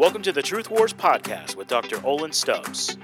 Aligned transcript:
Welcome 0.00 0.22
to 0.22 0.32
the 0.32 0.40
Truth 0.40 0.70
Wars 0.70 0.94
podcast 0.94 1.56
with 1.56 1.68
Dr. 1.68 2.02
Olin 2.06 2.32
Stubbs. 2.32 2.96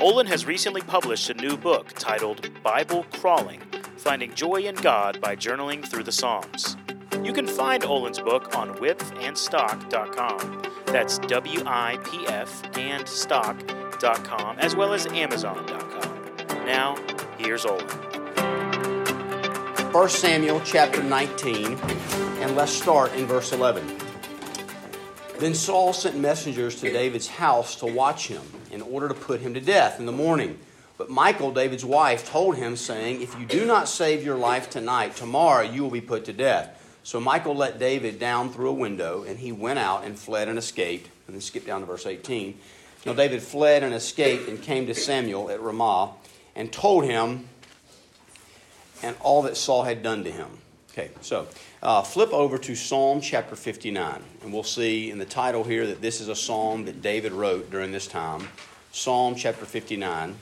Olin 0.00 0.26
has 0.26 0.46
recently 0.46 0.80
published 0.80 1.30
a 1.30 1.34
new 1.34 1.56
book 1.56 1.92
titled 1.92 2.50
Bible 2.64 3.06
Crawling 3.12 3.60
Finding 3.96 4.34
Joy 4.34 4.62
in 4.62 4.74
God 4.74 5.20
by 5.20 5.36
Journaling 5.36 5.86
Through 5.86 6.02
the 6.02 6.10
Psalms. 6.10 6.76
You 7.22 7.32
can 7.32 7.46
find 7.46 7.84
Olin's 7.84 8.18
book 8.18 8.56
on 8.56 8.74
wipfandstock.com. 8.78 10.62
That's 10.86 11.18
W 11.20 11.62
I 11.66 11.98
P 12.02 12.26
F 12.26 12.76
and 12.76 13.06
stock.com, 13.06 14.58
as 14.58 14.74
well 14.74 14.92
as 14.92 15.06
Amazon.com. 15.06 16.66
Now, 16.66 16.96
here's 17.38 17.64
Olin. 17.64 17.86
1 19.92 20.08
Samuel 20.08 20.60
chapter 20.64 21.00
19, 21.00 21.78
and 21.78 22.56
let's 22.56 22.72
start 22.72 23.14
in 23.14 23.26
verse 23.26 23.52
11. 23.52 24.09
Then 25.40 25.54
Saul 25.54 25.94
sent 25.94 26.18
messengers 26.18 26.76
to 26.82 26.92
David's 26.92 27.26
house 27.26 27.76
to 27.76 27.86
watch 27.86 28.28
him 28.28 28.42
in 28.70 28.82
order 28.82 29.08
to 29.08 29.14
put 29.14 29.40
him 29.40 29.54
to 29.54 29.60
death 29.60 29.98
in 29.98 30.04
the 30.04 30.12
morning. 30.12 30.58
But 30.98 31.08
Michal, 31.08 31.50
David's 31.50 31.84
wife, 31.84 32.28
told 32.28 32.56
him, 32.56 32.76
saying, 32.76 33.22
If 33.22 33.38
you 33.40 33.46
do 33.46 33.64
not 33.64 33.88
save 33.88 34.22
your 34.22 34.36
life 34.36 34.68
tonight, 34.68 35.16
tomorrow 35.16 35.62
you 35.62 35.82
will 35.82 35.90
be 35.90 36.02
put 36.02 36.26
to 36.26 36.34
death. 36.34 36.76
So 37.04 37.18
Michal 37.20 37.56
let 37.56 37.78
David 37.78 38.18
down 38.18 38.52
through 38.52 38.68
a 38.68 38.74
window, 38.74 39.22
and 39.22 39.38
he 39.38 39.50
went 39.50 39.78
out 39.78 40.04
and 40.04 40.18
fled 40.18 40.48
and 40.48 40.58
escaped. 40.58 41.08
And 41.26 41.34
then 41.34 41.40
skip 41.40 41.64
down 41.64 41.80
to 41.80 41.86
verse 41.86 42.04
18. 42.04 42.58
Now 43.06 43.14
David 43.14 43.42
fled 43.42 43.82
and 43.82 43.94
escaped 43.94 44.46
and 44.46 44.60
came 44.60 44.86
to 44.88 44.94
Samuel 44.94 45.50
at 45.50 45.62
Ramah 45.62 46.10
and 46.54 46.70
told 46.70 47.04
him 47.04 47.48
and 49.02 49.16
all 49.20 49.40
that 49.42 49.56
Saul 49.56 49.84
had 49.84 50.02
done 50.02 50.22
to 50.24 50.30
him. 50.30 50.48
Okay, 50.92 51.10
so 51.22 51.46
uh, 51.82 52.02
flip 52.02 52.32
over 52.32 52.58
to 52.58 52.74
Psalm 52.74 53.20
chapter 53.20 53.56
59, 53.56 54.22
and 54.42 54.52
we'll 54.52 54.62
see 54.62 55.10
in 55.10 55.18
the 55.18 55.24
title 55.24 55.64
here 55.64 55.86
that 55.86 56.02
this 56.02 56.20
is 56.20 56.28
a 56.28 56.36
psalm 56.36 56.84
that 56.84 57.00
David 57.00 57.32
wrote 57.32 57.70
during 57.70 57.90
this 57.90 58.06
time. 58.06 58.48
Psalm 58.92 59.34
chapter 59.34 59.64
59, 59.64 60.36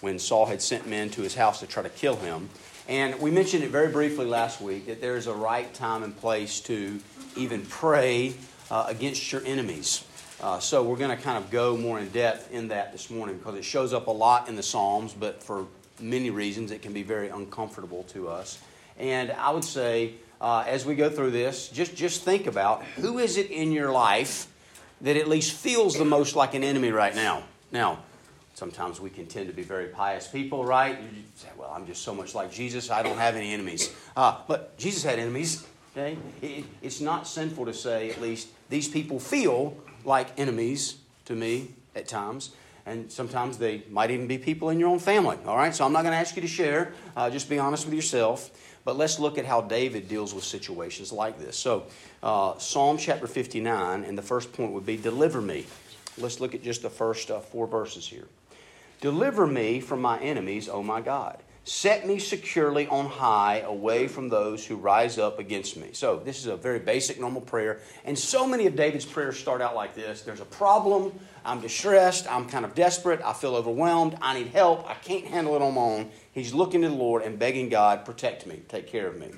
when 0.00 0.18
Saul 0.18 0.46
had 0.46 0.62
sent 0.62 0.86
men 0.86 1.10
to 1.10 1.22
his 1.22 1.34
house 1.34 1.60
to 1.60 1.66
try 1.66 1.82
to 1.82 1.90
kill 1.90 2.16
him. 2.16 2.48
And 2.88 3.20
we 3.20 3.30
mentioned 3.30 3.62
it 3.62 3.70
very 3.70 3.92
briefly 3.92 4.24
last 4.24 4.60
week 4.60 4.86
that 4.86 5.00
there 5.00 5.16
is 5.16 5.26
a 5.26 5.34
right 5.34 5.72
time 5.74 6.02
and 6.02 6.16
place 6.16 6.60
to 6.60 6.98
even 7.36 7.64
pray 7.66 8.34
uh, 8.70 8.86
against 8.88 9.30
your 9.32 9.44
enemies. 9.44 10.04
Uh, 10.40 10.58
so 10.58 10.82
we're 10.82 10.96
going 10.96 11.16
to 11.16 11.22
kind 11.22 11.38
of 11.38 11.50
go 11.50 11.76
more 11.76 12.00
in 12.00 12.08
depth 12.08 12.50
in 12.50 12.68
that 12.68 12.90
this 12.90 13.10
morning 13.10 13.36
because 13.36 13.54
it 13.54 13.64
shows 13.64 13.92
up 13.92 14.06
a 14.06 14.10
lot 14.10 14.48
in 14.48 14.56
the 14.56 14.62
Psalms, 14.62 15.12
but 15.12 15.42
for 15.42 15.66
many 16.00 16.30
reasons 16.30 16.70
it 16.72 16.80
can 16.82 16.92
be 16.92 17.02
very 17.02 17.28
uncomfortable 17.28 18.02
to 18.04 18.28
us. 18.28 18.58
And 18.98 19.30
I 19.32 19.50
would 19.50 19.64
say, 19.64 20.14
uh, 20.40 20.64
as 20.66 20.84
we 20.84 20.94
go 20.94 21.08
through 21.08 21.30
this, 21.30 21.68
just, 21.68 21.94
just 21.94 22.22
think 22.22 22.46
about 22.46 22.82
who 22.96 23.18
is 23.18 23.36
it 23.36 23.50
in 23.50 23.72
your 23.72 23.92
life 23.92 24.48
that 25.00 25.16
at 25.16 25.28
least 25.28 25.52
feels 25.52 25.96
the 25.96 26.04
most 26.04 26.36
like 26.36 26.54
an 26.54 26.64
enemy 26.64 26.90
right 26.90 27.14
now. 27.14 27.42
Now, 27.70 28.00
sometimes 28.54 29.00
we 29.00 29.10
can 29.10 29.26
tend 29.26 29.48
to 29.48 29.52
be 29.52 29.62
very 29.62 29.86
pious 29.86 30.26
people, 30.28 30.64
right? 30.64 30.98
You 31.00 31.22
say, 31.34 31.48
well, 31.56 31.72
I'm 31.74 31.86
just 31.86 32.02
so 32.02 32.14
much 32.14 32.34
like 32.34 32.52
Jesus, 32.52 32.90
I 32.90 33.02
don't 33.02 33.18
have 33.18 33.34
any 33.34 33.52
enemies. 33.52 33.92
Uh, 34.16 34.38
but 34.46 34.76
Jesus 34.78 35.02
had 35.02 35.18
enemies, 35.18 35.66
okay? 35.92 36.16
It, 36.40 36.64
it's 36.82 37.00
not 37.00 37.26
sinful 37.26 37.66
to 37.66 37.74
say, 37.74 38.10
at 38.10 38.20
least, 38.20 38.48
these 38.68 38.88
people 38.88 39.18
feel 39.18 39.76
like 40.04 40.28
enemies 40.38 40.96
to 41.24 41.34
me 41.34 41.68
at 41.94 42.08
times 42.08 42.50
and 42.86 43.10
sometimes 43.10 43.58
they 43.58 43.84
might 43.90 44.10
even 44.10 44.26
be 44.26 44.38
people 44.38 44.70
in 44.70 44.80
your 44.80 44.88
own 44.88 44.98
family. 44.98 45.38
All 45.46 45.56
right, 45.56 45.74
so 45.74 45.84
I'm 45.84 45.92
not 45.92 46.02
going 46.02 46.12
to 46.12 46.18
ask 46.18 46.34
you 46.36 46.42
to 46.42 46.48
share. 46.48 46.92
Uh, 47.16 47.30
just 47.30 47.48
be 47.48 47.58
honest 47.58 47.84
with 47.84 47.94
yourself. 47.94 48.50
But 48.84 48.96
let's 48.96 49.18
look 49.18 49.38
at 49.38 49.46
how 49.46 49.60
David 49.60 50.08
deals 50.08 50.34
with 50.34 50.44
situations 50.44 51.12
like 51.12 51.38
this. 51.38 51.56
So, 51.56 51.84
uh, 52.22 52.58
Psalm 52.58 52.98
chapter 52.98 53.26
59, 53.26 54.04
and 54.04 54.18
the 54.18 54.22
first 54.22 54.52
point 54.52 54.72
would 54.72 54.86
be 54.86 54.96
deliver 54.96 55.40
me. 55.40 55.66
Let's 56.18 56.40
look 56.40 56.54
at 56.54 56.62
just 56.62 56.82
the 56.82 56.90
first 56.90 57.30
uh, 57.30 57.40
four 57.40 57.66
verses 57.66 58.06
here. 58.06 58.26
Deliver 59.00 59.46
me 59.46 59.80
from 59.80 60.00
my 60.00 60.18
enemies, 60.20 60.68
O 60.68 60.82
my 60.82 61.00
God. 61.00 61.38
Set 61.64 62.08
me 62.08 62.18
securely 62.18 62.88
on 62.88 63.06
high, 63.06 63.60
away 63.60 64.08
from 64.08 64.28
those 64.28 64.66
who 64.66 64.74
rise 64.74 65.16
up 65.16 65.38
against 65.38 65.76
me. 65.76 65.90
So, 65.92 66.20
this 66.24 66.38
is 66.38 66.46
a 66.46 66.56
very 66.56 66.80
basic, 66.80 67.20
normal 67.20 67.40
prayer. 67.40 67.80
And 68.04 68.18
so 68.18 68.48
many 68.48 68.66
of 68.66 68.74
David's 68.74 69.04
prayers 69.04 69.38
start 69.38 69.62
out 69.62 69.76
like 69.76 69.94
this 69.94 70.22
There's 70.22 70.40
a 70.40 70.44
problem. 70.44 71.12
I'm 71.44 71.60
distressed. 71.60 72.30
I'm 72.30 72.48
kind 72.48 72.64
of 72.64 72.74
desperate. 72.74 73.20
I 73.24 73.32
feel 73.32 73.54
overwhelmed. 73.54 74.16
I 74.20 74.34
need 74.34 74.48
help. 74.48 74.88
I 74.90 74.94
can't 74.94 75.24
handle 75.24 75.54
it 75.54 75.62
on 75.62 75.74
my 75.74 75.80
own. 75.80 76.10
He's 76.32 76.52
looking 76.52 76.82
to 76.82 76.88
the 76.88 76.94
Lord 76.94 77.22
and 77.22 77.38
begging 77.38 77.68
God, 77.68 78.04
protect 78.04 78.46
me, 78.46 78.62
take 78.68 78.88
care 78.88 79.06
of 79.06 79.16
me. 79.18 79.30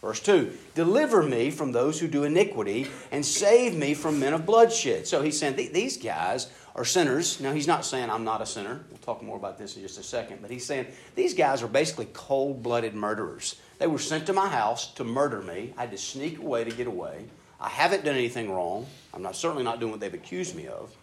Verse 0.00 0.20
2 0.20 0.56
Deliver 0.76 1.22
me 1.22 1.50
from 1.50 1.72
those 1.72 1.98
who 1.98 2.06
do 2.06 2.22
iniquity 2.22 2.88
and 3.10 3.26
save 3.26 3.74
me 3.74 3.92
from 3.94 4.20
men 4.20 4.34
of 4.34 4.46
bloodshed. 4.46 5.06
So 5.08 5.20
he's 5.20 5.38
saying 5.38 5.56
these 5.56 5.96
guys 5.96 6.48
are 6.76 6.84
sinners. 6.84 7.40
Now, 7.40 7.52
he's 7.52 7.66
not 7.66 7.84
saying 7.84 8.10
I'm 8.10 8.22
not 8.22 8.42
a 8.42 8.46
sinner. 8.46 8.80
We'll 8.90 8.98
talk 8.98 9.22
more 9.22 9.36
about 9.36 9.58
this 9.58 9.76
in 9.76 9.82
just 9.82 9.98
a 9.98 10.02
second. 10.02 10.42
But 10.42 10.50
he's 10.50 10.64
saying 10.64 10.86
these 11.14 11.34
guys 11.34 11.62
are 11.62 11.68
basically 11.68 12.06
cold 12.12 12.62
blooded 12.62 12.94
murderers. 12.94 13.56
They 13.78 13.86
were 13.86 13.98
sent 13.98 14.26
to 14.26 14.32
my 14.32 14.48
house 14.48 14.92
to 14.94 15.04
murder 15.04 15.40
me. 15.40 15.72
I 15.76 15.82
had 15.82 15.90
to 15.90 15.98
sneak 15.98 16.38
away 16.38 16.64
to 16.64 16.70
get 16.70 16.86
away. 16.86 17.24
I 17.58 17.70
haven't 17.70 18.04
done 18.04 18.14
anything 18.14 18.50
wrong. 18.52 18.86
I'm 19.14 19.22
not, 19.22 19.34
certainly 19.34 19.64
not 19.64 19.80
doing 19.80 19.90
what 19.90 20.00
they've 20.00 20.12
accused 20.12 20.54
me 20.54 20.66
of. 20.66 20.94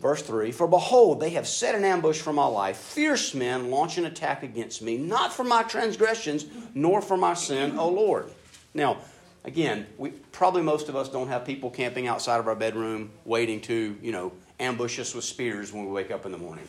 Verse 0.00 0.22
3 0.22 0.50
For 0.50 0.66
behold, 0.66 1.20
they 1.20 1.30
have 1.30 1.46
set 1.46 1.76
an 1.76 1.84
ambush 1.84 2.20
for 2.20 2.32
my 2.32 2.46
life. 2.46 2.76
Fierce 2.76 3.34
men 3.34 3.70
launch 3.70 3.98
an 3.98 4.04
attack 4.04 4.42
against 4.42 4.82
me, 4.82 4.96
not 4.96 5.32
for 5.32 5.44
my 5.44 5.62
transgressions, 5.62 6.46
nor 6.74 7.00
for 7.00 7.16
my 7.16 7.34
sin, 7.34 7.78
O 7.78 7.88
Lord. 7.88 8.30
Now, 8.74 8.98
again, 9.44 9.86
we, 9.96 10.10
probably 10.10 10.62
most 10.62 10.88
of 10.88 10.96
us 10.96 11.08
don't 11.08 11.28
have 11.28 11.44
people 11.44 11.70
camping 11.70 12.08
outside 12.08 12.40
of 12.40 12.48
our 12.48 12.56
bedroom 12.56 13.10
waiting 13.24 13.60
to, 13.62 13.96
you 14.02 14.12
know, 14.12 14.32
ambush 14.60 14.98
us 14.98 15.14
with 15.14 15.24
spears 15.24 15.72
when 15.72 15.86
we 15.86 15.92
wake 15.92 16.10
up 16.10 16.26
in 16.26 16.32
the 16.32 16.38
morning. 16.38 16.66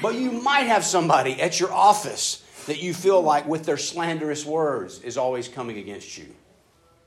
But 0.00 0.14
you 0.14 0.30
might 0.30 0.62
have 0.62 0.84
somebody 0.84 1.40
at 1.40 1.60
your 1.60 1.72
office 1.72 2.44
that 2.66 2.82
you 2.82 2.94
feel 2.94 3.20
like, 3.20 3.46
with 3.46 3.64
their 3.64 3.76
slanderous 3.76 4.44
words, 4.44 5.00
is 5.00 5.18
always 5.18 5.48
coming 5.48 5.78
against 5.78 6.16
you. 6.16 6.34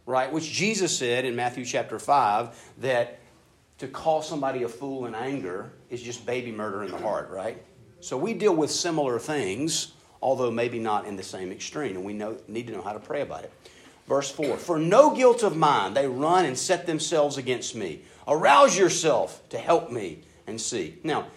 Right? 0.06 0.32
Which 0.32 0.50
Jesus 0.52 0.98
said 0.98 1.26
in 1.26 1.36
Matthew 1.36 1.66
chapter 1.66 2.00
5 2.00 2.74
that 2.80 3.20
to 3.80 3.88
call 3.88 4.22
somebody 4.22 4.64
a 4.64 4.70
fool 4.70 5.06
in 5.06 5.16
anger 5.16 5.72
is 5.90 6.02
just 6.02 6.26
baby 6.26 6.52
murder 6.52 6.84
in 6.84 6.92
the 6.92 6.98
heart, 6.98 7.30
right? 7.30 7.62
So 8.00 8.18
we 8.18 8.34
deal 8.34 8.56
with 8.56 8.72
similar 8.72 9.20
things, 9.20 9.94
although 10.22 10.52
maybe 10.52 10.80
not 10.80 11.06
in 11.06 11.16
the 11.16 11.24
same 11.24 11.52
extreme, 11.52 11.96
and 11.96 12.06
we 12.06 12.14
know, 12.14 12.38
need 12.48 12.68
to 12.68 12.74
know 12.74 12.82
how 12.82 12.94
to 12.94 13.00
pray 13.00 13.22
about 13.22 13.44
it. 13.44 13.52
Verse 14.08 14.32
4 14.32 14.58
For 14.58 14.80
no 14.80 15.14
guilt 15.16 15.44
of 15.44 15.56
mine, 15.56 15.94
they 15.94 16.08
run 16.08 16.46
and 16.46 16.58
set 16.58 16.88
themselves 16.88 17.38
against 17.38 17.76
me. 17.76 18.02
Arouse 18.28 18.78
yourself 18.78 19.48
to 19.50 19.58
help 19.58 19.92
me 19.92 20.20
and 20.48 20.60
see. 20.60 20.98
Now, 21.04 21.28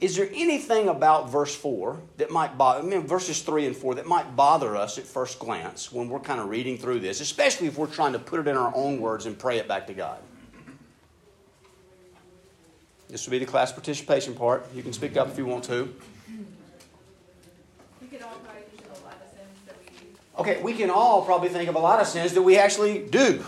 is 0.00 0.16
there 0.16 0.28
anything 0.34 0.88
about 0.88 1.30
verse 1.30 1.54
4 1.54 2.00
that 2.16 2.30
might 2.30 2.58
bother, 2.58 2.80
I 2.80 2.82
mean, 2.82 3.06
verses 3.06 3.42
3 3.42 3.66
and 3.66 3.76
4 3.76 3.96
that 3.96 4.06
might 4.06 4.34
bother 4.34 4.76
us 4.76 4.98
at 4.98 5.04
first 5.04 5.38
glance 5.38 5.92
when 5.92 6.08
we're 6.08 6.20
kind 6.20 6.40
of 6.40 6.48
reading 6.48 6.76
through 6.78 7.00
this, 7.00 7.20
especially 7.20 7.68
if 7.68 7.78
we're 7.78 7.86
trying 7.86 8.12
to 8.14 8.18
put 8.18 8.40
it 8.40 8.48
in 8.48 8.56
our 8.56 8.72
own 8.74 9.00
words 9.00 9.26
and 9.26 9.38
pray 9.38 9.58
it 9.58 9.68
back 9.68 9.86
to 9.86 9.94
God? 9.94 10.18
This 13.08 13.26
will 13.26 13.32
be 13.32 13.38
the 13.38 13.46
class 13.46 13.70
participation 13.70 14.34
part. 14.34 14.66
You 14.74 14.82
can 14.82 14.92
speak 14.92 15.16
up 15.16 15.28
if 15.28 15.38
you 15.38 15.44
want 15.44 15.64
to. 15.64 15.94
Okay, 20.38 20.62
we 20.62 20.72
can 20.72 20.88
all 20.88 21.24
probably 21.24 21.50
think 21.50 21.68
of 21.68 21.74
a 21.74 21.78
lot 21.78 22.00
of 22.00 22.06
sins 22.08 22.32
that 22.32 22.42
we 22.42 22.56
actually 22.56 23.06
do. 23.06 23.44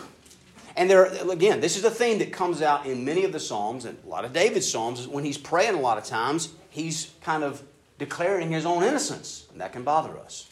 And 0.76 0.90
there, 0.90 1.04
again, 1.30 1.60
this 1.60 1.76
is 1.76 1.84
a 1.84 1.90
theme 1.90 2.18
that 2.18 2.32
comes 2.32 2.60
out 2.60 2.86
in 2.86 3.04
many 3.04 3.24
of 3.24 3.32
the 3.32 3.40
Psalms 3.40 3.84
and 3.84 3.96
a 4.04 4.08
lot 4.08 4.24
of 4.24 4.32
David's 4.32 4.70
Psalms. 4.70 5.00
Is 5.00 5.08
when 5.08 5.24
he's 5.24 5.38
praying, 5.38 5.74
a 5.74 5.80
lot 5.80 5.98
of 5.98 6.04
times, 6.04 6.52
he's 6.70 7.12
kind 7.20 7.44
of 7.44 7.62
declaring 7.98 8.50
his 8.50 8.66
own 8.66 8.82
innocence, 8.82 9.46
and 9.52 9.60
that 9.60 9.72
can 9.72 9.84
bother 9.84 10.18
us. 10.18 10.48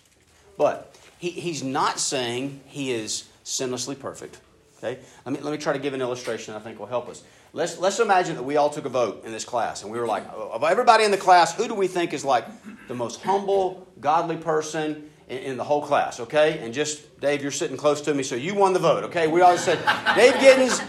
But 0.56 0.96
he, 1.18 1.30
he's 1.30 1.62
not 1.62 1.98
saying 1.98 2.60
he 2.66 2.92
is 2.92 3.28
sinlessly 3.44 3.98
perfect. 3.98 4.38
Okay? 4.78 5.00
Let 5.24 5.32
me, 5.32 5.40
let 5.40 5.50
me 5.50 5.58
try 5.58 5.72
to 5.72 5.78
give 5.78 5.94
an 5.94 6.00
illustration 6.00 6.54
I 6.54 6.60
think 6.60 6.78
will 6.78 6.86
help 6.86 7.08
us. 7.08 7.22
Let's, 7.52 7.78
let's 7.78 8.00
imagine 8.00 8.36
that 8.36 8.44
we 8.44 8.56
all 8.56 8.70
took 8.70 8.86
a 8.86 8.88
vote 8.88 9.24
in 9.26 9.32
this 9.32 9.44
class, 9.44 9.82
and 9.82 9.92
we 9.92 9.98
were 9.98 10.06
like, 10.06 10.24
of 10.32 10.62
everybody 10.62 11.04
in 11.04 11.10
the 11.10 11.18
class, 11.18 11.54
who 11.54 11.68
do 11.68 11.74
we 11.74 11.86
think 11.86 12.12
is 12.12 12.24
like 12.24 12.46
the 12.88 12.94
most 12.94 13.20
humble, 13.22 13.86
godly 14.00 14.36
person 14.36 15.10
in, 15.32 15.56
the 15.56 15.64
whole 15.64 15.82
class, 15.82 16.20
okay? 16.20 16.58
And 16.58 16.72
just, 16.74 17.20
Dave, 17.20 17.42
you're 17.42 17.50
sitting 17.50 17.76
close 17.76 18.00
to 18.02 18.14
me, 18.14 18.22
so 18.22 18.34
you 18.34 18.54
won 18.54 18.72
the 18.72 18.78
vote, 18.78 19.04
okay? 19.04 19.26
We 19.26 19.40
all 19.40 19.56
said, 19.56 19.78
Dave 20.14 20.34
Giddens, 20.34 20.80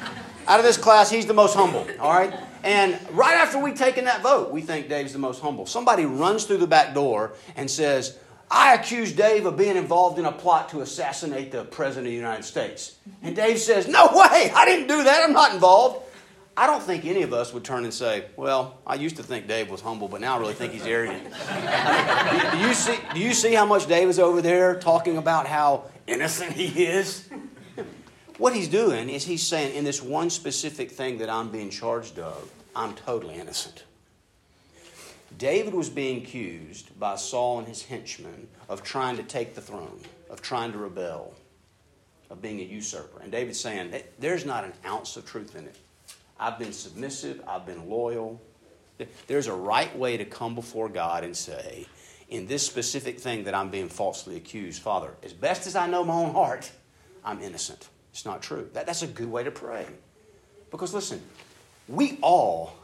out 0.47 0.59
of 0.59 0.65
this 0.65 0.77
class, 0.77 1.09
he's 1.09 1.25
the 1.25 1.33
most 1.33 1.55
humble, 1.55 1.87
all 1.99 2.13
right? 2.13 2.33
And 2.63 2.97
right 3.11 3.35
after 3.35 3.59
we 3.59 3.73
taken 3.73 4.05
that 4.05 4.21
vote, 4.21 4.51
we 4.51 4.61
think 4.61 4.89
Dave's 4.89 5.13
the 5.13 5.19
most 5.19 5.41
humble. 5.41 5.65
Somebody 5.65 6.05
runs 6.05 6.45
through 6.45 6.57
the 6.57 6.67
back 6.67 6.93
door 6.93 7.33
and 7.55 7.69
says, 7.69 8.17
I 8.49 8.75
accuse 8.75 9.11
Dave 9.13 9.45
of 9.45 9.57
being 9.57 9.75
involved 9.75 10.19
in 10.19 10.25
a 10.25 10.31
plot 10.31 10.69
to 10.69 10.81
assassinate 10.81 11.51
the 11.51 11.65
President 11.65 12.07
of 12.07 12.11
the 12.11 12.15
United 12.15 12.43
States. 12.43 12.95
And 13.21 13.35
Dave 13.35 13.59
says, 13.59 13.87
No 13.87 14.05
way, 14.05 14.51
I 14.53 14.65
didn't 14.65 14.87
do 14.87 15.03
that, 15.03 15.23
I'm 15.23 15.33
not 15.33 15.53
involved. 15.53 16.05
I 16.55 16.67
don't 16.67 16.83
think 16.83 17.05
any 17.05 17.23
of 17.23 17.33
us 17.33 17.51
would 17.51 17.63
turn 17.63 17.83
and 17.83 17.93
say, 17.93 18.25
Well, 18.35 18.79
I 18.85 18.95
used 18.95 19.17
to 19.17 19.23
think 19.23 19.47
Dave 19.47 19.69
was 19.69 19.81
humble, 19.81 20.07
but 20.07 20.21
now 20.21 20.35
I 20.35 20.39
really 20.39 20.53
think 20.53 20.73
he's 20.73 20.85
arrogant. 20.85 21.23
do, 22.51 22.57
you 22.59 22.73
see, 22.73 22.99
do 23.13 23.19
you 23.19 23.33
see 23.33 23.53
how 23.53 23.65
much 23.65 23.87
Dave 23.87 24.07
is 24.07 24.19
over 24.19 24.41
there 24.41 24.79
talking 24.79 25.17
about 25.17 25.47
how 25.47 25.85
innocent 26.05 26.51
he 26.51 26.85
is? 26.85 27.27
What 28.37 28.53
he's 28.53 28.67
doing 28.67 29.09
is 29.09 29.23
he's 29.23 29.45
saying, 29.45 29.75
in 29.75 29.83
this 29.83 30.01
one 30.01 30.29
specific 30.29 30.91
thing 30.91 31.19
that 31.19 31.29
I'm 31.29 31.49
being 31.49 31.69
charged 31.69 32.19
of, 32.19 32.51
I'm 32.75 32.93
totally 32.93 33.35
innocent. 33.35 33.83
David 35.37 35.73
was 35.73 35.89
being 35.89 36.17
accused 36.17 36.97
by 36.99 37.15
Saul 37.15 37.59
and 37.59 37.67
his 37.67 37.83
henchmen 37.83 38.47
of 38.69 38.83
trying 38.83 39.17
to 39.17 39.23
take 39.23 39.55
the 39.55 39.61
throne, 39.61 39.99
of 40.29 40.41
trying 40.41 40.71
to 40.71 40.77
rebel, 40.77 41.33
of 42.29 42.41
being 42.41 42.59
a 42.59 42.63
usurper. 42.63 43.21
And 43.21 43.31
David's 43.31 43.59
saying, 43.59 43.93
there's 44.19 44.45
not 44.45 44.63
an 44.63 44.73
ounce 44.85 45.15
of 45.15 45.25
truth 45.25 45.55
in 45.55 45.65
it. 45.65 45.77
I've 46.43 46.59
been 46.59 46.73
submissive, 46.73 47.41
I've 47.47 47.65
been 47.65 47.89
loyal. 47.89 48.41
There's 49.27 49.47
a 49.47 49.53
right 49.53 49.97
way 49.97 50.17
to 50.17 50.25
come 50.25 50.55
before 50.55 50.89
God 50.89 51.23
and 51.23 51.35
say, 51.35 51.87
in 52.27 52.47
this 52.47 52.65
specific 52.65 53.17
thing 53.17 53.45
that 53.45 53.55
I'm 53.55 53.69
being 53.69 53.87
falsely 53.87 54.35
accused, 54.35 54.81
Father, 54.81 55.11
as 55.23 55.31
best 55.31 55.67
as 55.67 55.77
I 55.77 55.87
know 55.87 56.03
my 56.03 56.15
own 56.15 56.33
heart, 56.33 56.69
I'm 57.23 57.41
innocent. 57.41 57.87
It's 58.11 58.25
not 58.25 58.41
true. 58.41 58.69
That, 58.73 58.85
that's 58.85 59.03
a 59.03 59.07
good 59.07 59.31
way 59.31 59.45
to 59.45 59.51
pray. 59.51 59.85
Because 60.69 60.93
listen, 60.93 61.21
we 61.87 62.19
all 62.21 62.75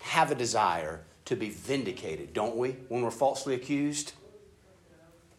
have 0.00 0.30
a 0.30 0.36
desire 0.36 1.00
to 1.24 1.34
be 1.34 1.50
vindicated, 1.50 2.32
don't 2.32 2.56
we, 2.56 2.76
when 2.88 3.02
we're 3.02 3.10
falsely 3.10 3.56
accused? 3.56 4.12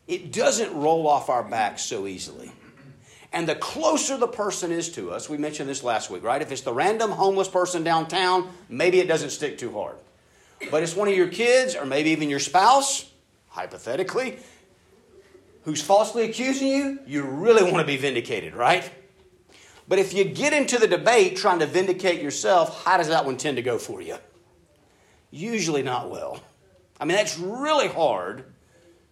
It 0.06 0.34
doesn't 0.34 0.76
roll 0.76 1.08
off 1.08 1.30
our 1.30 1.44
backs 1.44 1.84
so 1.84 2.08
easily. 2.08 2.52
And 3.32 3.48
the 3.48 3.56
closer 3.56 4.18
the 4.18 4.28
person 4.28 4.72
is 4.72 4.90
to 4.94 5.12
us, 5.12 5.30
we 5.30 5.38
mentioned 5.38 5.70
this 5.70 5.84
last 5.84 6.10
week, 6.10 6.24
right? 6.24 6.42
If 6.42 6.52
it's 6.52 6.62
the 6.62 6.74
random 6.74 7.12
homeless 7.12 7.48
person 7.48 7.84
downtown, 7.84 8.50
maybe 8.70 9.00
it 9.00 9.08
doesn't 9.08 9.30
stick 9.30 9.58
too 9.58 9.72
hard. 9.72 9.96
But 10.72 10.84
it's 10.84 10.96
one 10.96 11.08
of 11.08 11.16
your 11.16 11.28
kids, 11.28 11.76
or 11.76 11.86
maybe 11.86 12.10
even 12.10 12.30
your 12.30 12.40
spouse, 12.40 13.10
hypothetically, 13.50 14.40
who's 15.64 15.82
falsely 15.82 16.24
accusing 16.24 16.68
you, 16.68 17.00
you 17.06 17.24
really 17.24 17.64
want 17.64 17.78
to 17.78 17.86
be 17.86 17.98
vindicated, 17.98 18.56
right? 18.56 18.90
But 19.88 20.00
if 20.00 20.14
you 20.14 20.24
get 20.24 20.54
into 20.54 20.78
the 20.78 20.88
debate 20.88 21.38
trying 21.38 21.60
to 21.60 21.66
vindicate 21.66 22.22
yourself, 22.22 22.84
how 22.84 22.98
does 22.98 23.08
that 23.08 23.26
one 23.26 23.38
tend 23.38 23.58
to 23.58 23.64
go 23.64 23.78
for 23.78 24.02
you? 24.02 24.18
Usually 25.32 25.84
not 25.84 26.10
well. 26.10 26.42
I 27.00 27.06
mean, 27.06 27.16
that's 27.16 27.38
really 27.38 27.88
hard 27.88 28.46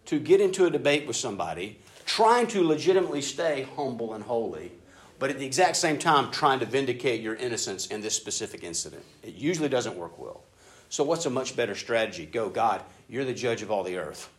to 0.06 0.18
get 0.18 0.40
into 0.40 0.66
a 0.66 0.70
debate 0.70 1.06
with 1.06 1.16
somebody 1.16 1.80
trying 2.08 2.46
to 2.48 2.66
legitimately 2.66 3.22
stay 3.22 3.68
humble 3.76 4.14
and 4.14 4.24
holy, 4.24 4.72
but 5.18 5.30
at 5.30 5.38
the 5.38 5.46
exact 5.46 5.76
same 5.76 5.98
time 5.98 6.30
trying 6.30 6.58
to 6.58 6.66
vindicate 6.66 7.20
your 7.20 7.34
innocence 7.34 7.86
in 7.86 8.00
this 8.00 8.14
specific 8.14 8.64
incident. 8.64 9.04
It 9.22 9.34
usually 9.34 9.68
doesn't 9.68 9.96
work 9.96 10.18
well. 10.18 10.42
So, 10.88 11.04
what's 11.04 11.26
a 11.26 11.30
much 11.30 11.54
better 11.54 11.74
strategy? 11.74 12.24
Go, 12.24 12.48
God, 12.48 12.82
you're 13.08 13.26
the 13.26 13.34
judge 13.34 13.62
of 13.62 13.70
all 13.70 13.84
the 13.84 13.98
earth. 13.98 14.30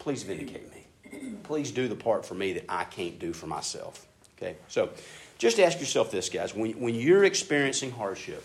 Please 0.00 0.24
vindicate 0.24 0.70
me. 0.72 1.36
Please 1.44 1.70
do 1.70 1.86
the 1.86 1.94
part 1.94 2.26
for 2.26 2.34
me 2.34 2.52
that 2.54 2.64
I 2.68 2.84
can't 2.84 3.18
do 3.18 3.32
for 3.32 3.46
myself. 3.46 4.06
Okay? 4.36 4.56
So, 4.68 4.90
just 5.38 5.60
ask 5.60 5.78
yourself 5.78 6.10
this, 6.10 6.28
guys. 6.28 6.54
When, 6.54 6.72
when 6.72 6.94
you're 6.94 7.24
experiencing 7.24 7.92
hardship, 7.92 8.44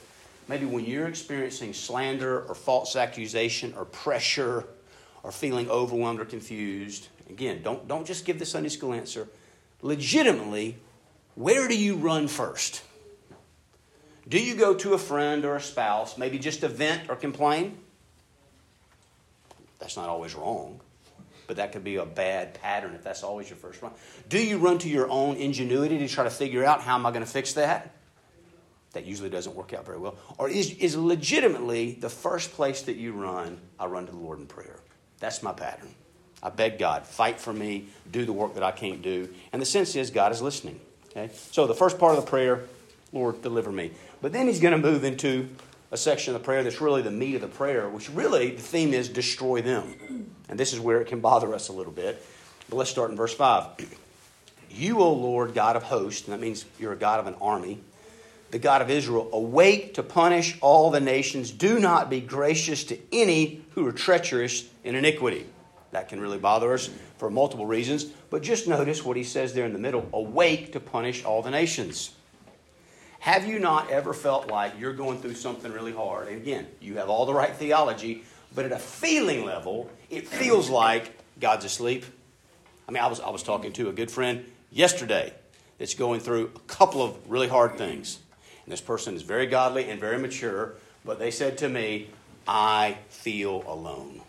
Maybe 0.49 0.65
when 0.65 0.83
you're 0.83 1.07
experiencing 1.07 1.73
slander 1.73 2.41
or 2.41 2.55
false 2.55 2.95
accusation 2.95 3.71
or 3.77 3.85
pressure 3.85 4.65
or 5.21 5.31
feeling 5.31 5.69
overwhelmed 5.69 6.19
or 6.19 6.25
confused, 6.25 7.07
again, 7.29 7.61
don't, 7.63 7.87
don't 7.87 8.05
just 8.05 8.25
give 8.25 8.39
the 8.39 8.45
Sunday 8.45 8.69
school 8.69 8.93
answer. 8.93 9.27
Legitimately, 9.81 10.77
where 11.35 11.67
do 11.67 11.77
you 11.77 11.95
run 11.95 12.27
first? 12.27 12.83
Do 14.27 14.39
you 14.39 14.55
go 14.55 14.73
to 14.75 14.93
a 14.93 14.97
friend 14.97 15.45
or 15.45 15.55
a 15.55 15.61
spouse, 15.61 16.17
maybe 16.17 16.37
just 16.37 16.61
to 16.61 16.67
vent 16.67 17.09
or 17.09 17.15
complain? 17.15 17.77
That's 19.79 19.95
not 19.95 20.09
always 20.09 20.35
wrong, 20.35 20.81
but 21.47 21.55
that 21.55 21.71
could 21.71 21.83
be 21.83 21.95
a 21.95 22.05
bad 22.05 22.53
pattern 22.55 22.93
if 22.93 23.03
that's 23.03 23.23
always 23.23 23.49
your 23.49 23.57
first 23.57 23.81
run. 23.81 23.93
Do 24.27 24.43
you 24.43 24.57
run 24.57 24.77
to 24.79 24.89
your 24.89 25.09
own 25.09 25.37
ingenuity 25.37 25.97
to 25.99 26.07
try 26.07 26.25
to 26.25 26.29
figure 26.29 26.65
out 26.65 26.81
how 26.81 26.95
am 26.95 27.05
I 27.05 27.11
going 27.11 27.23
to 27.23 27.31
fix 27.31 27.53
that? 27.53 27.95
that 28.93 29.05
usually 29.05 29.29
doesn't 29.29 29.55
work 29.55 29.73
out 29.73 29.85
very 29.85 29.99
well, 29.99 30.17
or 30.37 30.49
is, 30.49 30.71
is 30.77 30.95
legitimately 30.95 31.93
the 31.93 32.09
first 32.09 32.51
place 32.53 32.81
that 32.83 32.95
you 32.95 33.13
run, 33.13 33.59
I 33.79 33.85
run 33.85 34.05
to 34.07 34.11
the 34.11 34.17
Lord 34.17 34.39
in 34.39 34.47
prayer. 34.47 34.79
That's 35.19 35.43
my 35.43 35.53
pattern. 35.53 35.93
I 36.41 36.49
beg 36.49 36.79
God, 36.79 37.05
fight 37.05 37.39
for 37.39 37.53
me, 37.53 37.87
do 38.11 38.25
the 38.25 38.33
work 38.33 38.53
that 38.53 38.63
I 38.63 38.71
can't 38.71 39.01
do. 39.01 39.29
And 39.51 39.61
the 39.61 39.65
sense 39.65 39.95
is 39.95 40.09
God 40.09 40.31
is 40.31 40.41
listening. 40.41 40.79
Okay? 41.09 41.29
So 41.51 41.67
the 41.67 41.75
first 41.75 41.99
part 41.99 42.17
of 42.17 42.23
the 42.23 42.29
prayer, 42.29 42.63
Lord, 43.11 43.41
deliver 43.41 43.71
me. 43.71 43.91
But 44.21 44.31
then 44.31 44.47
he's 44.47 44.59
going 44.59 44.79
to 44.79 44.91
move 44.91 45.03
into 45.03 45.49
a 45.91 45.97
section 45.97 46.35
of 46.35 46.41
the 46.41 46.45
prayer 46.45 46.63
that's 46.63 46.81
really 46.81 47.01
the 47.01 47.11
meat 47.11 47.35
of 47.35 47.41
the 47.41 47.47
prayer, 47.47 47.89
which 47.89 48.09
really 48.09 48.51
the 48.51 48.61
theme 48.61 48.93
is 48.93 49.09
destroy 49.09 49.61
them. 49.61 50.27
And 50.47 50.59
this 50.59 50.73
is 50.73 50.79
where 50.79 51.01
it 51.01 51.07
can 51.07 51.19
bother 51.19 51.53
us 51.53 51.67
a 51.69 51.73
little 51.73 51.91
bit. 51.91 52.23
But 52.69 52.77
let's 52.77 52.89
start 52.89 53.11
in 53.11 53.17
verse 53.17 53.33
5. 53.33 53.65
You, 54.71 54.99
O 54.99 55.11
Lord, 55.11 55.55
God 55.55 55.75
of 55.75 55.81
hosts, 55.81 56.27
and 56.27 56.33
that 56.33 56.39
means 56.39 56.63
you're 56.77 56.93
a 56.93 56.95
God 56.95 57.19
of 57.19 57.25
an 57.25 57.33
army 57.41 57.79
the 58.51 58.59
God 58.59 58.81
of 58.81 58.89
Israel, 58.89 59.29
awake 59.31 59.93
to 59.95 60.03
punish 60.03 60.57
all 60.61 60.89
the 60.89 60.99
nations. 60.99 61.51
Do 61.51 61.79
not 61.79 62.09
be 62.09 62.19
gracious 62.19 62.83
to 62.85 62.97
any 63.11 63.61
who 63.75 63.85
are 63.85 63.91
treacherous 63.91 64.67
in 64.83 64.95
iniquity. 64.95 65.45
That 65.91 66.07
can 66.07 66.19
really 66.19 66.37
bother 66.37 66.73
us 66.73 66.89
for 67.17 67.29
multiple 67.29 67.65
reasons, 67.65 68.05
but 68.29 68.43
just 68.43 68.67
notice 68.67 69.03
what 69.03 69.17
he 69.17 69.23
says 69.23 69.53
there 69.53 69.65
in 69.65 69.73
the 69.73 69.79
middle 69.79 70.07
awake 70.13 70.73
to 70.73 70.79
punish 70.79 71.23
all 71.23 71.41
the 71.41 71.49
nations. 71.49 72.11
Have 73.19 73.45
you 73.45 73.59
not 73.59 73.89
ever 73.89 74.13
felt 74.13 74.49
like 74.49 74.79
you're 74.79 74.93
going 74.93 75.19
through 75.19 75.33
something 75.33 75.71
really 75.71 75.91
hard? 75.91 76.27
And 76.27 76.37
again, 76.37 76.67
you 76.79 76.97
have 76.97 77.09
all 77.09 77.25
the 77.25 77.33
right 77.33 77.53
theology, 77.53 78.23
but 78.55 78.65
at 78.65 78.71
a 78.71 78.79
feeling 78.79 79.45
level, 79.45 79.89
it 80.09 80.27
feels 80.27 80.69
like 80.69 81.17
God's 81.41 81.65
asleep. 81.65 82.05
I 82.87 82.91
mean, 82.91 83.03
I 83.03 83.07
was, 83.07 83.19
I 83.19 83.29
was 83.29 83.43
talking 83.43 83.73
to 83.73 83.89
a 83.89 83.93
good 83.93 84.09
friend 84.09 84.45
yesterday 84.71 85.33
that's 85.79 85.95
going 85.95 86.21
through 86.21 86.51
a 86.55 86.59
couple 86.59 87.01
of 87.01 87.15
really 87.29 87.47
hard 87.47 87.77
things. 87.77 88.19
And 88.65 88.71
this 88.71 88.81
person 88.81 89.15
is 89.15 89.23
very 89.23 89.47
godly 89.47 89.89
and 89.89 89.99
very 89.99 90.17
mature, 90.17 90.75
but 91.03 91.19
they 91.19 91.31
said 91.31 91.57
to 91.59 91.69
me, 91.69 92.09
I 92.47 92.97
feel 93.09 93.63
alone 93.67 94.21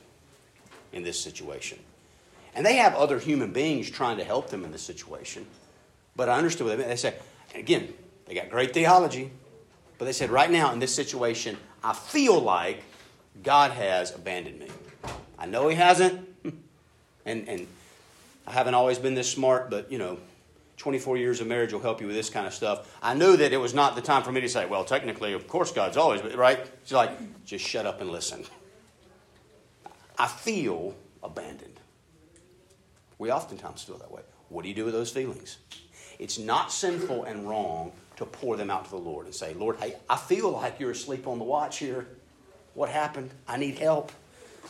in 0.93 1.03
this 1.03 1.21
situation. 1.21 1.79
And 2.55 2.67
they 2.67 2.77
have 2.77 2.95
other 2.95 3.19
human 3.19 3.53
beings 3.53 3.91
trying 3.91 4.17
to 4.19 4.25
help 4.25 4.51
them 4.51 4.65
in 4.65 4.73
this 4.73 4.83
situation. 4.83 5.47
But 6.17 6.29
I 6.29 6.37
understood 6.37 6.67
what 6.67 6.73
they 6.73 6.77
meant. 6.79 6.91
They 6.91 6.97
said, 6.97 7.21
again, 7.55 7.93
they 8.27 8.35
got 8.35 8.51
great 8.51 8.75
theology, 8.75 9.31
but 9.99 10.05
they 10.05 10.13
said, 10.13 10.31
right 10.31 10.51
now 10.51 10.73
in 10.73 10.79
this 10.79 10.95
situation, 10.95 11.57
I 11.83 11.93
feel 11.93 12.39
like 12.41 12.83
God 13.43 13.71
has 13.73 14.15
abandoned 14.15 14.59
me. 14.59 14.69
I 15.39 15.47
know 15.47 15.69
He 15.69 15.77
hasn't, 15.77 16.29
and, 17.25 17.49
and 17.49 17.67
I 18.47 18.53
haven't 18.53 18.75
always 18.75 18.99
been 18.99 19.15
this 19.15 19.31
smart, 19.31 19.71
but 19.71 19.91
you 19.91 19.99
know, 19.99 20.19
24 20.77 21.19
years 21.19 21.41
of 21.41 21.47
marriage 21.47 21.73
will 21.73 21.81
help 21.81 22.01
you 22.01 22.07
with 22.07 22.17
this 22.17 22.31
kind 22.31 22.47
of 22.47 22.55
stuff. 22.55 22.99
I 23.03 23.15
knew 23.15 23.37
that 23.37 23.53
it 23.53 23.59
was 23.59 23.75
not 23.75 23.97
the 23.97 24.03
time 24.03 24.23
for 24.23 24.33
me 24.33 24.41
to 24.41 24.49
say, 24.49 24.65
well, 24.67 24.85
technically, 24.85 25.35
of 25.35 25.47
course, 25.47 25.73
God's 25.73 25.99
always, 25.99 26.23
but 26.23 26.35
right? 26.35 26.59
It's 26.83 26.93
like, 26.93 27.45
just 27.45 27.65
shut 27.65 27.87
up 27.87 28.01
and 28.01 28.11
listen. 28.11 28.45
I 30.21 30.27
feel 30.27 30.95
abandoned. 31.23 31.81
We 33.17 33.33
oftentimes 33.33 33.83
feel 33.83 33.97
that 33.97 34.13
way. 34.13 34.21
What 34.51 34.65
do 34.65 34.69
you 34.69 34.75
do 34.75 34.85
with 34.85 34.93
those 34.93 35.11
feelings? 35.11 35.57
It's 36.19 36.39
not 36.39 36.71
sinful 36.71 37.25
and 37.25 37.49
wrong 37.49 37.93
to 38.17 38.27
pour 38.27 38.59
them 38.59 38.71
out 38.71 38.85
to 38.85 38.91
the 38.91 38.99
Lord 38.99 39.25
and 39.25 39.35
say, 39.35 39.55
Lord, 39.55 39.79
hey, 39.81 39.97
I 40.11 40.19
feel 40.19 40.51
like 40.51 40.79
you're 40.79 40.91
asleep 40.91 41.27
on 41.27 41.39
the 41.39 41.45
watch 41.45 41.79
here. 41.79 42.07
What 42.75 42.91
happened? 42.91 43.31
I 43.49 43.57
need 43.57 43.79
help. 43.79 44.13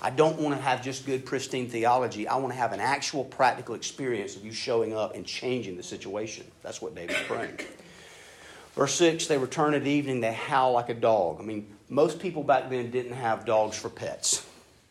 I 0.00 0.10
don't 0.10 0.38
want 0.38 0.54
to 0.54 0.62
have 0.62 0.84
just 0.84 1.04
good, 1.04 1.26
pristine 1.26 1.68
theology. 1.68 2.28
I 2.28 2.36
want 2.36 2.52
to 2.52 2.58
have 2.58 2.72
an 2.72 2.78
actual 2.78 3.24
practical 3.24 3.74
experience 3.74 4.36
of 4.36 4.44
you 4.44 4.52
showing 4.52 4.94
up 4.94 5.16
and 5.16 5.26
changing 5.26 5.76
the 5.76 5.82
situation. 5.82 6.46
That's 6.62 6.80
what 6.80 6.94
David's 6.94 7.22
praying. 7.26 7.58
Verse 8.76 8.94
6 8.94 9.26
they 9.26 9.36
return 9.36 9.74
at 9.74 9.84
evening, 9.84 10.20
they 10.20 10.32
howl 10.32 10.74
like 10.74 10.90
a 10.90 10.94
dog. 10.94 11.40
I 11.40 11.42
mean, 11.42 11.76
most 11.88 12.20
people 12.20 12.44
back 12.44 12.70
then 12.70 12.92
didn't 12.92 13.14
have 13.14 13.44
dogs 13.44 13.76
for 13.76 13.88
pets. 13.88 14.46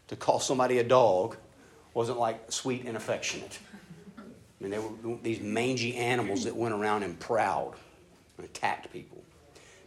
To 0.09 0.15
call 0.15 0.39
somebody 0.39 0.79
a 0.79 0.83
dog 0.83 1.37
wasn't 1.93 2.19
like 2.19 2.51
sweet 2.51 2.85
and 2.85 2.97
affectionate. 2.97 3.59
I 4.17 4.21
mean, 4.63 4.71
they 4.71 4.79
were 4.79 5.17
these 5.21 5.39
mangy 5.39 5.95
animals 5.95 6.43
that 6.43 6.55
went 6.55 6.73
around 6.73 7.03
and 7.03 7.19
prowled 7.19 7.75
and 8.37 8.45
attacked 8.45 8.91
people. 8.91 9.23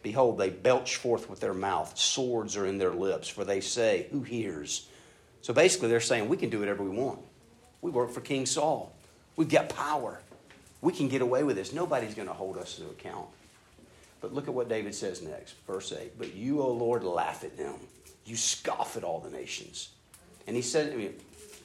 Behold, 0.02 0.38
they 0.38 0.50
belch 0.50 0.96
forth 0.96 1.30
with 1.30 1.40
their 1.40 1.54
mouth, 1.54 1.96
swords 1.96 2.56
are 2.56 2.66
in 2.66 2.78
their 2.78 2.92
lips, 2.92 3.28
for 3.28 3.44
they 3.44 3.60
say, 3.60 4.06
Who 4.10 4.22
hears? 4.22 4.88
So 5.42 5.52
basically, 5.52 5.88
they're 5.88 6.00
saying 6.00 6.28
we 6.28 6.36
can 6.36 6.50
do 6.50 6.60
whatever 6.60 6.82
we 6.82 6.90
want. 6.90 7.20
We 7.80 7.90
work 7.90 8.10
for 8.10 8.20
King 8.20 8.46
Saul. 8.46 8.92
We've 9.36 9.48
got 9.48 9.68
power. 9.68 10.20
We 10.80 10.92
can 10.92 11.08
get 11.08 11.22
away 11.22 11.42
with 11.42 11.56
this. 11.56 11.72
Nobody's 11.72 12.14
going 12.14 12.28
to 12.28 12.34
hold 12.34 12.56
us 12.58 12.76
to 12.76 12.84
account. 12.84 13.26
But 14.20 14.32
look 14.32 14.46
at 14.46 14.54
what 14.54 14.68
David 14.68 14.94
says 14.94 15.20
next, 15.20 15.54
verse 15.66 15.92
8. 15.92 16.16
But 16.16 16.34
you, 16.34 16.62
O 16.62 16.70
Lord, 16.70 17.02
laugh 17.02 17.42
at 17.42 17.56
them. 17.56 17.74
You 18.24 18.36
scoff 18.36 18.96
at 18.96 19.02
all 19.02 19.18
the 19.18 19.30
nations. 19.30 19.90
And 20.46 20.56
he 20.56 20.62
said, 20.62 20.92
I 20.92 20.96
mean, 20.96 21.14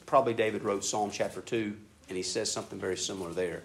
probably 0.06 0.34
David 0.34 0.62
wrote 0.62 0.84
Psalm 0.84 1.10
chapter 1.10 1.40
2, 1.40 1.76
and 2.08 2.16
he 2.16 2.22
says 2.22 2.50
something 2.50 2.78
very 2.78 2.96
similar 2.96 3.32
there. 3.32 3.62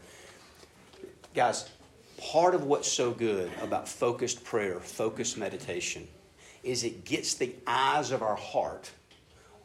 Guys, 1.34 1.70
part 2.17 2.55
of 2.55 2.65
what's 2.65 2.91
so 2.91 3.12
good 3.12 3.51
about 3.62 3.88
focused 3.88 4.43
prayer, 4.43 4.79
focused 4.79 5.38
meditation, 5.38 6.08
is 6.63 6.84
it 6.84 7.05
gets 7.05 7.34
the 7.34 7.53
eyes 7.67 8.12
of 8.12 8.22
our 8.22 8.36
heart 8.36 8.91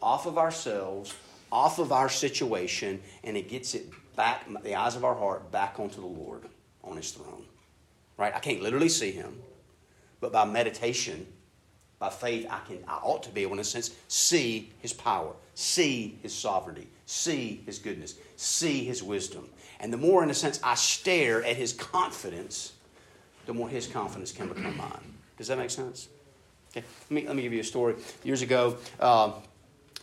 off 0.01 0.27
of 0.27 0.39
ourselves, 0.39 1.15
off 1.51 1.79
of 1.79 1.93
our 1.93 2.09
situation, 2.09 3.01
and 3.25 3.37
it 3.37 3.49
gets 3.49 3.75
it 3.75 3.87
back, 4.17 4.47
the 4.63 4.75
eyes 4.75 4.97
of 4.97 5.05
our 5.05 5.15
heart, 5.15 5.51
back 5.51 5.79
onto 5.79 6.01
the 6.01 6.07
Lord 6.07 6.43
on 6.85 6.97
His 6.97 7.11
throne. 7.13 7.45
right? 8.17 8.35
I 8.35 8.41
can't 8.41 8.63
literally 8.63 8.89
see 8.89 9.13
him, 9.13 9.41
but 10.21 10.33
by 10.33 10.45
meditation, 10.45 11.27
by 11.99 12.11
faith, 12.11 12.47
I 12.49 12.61
can 12.61 12.79
I 12.87 12.97
ought 13.03 13.23
to 13.25 13.31
be 13.31 13.43
able, 13.43 13.55
in 13.55 13.59
a 13.61 13.65
sense, 13.65 13.95
see 14.07 14.71
his 14.81 14.93
power, 14.93 15.33
see 15.55 16.19
his 16.23 16.35
sovereignty, 16.35 16.87
see 17.07 17.63
his 17.67 17.79
goodness, 17.79 18.15
see 18.37 18.85
his 18.85 19.03
wisdom. 19.03 19.49
And 19.81 19.93
the 19.93 19.97
more, 19.97 20.23
in 20.23 20.31
a 20.31 20.35
sense, 20.35 20.61
I 20.63 20.75
stare 20.75 21.45
at 21.45 21.57
his 21.57 21.73
confidence, 21.73 22.73
the 23.47 23.55
more 23.55 23.69
his 23.69 23.87
confidence 23.87 24.33
can 24.33 24.49
become 24.49 24.77
mine. 24.77 25.15
Does 25.37 25.49
that 25.49 25.59
make 25.59 25.71
sense? 25.71 26.09
Okay, 26.71 26.87
let 27.11 27.11
me, 27.11 27.27
let 27.27 27.37
me 27.37 27.43
give 27.43 27.53
you 27.53 27.61
a 27.61 27.65
story. 27.65 27.95
Years 28.25 28.43
ago, 28.43 28.77
um, 29.01 29.35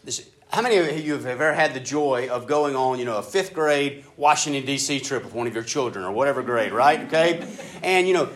this, 0.03 0.27
how 0.49 0.61
many 0.61 0.77
of 0.77 0.99
you 0.99 1.13
have 1.13 1.25
ever 1.25 1.53
had 1.53 1.73
the 1.73 1.79
joy 1.79 2.29
of 2.29 2.47
going 2.47 2.75
on, 2.75 2.97
you 2.99 3.05
know, 3.05 3.17
a 3.17 3.23
fifth 3.23 3.53
grade 3.53 4.05
Washington, 4.17 4.65
D.C. 4.65 4.99
trip 5.01 5.23
with 5.23 5.33
one 5.33 5.47
of 5.47 5.53
your 5.53 5.63
children 5.63 6.05
or 6.05 6.11
whatever 6.11 6.41
grade, 6.41 6.71
right? 6.71 7.01
Okay? 7.01 7.45
And, 7.83 8.07
you 8.07 8.13
know, 8.13 8.29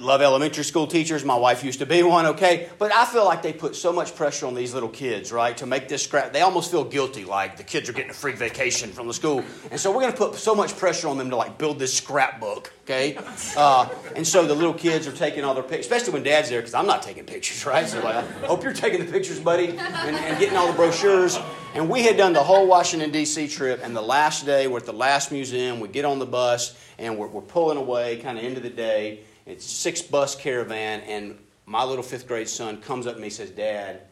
love 0.00 0.22
elementary 0.22 0.64
school 0.64 0.86
teachers. 0.86 1.24
My 1.24 1.36
wife 1.36 1.64
used 1.64 1.78
to 1.78 1.86
be 1.86 2.02
one, 2.02 2.26
okay? 2.26 2.68
But 2.78 2.92
I 2.92 3.04
feel 3.04 3.24
like 3.24 3.42
they 3.42 3.52
put 3.52 3.76
so 3.76 3.92
much 3.92 4.14
pressure 4.14 4.46
on 4.46 4.54
these 4.54 4.74
little 4.74 4.88
kids, 4.88 5.32
right, 5.32 5.56
to 5.58 5.66
make 5.66 5.88
this 5.88 6.02
scrap. 6.02 6.32
They 6.32 6.42
almost 6.42 6.70
feel 6.70 6.84
guilty, 6.84 7.24
like 7.24 7.56
the 7.56 7.62
kids 7.62 7.88
are 7.88 7.92
getting 7.92 8.10
a 8.10 8.14
free 8.14 8.32
vacation 8.32 8.90
from 8.90 9.06
the 9.06 9.14
school. 9.14 9.44
And 9.70 9.80
so 9.80 9.90
we're 9.90 10.02
going 10.02 10.12
to 10.12 10.18
put 10.18 10.34
so 10.34 10.54
much 10.54 10.76
pressure 10.76 11.08
on 11.08 11.18
them 11.18 11.30
to, 11.30 11.36
like, 11.36 11.58
build 11.58 11.78
this 11.78 11.96
scrapbook, 11.96 12.72
okay? 12.84 13.18
Uh, 13.56 13.88
and 14.14 14.26
so 14.26 14.46
the 14.46 14.54
little 14.54 14.74
kids 14.74 15.06
are 15.06 15.12
taking 15.12 15.44
all 15.44 15.54
their 15.54 15.62
pictures, 15.62 15.86
especially 15.86 16.12
when 16.12 16.22
dad's 16.22 16.50
there, 16.50 16.60
because 16.60 16.74
I'm 16.74 16.86
not 16.86 17.02
taking 17.02 17.24
pictures, 17.24 17.64
right? 17.66 17.86
So, 17.86 18.02
like, 18.02 18.16
I 18.16 18.46
hope 18.46 18.62
you're 18.62 18.72
taking 18.72 19.04
the 19.04 19.10
pictures, 19.10 19.40
buddy, 19.40 19.68
and, 19.68 19.80
and 19.80 20.38
getting 20.38 20.56
all 20.56 20.66
the 20.66 20.76
brochures. 20.76 21.38
And 21.74 21.90
we 21.90 22.02
had 22.02 22.16
done 22.16 22.32
the 22.32 22.42
whole 22.42 22.66
Washington, 22.66 23.10
D.C. 23.10 23.48
trip, 23.48 23.80
and 23.82 23.94
the 23.94 24.02
last 24.02 24.46
day, 24.46 24.66
we're 24.66 24.78
at 24.78 24.86
the 24.86 24.92
last 24.92 25.30
museum. 25.30 25.78
We 25.78 25.88
get 25.88 26.06
on 26.06 26.18
the 26.18 26.26
bus, 26.26 26.74
and 26.98 27.18
we're, 27.18 27.26
we're 27.26 27.42
pulling 27.42 27.76
away, 27.76 28.16
kind 28.18 28.38
of 28.38 28.44
into 28.44 28.60
the 28.60 28.70
day. 28.70 29.20
It's 29.46 29.64
six 29.64 30.02
bus 30.02 30.34
caravan, 30.34 31.02
and 31.02 31.38
my 31.66 31.84
little 31.84 32.02
fifth 32.02 32.26
grade 32.26 32.48
son 32.48 32.80
comes 32.80 33.06
up 33.06 33.14
to 33.14 33.20
me 33.20 33.26
and 33.26 33.32
says, 33.32 33.50
Dad, 33.50 34.02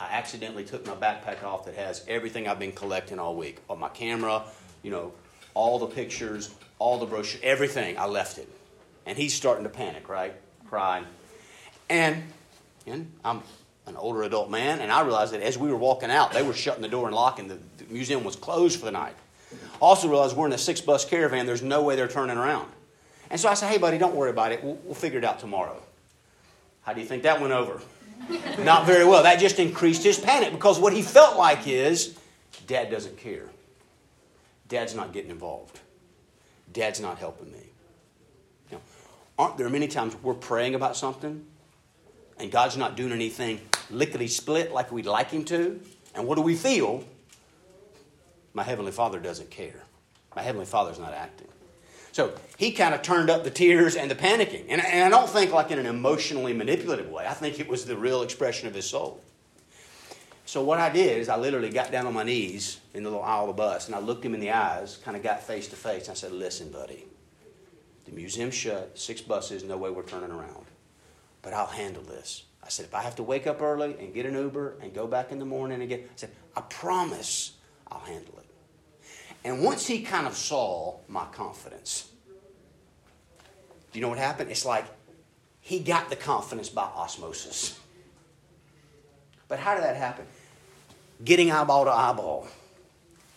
I 0.00 0.06
accidentally 0.12 0.64
took 0.64 0.86
my 0.86 0.94
backpack 0.94 1.42
off 1.42 1.64
that 1.66 1.74
has 1.74 2.04
everything 2.06 2.46
I've 2.46 2.60
been 2.60 2.72
collecting 2.72 3.18
all 3.18 3.34
week. 3.34 3.58
On 3.68 3.78
my 3.78 3.88
camera, 3.88 4.44
you 4.84 4.92
know, 4.92 5.12
all 5.54 5.80
the 5.80 5.86
pictures, 5.86 6.54
all 6.78 6.98
the 6.98 7.06
brochures, 7.06 7.40
everything. 7.42 7.98
I 7.98 8.06
left 8.06 8.38
it. 8.38 8.48
And 9.06 9.18
he's 9.18 9.34
starting 9.34 9.64
to 9.64 9.70
panic, 9.70 10.08
right? 10.08 10.32
Crying. 10.68 11.06
And, 11.90 12.22
and 12.86 13.10
I'm 13.24 13.42
an 13.86 13.96
older 13.96 14.22
adult 14.22 14.48
man, 14.48 14.80
and 14.80 14.92
I 14.92 15.02
realized 15.02 15.32
that 15.32 15.42
as 15.42 15.58
we 15.58 15.70
were 15.70 15.76
walking 15.76 16.10
out, 16.10 16.32
they 16.32 16.42
were 16.42 16.54
shutting 16.54 16.82
the 16.82 16.88
door 16.88 17.06
and 17.06 17.16
locking. 17.16 17.48
The, 17.48 17.58
the 17.78 17.84
museum 17.90 18.22
was 18.22 18.36
closed 18.36 18.78
for 18.78 18.86
the 18.86 18.92
night. 18.92 19.16
Also 19.80 20.08
realized 20.08 20.36
we're 20.36 20.46
in 20.46 20.52
a 20.52 20.58
six 20.58 20.80
bus 20.80 21.04
caravan. 21.04 21.46
There's 21.46 21.62
no 21.62 21.82
way 21.82 21.96
they're 21.96 22.08
turning 22.08 22.36
around. 22.36 22.68
And 23.30 23.40
so 23.40 23.48
I 23.48 23.54
said, 23.54 23.70
hey, 23.70 23.78
buddy, 23.78 23.98
don't 23.98 24.14
worry 24.14 24.30
about 24.30 24.52
it. 24.52 24.62
We'll, 24.62 24.78
we'll 24.84 24.94
figure 24.94 25.18
it 25.18 25.24
out 25.24 25.38
tomorrow. 25.38 25.80
How 26.82 26.92
do 26.92 27.00
you 27.00 27.06
think 27.06 27.22
that 27.22 27.40
went 27.40 27.52
over? 27.52 27.80
Not 28.60 28.86
very 28.86 29.04
well. 29.04 29.22
That 29.22 29.38
just 29.38 29.58
increased 29.58 30.02
his 30.02 30.18
panic 30.18 30.52
because 30.52 30.78
what 30.78 30.92
he 30.92 31.02
felt 31.02 31.36
like 31.36 31.66
is 31.66 32.18
dad 32.66 32.90
doesn't 32.90 33.16
care. 33.18 33.48
Dad's 34.68 34.94
not 34.94 35.12
getting 35.12 35.30
involved. 35.30 35.78
Dad's 36.72 37.00
not 37.00 37.18
helping 37.18 37.52
me. 37.52 37.58
You 38.70 38.76
know, 38.76 38.82
aren't 39.38 39.58
there 39.58 39.68
many 39.68 39.88
times 39.88 40.16
we're 40.22 40.34
praying 40.34 40.74
about 40.74 40.96
something 40.96 41.44
and 42.38 42.50
God's 42.50 42.76
not 42.76 42.96
doing 42.96 43.12
anything 43.12 43.60
lickety 43.90 44.26
split 44.26 44.72
like 44.72 44.90
we'd 44.90 45.06
like 45.06 45.30
Him 45.30 45.44
to? 45.46 45.80
And 46.14 46.26
what 46.26 46.36
do 46.36 46.42
we 46.42 46.54
feel? 46.54 47.04
My 48.54 48.62
Heavenly 48.62 48.92
Father 48.92 49.20
doesn't 49.20 49.50
care. 49.50 49.82
My 50.34 50.42
Heavenly 50.42 50.66
Father's 50.66 50.98
not 50.98 51.12
acting. 51.12 51.48
So 52.14 52.32
he 52.56 52.70
kind 52.70 52.94
of 52.94 53.02
turned 53.02 53.28
up 53.28 53.42
the 53.42 53.50
tears 53.50 53.96
and 53.96 54.08
the 54.08 54.14
panicking. 54.14 54.66
And, 54.68 54.80
and 54.80 55.02
I 55.02 55.08
don't 55.08 55.28
think 55.28 55.52
like 55.52 55.72
in 55.72 55.80
an 55.80 55.86
emotionally 55.86 56.52
manipulative 56.52 57.10
way. 57.10 57.26
I 57.26 57.34
think 57.34 57.58
it 57.58 57.66
was 57.66 57.86
the 57.86 57.96
real 57.96 58.22
expression 58.22 58.68
of 58.68 58.74
his 58.74 58.88
soul. 58.88 59.20
So 60.46 60.62
what 60.62 60.78
I 60.78 60.90
did 60.90 61.18
is 61.18 61.28
I 61.28 61.36
literally 61.36 61.70
got 61.70 61.90
down 61.90 62.06
on 62.06 62.12
my 62.12 62.22
knees 62.22 62.78
in 62.94 63.02
the 63.02 63.10
little 63.10 63.24
aisle 63.24 63.42
of 63.42 63.46
the 63.48 63.54
bus 63.54 63.88
and 63.88 63.96
I 63.96 63.98
looked 63.98 64.24
him 64.24 64.32
in 64.32 64.38
the 64.38 64.52
eyes, 64.52 65.00
kind 65.04 65.16
of 65.16 65.24
got 65.24 65.42
face 65.42 65.66
to 65.66 65.74
face, 65.74 66.02
and 66.04 66.12
I 66.12 66.14
said, 66.14 66.30
Listen, 66.30 66.70
buddy, 66.70 67.04
the 68.04 68.12
museum's 68.12 68.54
shut, 68.54 68.96
six 68.96 69.20
buses, 69.20 69.64
no 69.64 69.76
way 69.76 69.90
we're 69.90 70.04
turning 70.04 70.30
around. 70.30 70.66
But 71.42 71.52
I'll 71.52 71.66
handle 71.66 72.04
this. 72.04 72.44
I 72.62 72.68
said, 72.68 72.86
if 72.86 72.94
I 72.94 73.02
have 73.02 73.16
to 73.16 73.24
wake 73.24 73.48
up 73.48 73.60
early 73.60 73.96
and 73.98 74.14
get 74.14 74.24
an 74.24 74.34
Uber 74.34 74.76
and 74.80 74.94
go 74.94 75.08
back 75.08 75.32
in 75.32 75.40
the 75.40 75.44
morning 75.44 75.82
again, 75.82 76.02
I 76.04 76.12
said, 76.14 76.30
I 76.56 76.60
promise 76.60 77.54
I'll 77.90 77.98
handle 77.98 78.38
it. 78.38 78.43
And 79.44 79.62
once 79.62 79.86
he 79.86 80.02
kind 80.02 80.26
of 80.26 80.34
saw 80.34 80.96
my 81.06 81.26
confidence, 81.26 82.08
you 83.92 84.00
know 84.00 84.08
what 84.08 84.18
happened? 84.18 84.50
It's 84.50 84.64
like 84.64 84.86
he 85.60 85.78
got 85.78 86.10
the 86.10 86.16
confidence 86.16 86.68
by 86.68 86.82
osmosis. 86.82 87.78
But 89.48 89.58
how 89.58 89.74
did 89.74 89.84
that 89.84 89.96
happen? 89.96 90.26
Getting 91.24 91.50
eyeball 91.50 91.84
to 91.84 91.90
eyeball, 91.90 92.48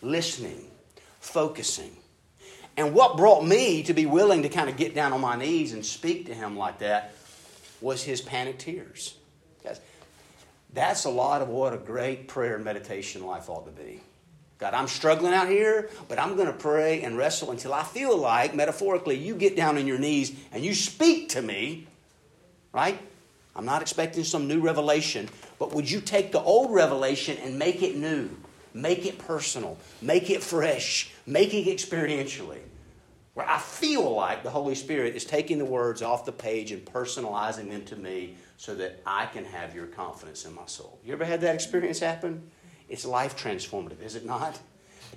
listening, 0.02 0.64
focusing. 1.20 1.94
And 2.76 2.94
what 2.94 3.16
brought 3.16 3.44
me 3.44 3.82
to 3.84 3.92
be 3.92 4.06
willing 4.06 4.42
to 4.42 4.48
kind 4.48 4.68
of 4.68 4.76
get 4.76 4.94
down 4.94 5.12
on 5.12 5.20
my 5.20 5.36
knees 5.36 5.72
and 5.72 5.84
speak 5.84 6.26
to 6.26 6.34
him 6.34 6.56
like 6.56 6.78
that 6.78 7.14
was 7.80 8.02
his 8.02 8.20
panic 8.20 8.58
tears. 8.58 9.14
Guys, 9.62 9.80
that's 10.72 11.04
a 11.04 11.10
lot 11.10 11.42
of 11.42 11.48
what 11.48 11.72
a 11.72 11.76
great 11.76 12.28
prayer 12.28 12.56
and 12.56 12.64
meditation 12.64 13.24
life 13.24 13.48
ought 13.48 13.66
to 13.66 13.72
be. 13.72 14.00
God, 14.58 14.74
I'm 14.74 14.88
struggling 14.88 15.32
out 15.32 15.48
here, 15.48 15.88
but 16.08 16.18
I'm 16.18 16.34
going 16.34 16.48
to 16.48 16.52
pray 16.52 17.02
and 17.02 17.16
wrestle 17.16 17.52
until 17.52 17.72
I 17.72 17.84
feel 17.84 18.16
like, 18.16 18.54
metaphorically, 18.56 19.16
you 19.16 19.36
get 19.36 19.54
down 19.54 19.78
on 19.78 19.86
your 19.86 19.98
knees 19.98 20.32
and 20.50 20.64
you 20.64 20.74
speak 20.74 21.28
to 21.30 21.42
me, 21.42 21.86
right? 22.72 22.98
I'm 23.54 23.64
not 23.64 23.82
expecting 23.82 24.24
some 24.24 24.48
new 24.48 24.60
revelation, 24.60 25.28
but 25.60 25.72
would 25.74 25.88
you 25.88 26.00
take 26.00 26.32
the 26.32 26.40
old 26.40 26.72
revelation 26.72 27.36
and 27.38 27.58
make 27.58 27.82
it 27.82 27.96
new? 27.96 28.30
Make 28.74 29.06
it 29.06 29.18
personal, 29.18 29.78
make 30.02 30.28
it 30.28 30.42
fresh, 30.42 31.10
make 31.24 31.54
it 31.54 31.66
experientially. 31.66 32.58
Where 33.34 33.48
I 33.48 33.58
feel 33.58 34.14
like 34.14 34.42
the 34.42 34.50
Holy 34.50 34.74
Spirit 34.74 35.14
is 35.14 35.24
taking 35.24 35.58
the 35.58 35.64
words 35.64 36.02
off 36.02 36.24
the 36.24 36.32
page 36.32 36.72
and 36.72 36.84
personalizing 36.84 37.70
them 37.70 37.84
to 37.86 37.96
me 37.96 38.34
so 38.56 38.74
that 38.74 39.00
I 39.06 39.26
can 39.26 39.44
have 39.44 39.74
your 39.74 39.86
confidence 39.86 40.44
in 40.44 40.54
my 40.54 40.66
soul. 40.66 40.98
You 41.04 41.12
ever 41.12 41.24
had 41.24 41.40
that 41.42 41.54
experience 41.54 42.00
happen? 42.00 42.50
It's 42.88 43.04
life 43.04 43.36
transformative, 43.36 44.02
is 44.02 44.14
it 44.14 44.24
not? 44.24 44.58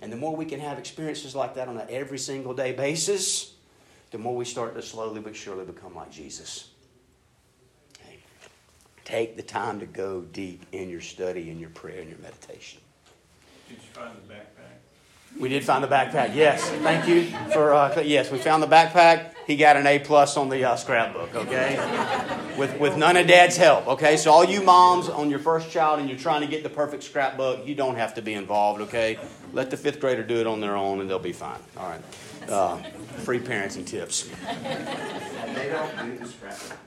And 0.02 0.12
the 0.12 0.18
more 0.18 0.36
we 0.36 0.46
can 0.46 0.60
have 0.60 0.78
experiences 0.80 1.36
like 1.36 1.56
that 1.56 1.68
on 1.68 1.78
an 1.78 1.88
every 1.90 2.18
single 2.18 2.54
day 2.54 2.72
basis, 2.72 3.54
the 4.12 4.18
more 4.18 4.36
we 4.36 4.46
start 4.46 4.76
to 4.76 4.82
slowly 4.82 5.22
but 5.22 5.36
surely 5.36 5.66
become 5.66 5.96
like 5.96 6.12
Jesus. 6.12 6.70
Okay. 8.00 8.18
Take 9.06 9.36
the 9.38 9.44
time 9.44 9.80
to 9.80 9.86
go 9.86 10.22
deep 10.22 10.66
in 10.72 10.90
your 10.90 11.02
study, 11.02 11.50
in 11.50 11.60
your 11.60 11.70
prayer, 11.70 12.02
and 12.02 12.10
your 12.10 12.20
meditation. 12.20 12.80
Did 13.70 13.78
you 13.78 13.90
find 13.94 14.12
the 14.16 14.34
backpack? 14.34 15.40
We 15.40 15.48
did 15.48 15.64
find 15.64 15.82
the 15.82 15.88
backpack. 15.88 16.36
Yes, 16.36 16.70
thank 16.84 17.08
you 17.08 17.28
for. 17.54 17.74
Uh, 17.74 18.02
yes, 18.02 18.30
we 18.30 18.38
found 18.38 18.62
the 18.62 18.68
backpack. 18.68 19.32
He 19.48 19.56
got 19.56 19.78
an 19.78 19.88
A 19.88 20.00
plus 20.00 20.36
on 20.36 20.50
the 20.50 20.66
uh, 20.66 20.76
scrapbook. 20.76 21.34
Okay, 21.34 21.78
with 22.58 22.80
with 22.80 22.98
none 22.98 23.18
of 23.18 23.28
Dad's 23.28 23.58
help. 23.58 23.88
Okay, 23.88 24.18
so 24.18 24.32
all 24.32 24.46
you 24.46 24.62
moms 24.62 25.10
on 25.10 25.30
your 25.30 25.40
first 25.40 25.72
child 25.72 26.00
and 26.00 26.10
you're 26.10 26.20
trying 26.20 26.42
to 26.42 26.48
get 26.48 26.64
the 26.64 26.70
perfect 26.70 27.04
scrapbook, 27.04 27.66
you 27.66 27.76
don't 27.76 27.96
have 27.96 28.16
to 28.16 28.22
be 28.22 28.34
involved. 28.34 28.82
Okay, 28.82 29.20
let 29.54 29.70
the 29.70 29.78
fifth 29.78 30.00
grader 30.00 30.24
do 30.24 30.38
it 30.38 30.48
on 30.48 30.62
their 30.62 30.76
own 30.76 31.02
and 31.02 31.10
they'll 31.10 31.20
be 31.20 31.34
fine. 31.34 31.60
All 31.78 31.90
right, 31.90 32.02
uh, 32.50 32.78
free 33.20 33.40
parenting 33.40 33.86
tips. 33.86 34.24
They 34.24 35.70
don't 35.70 36.06
do 36.06 36.18
the 36.18 36.28
scrapbook. 36.28 36.78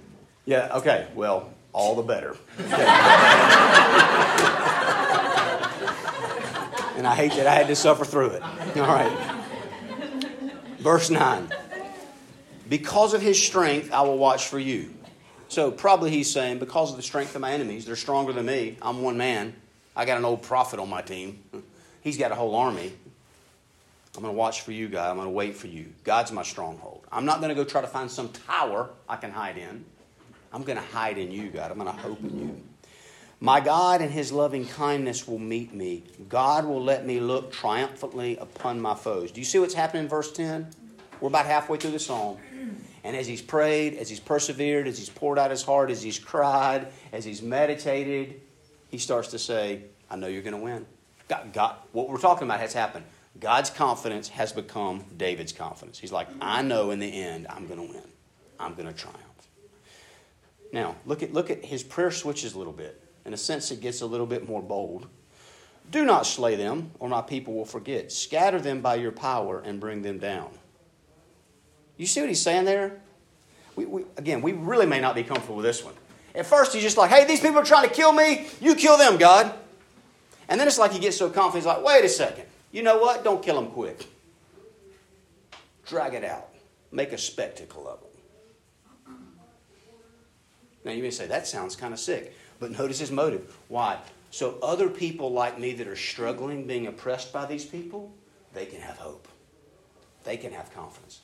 Yeah. 0.47 0.77
Okay. 0.77 1.09
Well, 1.15 1.53
all 1.73 1.97
the 1.97 2.03
better. 2.03 2.37
and 2.59 2.73
I 7.07 7.15
hate 7.17 7.33
that 7.33 7.47
I 7.47 7.55
had 7.55 7.67
to 7.67 7.77
suffer 7.77 8.05
through 8.05 8.31
it. 8.31 8.43
All 8.43 8.87
right. 8.87 9.35
Verse 10.79 11.11
9. 11.11 11.53
Because 12.69 13.15
of 13.15 13.23
his 13.23 13.43
strength, 13.43 13.93
I 13.93 14.03
will 14.03 14.19
watch 14.19 14.47
for 14.47 14.59
you. 14.59 14.94
So 15.55 15.71
probably 15.71 16.11
he's 16.11 16.33
saying, 16.33 16.59
because 16.59 16.91
of 16.91 16.97
the 16.97 17.03
strength 17.05 17.37
of 17.37 17.41
my 17.41 17.53
enemies, 17.53 17.87
they're 17.87 17.95
stronger 17.95 18.33
than 18.33 18.47
me. 18.47 18.77
I'm 18.83 19.03
one 19.03 19.17
man. 19.17 19.55
I 19.95 20.05
got 20.05 20.19
an 20.19 20.25
old 20.25 20.43
prophet 20.43 20.81
on 20.81 20.91
my 20.91 21.01
team. 21.01 21.45
He's 22.01 22.19
got 22.19 22.33
a 22.33 22.35
whole 22.35 22.57
army. 22.57 22.93
I'm 24.17 24.23
going 24.23 24.35
to 24.35 24.37
watch 24.37 24.63
for 24.63 24.73
you, 24.73 24.89
God. 24.89 25.11
I'm 25.11 25.15
going 25.15 25.29
to 25.29 25.33
wait 25.33 25.57
for 25.57 25.69
you. 25.69 25.93
God's 26.03 26.33
my 26.33 26.43
stronghold. 26.43 27.07
I'm 27.13 27.25
not 27.25 27.39
going 27.39 27.51
to 27.51 27.55
go 27.55 27.63
try 27.63 27.83
to 27.83 27.87
find 27.87 28.11
some 28.11 28.31
tower 28.31 28.91
I 29.09 29.15
can 29.15 29.31
hide 29.31 29.57
in. 29.57 29.85
I'm 30.53 30.65
going 30.65 30.77
to 30.77 30.85
hide 30.85 31.19
in 31.19 31.31
you, 31.31 31.51
God. 31.51 31.71
I'm 31.71 31.79
going 31.79 31.95
to 31.95 32.03
hope 32.03 32.19
in 32.25 32.37
you. 32.37 32.61
My 33.39 33.61
God 33.61 34.01
and 34.01 34.11
his 34.11 34.33
loving 34.33 34.67
kindness 34.67 35.29
will 35.29 35.39
meet 35.39 35.73
me. 35.73 36.03
God 36.29 36.65
will 36.65 36.83
let 36.83 37.07
me 37.07 37.21
look 37.21 37.53
triumphantly 37.53 38.39
upon 38.39 38.81
my 38.81 38.97
foes. 38.97 39.31
Do 39.31 39.41
you 39.41 39.45
see 39.45 39.61
what's 39.61 39.75
happening 39.75 40.03
in 40.03 40.09
verse 40.09 40.33
10? 40.33 40.67
We're 41.21 41.29
about 41.29 41.47
halfway 41.47 41.79
through 41.79 41.93
the 41.93 42.01
psalm. 42.01 42.39
And 43.05 43.15
as 43.15 43.27
he's 43.27 43.43
prayed, 43.43 43.95
as 43.95 44.09
he's 44.09 44.19
persevered, 44.19 44.89
as 44.89 44.99
he's 44.99 45.11
poured 45.11 45.39
out 45.39 45.51
his 45.51 45.63
heart, 45.63 45.91
as 45.91 46.03
he's 46.03 46.19
cried, 46.19 46.89
as 47.13 47.25
he's 47.25 47.43
meditated, 47.43 48.41
he 48.91 48.97
starts 48.99 49.29
to 49.29 49.39
say, 49.39 49.83
I 50.11 50.17
know 50.17 50.27
you're 50.27 50.43
going 50.43 50.57
to 50.57 50.63
win. 50.63 50.87
God, 51.29 51.53
God, 51.53 51.77
what 51.93 52.09
we're 52.09 52.19
talking 52.19 52.49
about 52.49 52.61
has 52.61 52.73
happened. 52.73 53.05
God's 53.39 53.69
confidence 53.69 54.29
has 54.29 54.53
become 54.53 55.05
David's 55.17 55.53
confidence. 55.53 55.99
He's 55.99 56.13
like, 56.13 56.29
I 56.41 56.63
know 56.63 56.91
in 56.93 56.99
the 56.99 57.23
end 57.23 57.47
I'm 57.51 57.67
going 57.67 57.87
to 57.87 57.93
win. 57.93 58.09
I'm 58.59 58.75
going 58.75 58.89
to 58.89 58.95
triumph. 58.95 59.21
Now, 60.73 60.97
look 61.05 61.23
at, 61.23 61.33
look 61.33 61.51
at 61.51 61.65
his 61.65 61.83
prayer 61.83 62.11
switches 62.11 62.55
a 62.55 62.59
little 62.59 62.73
bit. 62.73 63.01
In 63.27 63.35
a 63.35 63.37
sense, 63.37 63.71
it 63.71 63.81
gets 63.81 64.01
a 64.01 64.07
little 64.07 64.27
bit 64.27 64.49
more 64.49 64.63
bold. 64.63 65.07
Do 65.91 66.05
not 66.05 66.27
slay 66.27 66.57
them, 66.57 66.93
or 66.99 67.09
my 67.09 67.21
people 67.21 67.55
will 67.55 67.65
forget. 67.65 68.13
Scatter 68.13 68.61
them 68.61 68.81
by 68.81 68.95
your 68.95 69.13
power 69.13 69.61
and 69.61 69.79
bring 69.79 70.03
them 70.03 70.19
down. 70.19 70.51
You 71.97 72.07
see 72.07 72.21
what 72.21 72.29
he's 72.29 72.43
saying 72.43 72.65
there? 72.65 73.01
We, 73.77 73.87
we, 73.87 74.05
again, 74.17 74.43
we 74.43 74.53
really 74.53 74.87
may 74.87 75.01
not 75.01 75.15
be 75.15 75.23
comfortable 75.23 75.57
with 75.57 75.65
this 75.65 75.85
one. 75.85 75.95
At 76.35 76.47
first, 76.47 76.73
he's 76.73 76.83
just 76.83 76.97
like, 76.97 77.11
hey, 77.11 77.25
these 77.25 77.41
people 77.41 77.59
are 77.59 77.65
trying 77.65 77.89
to 77.89 77.95
kill 77.95 78.13
me. 78.13 78.49
You 78.61 78.75
kill 78.75 78.99
them, 78.99 79.17
God. 79.17 79.53
And 80.49 80.61
then 80.61 80.67
it's 80.67 80.79
like 80.79 80.93
he 80.93 80.99
gets 80.99 81.17
so 81.17 81.31
confident, 81.31 81.65
he's 81.65 81.67
like, 81.67 81.85
wait 81.85 82.05
a 82.05 82.09
second. 82.09 82.45
You 82.73 82.83
know 82.83 82.99
what? 82.99 83.23
Don't 83.25 83.43
kill 83.43 83.55
them 83.57 83.71
quick. 83.71 84.07
Drag 85.87 86.15
it 86.15 86.25
out. 86.25 86.49
Make 86.91 87.13
a 87.13 87.19
spectacle 87.19 87.89
of 87.89 88.01
them. 88.01 89.17
Now, 90.85 90.93
you 90.93 91.03
may 91.03 91.11
say, 91.11 91.27
that 91.27 91.47
sounds 91.47 91.77
kind 91.77 91.95
of 91.95 92.01
sick. 92.01 92.35
But 92.59 92.73
notice 92.73 92.99
his 92.99 93.11
motive. 93.11 93.57
Why? 93.69 93.99
So 94.31 94.59
other 94.63 94.89
people 94.89 95.33
like 95.33 95.59
me 95.59 95.73
that 95.75 95.87
are 95.87 95.97
struggling, 95.97 96.67
being 96.67 96.87
oppressed 96.87 97.33
by 97.33 97.47
these 97.47 97.65
people, 97.65 98.13
they 98.53 98.67
can 98.67 98.81
have 98.81 98.99
hope. 98.99 99.29
They 100.25 100.37
can 100.37 100.53
have 100.53 100.75
confidence. 100.75 101.21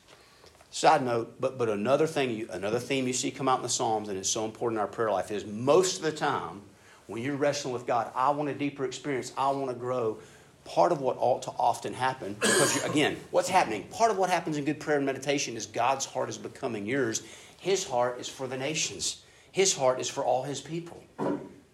Side 0.71 1.05
note, 1.05 1.35
but, 1.41 1.59
but 1.59 1.69
another 1.69 2.07
thing, 2.07 2.31
you, 2.31 2.49
another 2.50 2.79
theme 2.79 3.07
you 3.07 3.12
see 3.12 3.33
come 3.33 3.49
out 3.49 3.59
in 3.59 3.62
the 3.62 3.69
Psalms, 3.69 4.09
and 4.09 4.17
it's 4.17 4.29
so 4.29 4.45
important 4.45 4.79
in 4.79 4.81
our 4.81 4.87
prayer 4.87 5.11
life, 5.11 5.33
is 5.33 5.45
most 5.45 5.97
of 5.97 6.03
the 6.03 6.12
time 6.12 6.62
when 7.09 7.23
you're 7.23 7.35
wrestling 7.35 7.75
with 7.75 7.87
God, 7.87 8.12
I 8.15 8.31
want 8.31 8.50
a 8.50 8.55
deeper 8.55 8.85
experience, 8.85 9.33
I 9.37 9.50
want 9.50 9.69
to 9.69 9.75
grow. 9.75 10.19
Part 10.65 10.93
of 10.93 11.00
what 11.00 11.17
ought 11.19 11.43
to 11.43 11.50
often 11.59 11.93
happen, 11.93 12.35
because 12.35 12.85
again, 12.85 13.17
what's 13.33 13.49
happening? 13.49 13.83
Part 13.89 14.12
of 14.12 14.19
what 14.19 14.31
happens 14.31 14.59
in 14.59 14.65
good 14.65 14.79
prayer 14.79 14.99
and 14.99 15.07
meditation 15.07 15.57
is 15.57 15.67
God's 15.67 16.05
heart 16.05 16.29
is 16.29 16.39
becoming 16.39 16.87
yours. 16.87 17.23
His 17.59 17.85
heart 17.85 18.21
is 18.21 18.29
for 18.29 18.47
the 18.47 18.57
nations. 18.57 19.25
His 19.50 19.75
heart 19.75 20.00
is 20.00 20.09
for 20.09 20.23
all 20.23 20.45
His 20.45 20.61
people. 20.61 21.03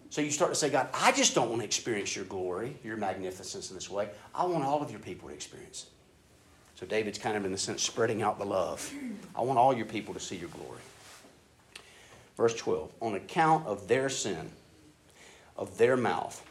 So 0.09 0.21
you 0.21 0.31
start 0.31 0.51
to 0.51 0.55
say, 0.55 0.69
God, 0.69 0.87
I 0.93 1.11
just 1.11 1.35
don't 1.35 1.49
want 1.49 1.61
to 1.61 1.65
experience 1.65 2.15
your 2.15 2.25
glory, 2.25 2.77
your 2.83 2.97
magnificence 2.97 3.69
in 3.69 3.75
this 3.75 3.89
way. 3.89 4.09
I 4.33 4.45
want 4.45 4.63
all 4.63 4.81
of 4.81 4.89
your 4.89 5.01
people 5.01 5.27
to 5.27 5.35
experience 5.35 5.83
it. 5.83 5.96
So 6.79 6.85
David's 6.85 7.17
kind 7.17 7.35
of, 7.35 7.43
in 7.43 7.51
the 7.51 7.57
sense, 7.57 7.81
spreading 7.81 8.21
out 8.21 8.37
the 8.37 8.45
love. 8.45 8.93
I 9.35 9.41
want 9.41 9.57
all 9.57 9.75
your 9.75 9.87
people 9.87 10.13
to 10.13 10.19
see 10.19 10.35
your 10.35 10.49
glory. 10.49 10.79
Verse 12.37 12.53
12 12.53 12.91
On 13.01 13.15
account 13.15 13.65
of 13.65 13.87
their 13.87 14.09
sin, 14.09 14.51
of 15.57 15.77
their 15.79 15.97
mouth, 15.97 16.45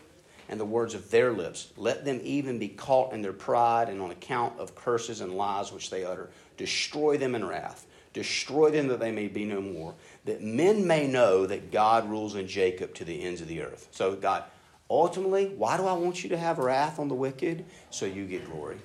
and 0.49 0.59
the 0.59 0.65
words 0.65 0.95
of 0.95 1.11
their 1.11 1.33
lips, 1.33 1.73
let 1.77 2.05
them 2.05 2.21
even 2.25 2.59
be 2.59 2.69
caught 2.69 3.13
in 3.13 3.23
their 3.23 3.33
pride 3.33 3.89
and 3.89 4.01
on 4.01 4.11
account 4.11 4.59
of 4.59 4.75
curses 4.75 5.21
and 5.21 5.33
lies 5.33 5.73
which 5.73 5.91
they 5.91 6.05
utter. 6.05 6.31
Destroy 6.57 7.17
them 7.17 7.37
in 7.37 7.45
wrath. 7.45 7.87
Destroy 8.13 8.71
them 8.71 8.89
that 8.89 8.99
they 8.99 9.13
may 9.13 9.29
be 9.29 9.45
no 9.45 9.61
more, 9.61 9.95
that 10.25 10.43
men 10.43 10.87
may 10.87 11.07
know 11.07 11.47
that 11.47 11.71
God 11.71 12.09
rules 12.09 12.35
in 12.35 12.49
Jacob 12.49 12.95
to 12.95 13.05
the 13.05 13.23
ends 13.23 13.43
of 13.43 13.49
the 13.49 13.61
earth. 13.61 13.89
So, 13.91 14.17
God, 14.17 14.45
ultimately, 14.89 15.49
why 15.49 15.77
do 15.77 15.87
I 15.87 15.93
want 15.93 16.23
you 16.25 16.31
to 16.31 16.39
have 16.39 16.59
wrath 16.59 16.99
on 16.99 17.09
the 17.09 17.15
wicked? 17.15 17.67
So 17.91 18.07
you 18.07 18.25
get 18.25 18.51
glory. 18.51 18.79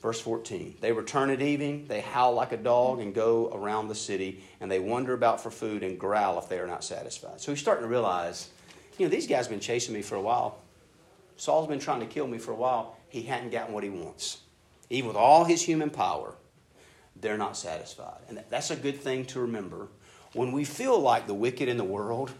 Verse 0.00 0.20
14 0.20 0.76
They 0.80 0.92
return 0.92 1.30
at 1.30 1.42
evening, 1.42 1.86
they 1.86 2.00
howl 2.00 2.32
like 2.34 2.52
a 2.52 2.56
dog 2.56 3.00
and 3.00 3.14
go 3.14 3.50
around 3.52 3.88
the 3.88 3.94
city, 3.94 4.42
and 4.60 4.70
they 4.70 4.80
wander 4.80 5.12
about 5.12 5.42
for 5.42 5.50
food 5.50 5.82
and 5.82 5.98
growl 5.98 6.38
if 6.38 6.48
they 6.48 6.58
are 6.58 6.66
not 6.66 6.82
satisfied. 6.82 7.40
So 7.40 7.52
he's 7.52 7.60
starting 7.60 7.84
to 7.84 7.88
realize, 7.88 8.48
you 8.98 9.06
know, 9.06 9.10
these 9.10 9.26
guys 9.26 9.46
have 9.46 9.50
been 9.50 9.60
chasing 9.60 9.94
me 9.94 10.02
for 10.02 10.14
a 10.14 10.20
while. 10.20 10.58
Saul's 11.36 11.68
been 11.68 11.78
trying 11.78 12.00
to 12.00 12.06
kill 12.06 12.26
me 12.26 12.38
for 12.38 12.52
a 12.52 12.56
while. 12.56 12.96
He 13.08 13.22
hadn't 13.22 13.50
gotten 13.50 13.74
what 13.74 13.84
he 13.84 13.90
wants. 13.90 14.38
Even 14.88 15.08
with 15.08 15.16
all 15.16 15.44
his 15.44 15.62
human 15.62 15.90
power, 15.90 16.34
they're 17.16 17.38
not 17.38 17.56
satisfied. 17.56 18.20
And 18.28 18.42
that's 18.48 18.70
a 18.70 18.76
good 18.76 19.00
thing 19.00 19.26
to 19.26 19.40
remember. 19.40 19.88
When 20.32 20.52
we 20.52 20.64
feel 20.64 20.98
like 20.98 21.26
the 21.26 21.34
wicked 21.34 21.68
in 21.68 21.76
the 21.76 21.84
world 21.84 22.30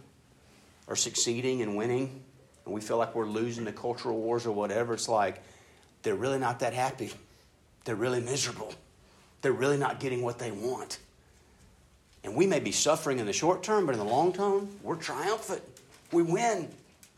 are 0.88 0.96
succeeding 0.96 1.60
and 1.62 1.76
winning, 1.76 2.22
and 2.64 2.74
we 2.74 2.80
feel 2.80 2.96
like 2.96 3.14
we're 3.14 3.26
losing 3.26 3.64
the 3.64 3.72
cultural 3.72 4.18
wars 4.18 4.46
or 4.46 4.52
whatever, 4.52 4.94
it's 4.94 5.08
like 5.08 5.42
they're 6.02 6.14
really 6.14 6.38
not 6.38 6.60
that 6.60 6.72
happy 6.72 7.12
they're 7.90 7.96
really 7.96 8.20
miserable. 8.20 8.72
They're 9.42 9.50
really 9.50 9.76
not 9.76 9.98
getting 9.98 10.22
what 10.22 10.38
they 10.38 10.52
want. 10.52 11.00
And 12.22 12.36
we 12.36 12.46
may 12.46 12.60
be 12.60 12.70
suffering 12.70 13.18
in 13.18 13.26
the 13.26 13.32
short 13.32 13.64
term, 13.64 13.84
but 13.84 13.96
in 13.96 13.98
the 13.98 14.04
long 14.04 14.32
term, 14.32 14.68
we're 14.84 14.94
triumphant. 14.94 15.60
We 16.12 16.22
win. 16.22 16.68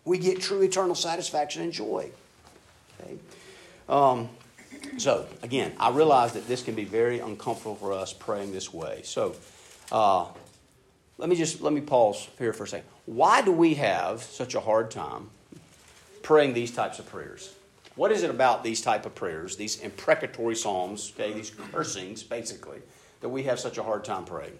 We 0.06 0.16
get 0.16 0.40
true 0.40 0.62
eternal 0.62 0.94
satisfaction 0.94 1.60
and 1.60 1.74
joy. 1.74 2.08
Okay? 2.98 3.18
Um, 3.86 4.30
so, 4.96 5.26
again, 5.42 5.74
I 5.78 5.90
realize 5.90 6.32
that 6.32 6.48
this 6.48 6.62
can 6.62 6.74
be 6.74 6.84
very 6.84 7.18
uncomfortable 7.18 7.74
for 7.74 7.92
us 7.92 8.14
praying 8.14 8.52
this 8.52 8.72
way. 8.72 9.02
So, 9.04 9.34
uh, 9.90 10.24
let 11.18 11.28
me 11.28 11.36
just 11.36 11.60
let 11.60 11.74
me 11.74 11.82
pause 11.82 12.28
here 12.38 12.54
for 12.54 12.64
a 12.64 12.68
second. 12.68 12.88
Why 13.04 13.42
do 13.42 13.52
we 13.52 13.74
have 13.74 14.22
such 14.22 14.54
a 14.54 14.60
hard 14.60 14.90
time 14.90 15.28
praying 16.22 16.54
these 16.54 16.70
types 16.70 16.98
of 16.98 17.04
prayers? 17.04 17.52
What 17.94 18.10
is 18.10 18.22
it 18.22 18.30
about 18.30 18.64
these 18.64 18.80
type 18.80 19.04
of 19.04 19.14
prayers, 19.14 19.56
these 19.56 19.80
imprecatory 19.80 20.56
psalms, 20.56 21.12
okay, 21.14 21.32
these 21.32 21.50
cursings, 21.50 22.22
basically, 22.22 22.78
that 23.20 23.28
we 23.28 23.42
have 23.42 23.60
such 23.60 23.76
a 23.76 23.82
hard 23.82 24.04
time 24.04 24.24
praying? 24.24 24.56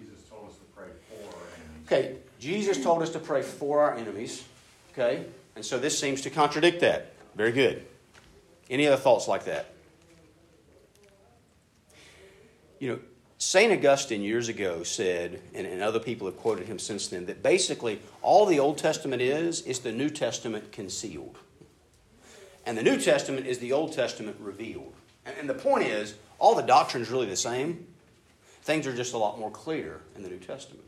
Jesus 0.00 0.28
told 0.28 0.48
us 0.48 0.56
to 0.56 0.64
pray 0.74 0.88
for 1.08 1.28
our 1.28 1.44
enemies. 1.54 1.86
Okay, 1.86 2.16
Jesus 2.40 2.82
told 2.82 3.02
us 3.02 3.10
to 3.10 3.18
pray 3.20 3.42
for 3.42 3.80
our 3.82 3.94
enemies, 3.94 4.44
okay? 4.92 5.24
And 5.54 5.64
so 5.64 5.78
this 5.78 5.98
seems 5.98 6.22
to 6.22 6.30
contradict 6.30 6.80
that. 6.80 7.12
Very 7.36 7.52
good. 7.52 7.86
Any 8.68 8.86
other 8.86 8.96
thoughts 8.96 9.28
like 9.28 9.44
that? 9.44 9.72
You 12.80 12.88
know, 12.88 12.98
St. 13.38 13.72
Augustine 13.72 14.22
years 14.22 14.48
ago 14.48 14.82
said, 14.82 15.40
and, 15.54 15.66
and 15.66 15.82
other 15.82 16.00
people 16.00 16.26
have 16.26 16.36
quoted 16.36 16.66
him 16.66 16.78
since 16.78 17.08
then, 17.08 17.26
that 17.26 17.42
basically 17.42 18.00
all 18.22 18.46
the 18.46 18.58
Old 18.58 18.78
Testament 18.78 19.22
is, 19.22 19.62
is 19.62 19.80
the 19.80 19.92
New 19.92 20.10
Testament 20.10 20.72
concealed. 20.72 21.38
And 22.64 22.78
the 22.78 22.82
New 22.82 22.98
Testament 22.98 23.46
is 23.46 23.58
the 23.58 23.72
Old 23.72 23.92
Testament 23.92 24.36
revealed. 24.40 24.94
And, 25.24 25.36
and 25.38 25.48
the 25.48 25.54
point 25.54 25.84
is, 25.84 26.14
all 26.38 26.54
the 26.54 26.62
doctrine 26.62 27.02
is 27.02 27.10
really 27.10 27.26
the 27.26 27.36
same. 27.36 27.86
Things 28.62 28.86
are 28.86 28.94
just 28.94 29.14
a 29.14 29.18
lot 29.18 29.38
more 29.38 29.50
clear 29.50 30.00
in 30.16 30.22
the 30.22 30.28
New 30.28 30.38
Testament. 30.38 30.84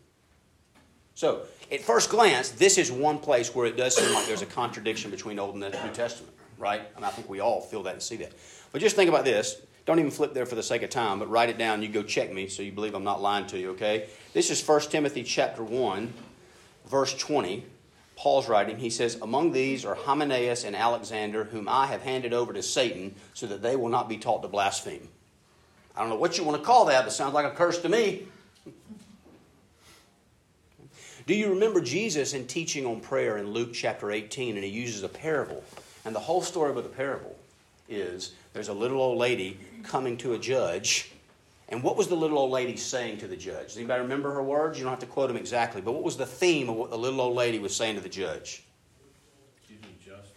So, 1.16 1.42
at 1.70 1.80
first 1.80 2.10
glance, 2.10 2.50
this 2.50 2.76
is 2.76 2.90
one 2.90 3.18
place 3.18 3.54
where 3.54 3.66
it 3.66 3.76
does 3.76 3.96
seem 3.96 4.12
like 4.12 4.26
there's 4.26 4.42
a 4.42 4.46
contradiction 4.46 5.10
between 5.10 5.38
Old 5.38 5.54
and 5.54 5.60
New 5.60 5.92
Testament, 5.92 6.34
right? 6.58 6.82
And 6.96 7.04
I 7.04 7.10
think 7.10 7.28
we 7.28 7.40
all 7.40 7.60
feel 7.60 7.84
that 7.84 7.94
and 7.94 8.02
see 8.02 8.16
that. 8.16 8.32
But 8.72 8.80
just 8.80 8.96
think 8.96 9.08
about 9.08 9.24
this. 9.24 9.62
Don't 9.86 9.98
even 9.98 10.10
flip 10.10 10.34
there 10.34 10.46
for 10.46 10.54
the 10.54 10.62
sake 10.62 10.82
of 10.82 10.90
time, 10.90 11.18
but 11.18 11.30
write 11.30 11.50
it 11.50 11.58
down. 11.58 11.82
You 11.82 11.88
go 11.88 12.02
check 12.02 12.32
me 12.32 12.48
so 12.48 12.62
you 12.62 12.72
believe 12.72 12.94
I'm 12.94 13.04
not 13.04 13.22
lying 13.22 13.46
to 13.48 13.58
you, 13.58 13.70
okay? 13.70 14.08
This 14.32 14.50
is 14.50 14.66
1 14.66 14.80
Timothy 14.82 15.22
chapter 15.22 15.62
1, 15.62 16.12
verse 16.86 17.14
20. 17.14 17.64
Paul's 18.16 18.48
writing, 18.48 18.78
he 18.78 18.90
says, 18.90 19.18
Among 19.20 19.52
these 19.52 19.84
are 19.84 19.94
Hymenaeus 19.94 20.64
and 20.64 20.76
Alexander, 20.76 21.44
whom 21.44 21.68
I 21.68 21.86
have 21.86 22.02
handed 22.02 22.32
over 22.32 22.52
to 22.52 22.62
Satan, 22.62 23.14
so 23.34 23.46
that 23.46 23.62
they 23.62 23.76
will 23.76 23.88
not 23.88 24.08
be 24.08 24.16
taught 24.16 24.42
to 24.42 24.48
blaspheme. 24.48 25.08
I 25.96 26.00
don't 26.00 26.10
know 26.10 26.16
what 26.16 26.38
you 26.38 26.44
want 26.44 26.58
to 26.58 26.64
call 26.64 26.86
that, 26.86 27.04
but 27.04 27.12
sounds 27.12 27.34
like 27.34 27.46
a 27.46 27.54
curse 27.54 27.80
to 27.82 27.88
me. 27.88 28.26
Do 31.26 31.34
you 31.34 31.50
remember 31.50 31.80
Jesus 31.80 32.34
in 32.34 32.46
teaching 32.46 32.84
on 32.84 33.00
prayer 33.00 33.38
in 33.38 33.50
Luke 33.50 33.72
chapter 33.72 34.10
18, 34.10 34.56
and 34.56 34.64
he 34.64 34.70
uses 34.70 35.02
a 35.02 35.08
parable? 35.08 35.64
And 36.04 36.14
the 36.14 36.20
whole 36.20 36.42
story 36.42 36.70
of 36.70 36.76
the 36.76 36.90
parable 36.90 37.34
is 37.88 38.34
there's 38.52 38.68
a 38.68 38.74
little 38.74 39.00
old 39.00 39.18
lady 39.18 39.58
coming 39.82 40.16
to 40.18 40.34
a 40.34 40.38
judge 40.38 41.13
and 41.68 41.82
what 41.82 41.96
was 41.96 42.08
the 42.08 42.14
little 42.14 42.38
old 42.38 42.50
lady 42.50 42.76
saying 42.76 43.18
to 43.18 43.26
the 43.26 43.36
judge? 43.36 43.68
Does 43.68 43.76
anybody 43.78 44.02
remember 44.02 44.32
her 44.32 44.42
words? 44.42 44.78
You 44.78 44.84
don't 44.84 44.92
have 44.92 45.00
to 45.00 45.06
quote 45.06 45.28
them 45.28 45.36
exactly, 45.36 45.80
but 45.80 45.92
what 45.92 46.02
was 46.02 46.16
the 46.16 46.26
theme 46.26 46.68
of 46.68 46.76
what 46.76 46.90
the 46.90 46.98
little 46.98 47.20
old 47.20 47.36
lady 47.36 47.58
was 47.58 47.74
saying 47.74 47.96
to 47.96 48.02
the 48.02 48.08
judge? 48.08 48.64
Give 49.66 49.80
me 49.80 49.96
justice. 50.04 50.32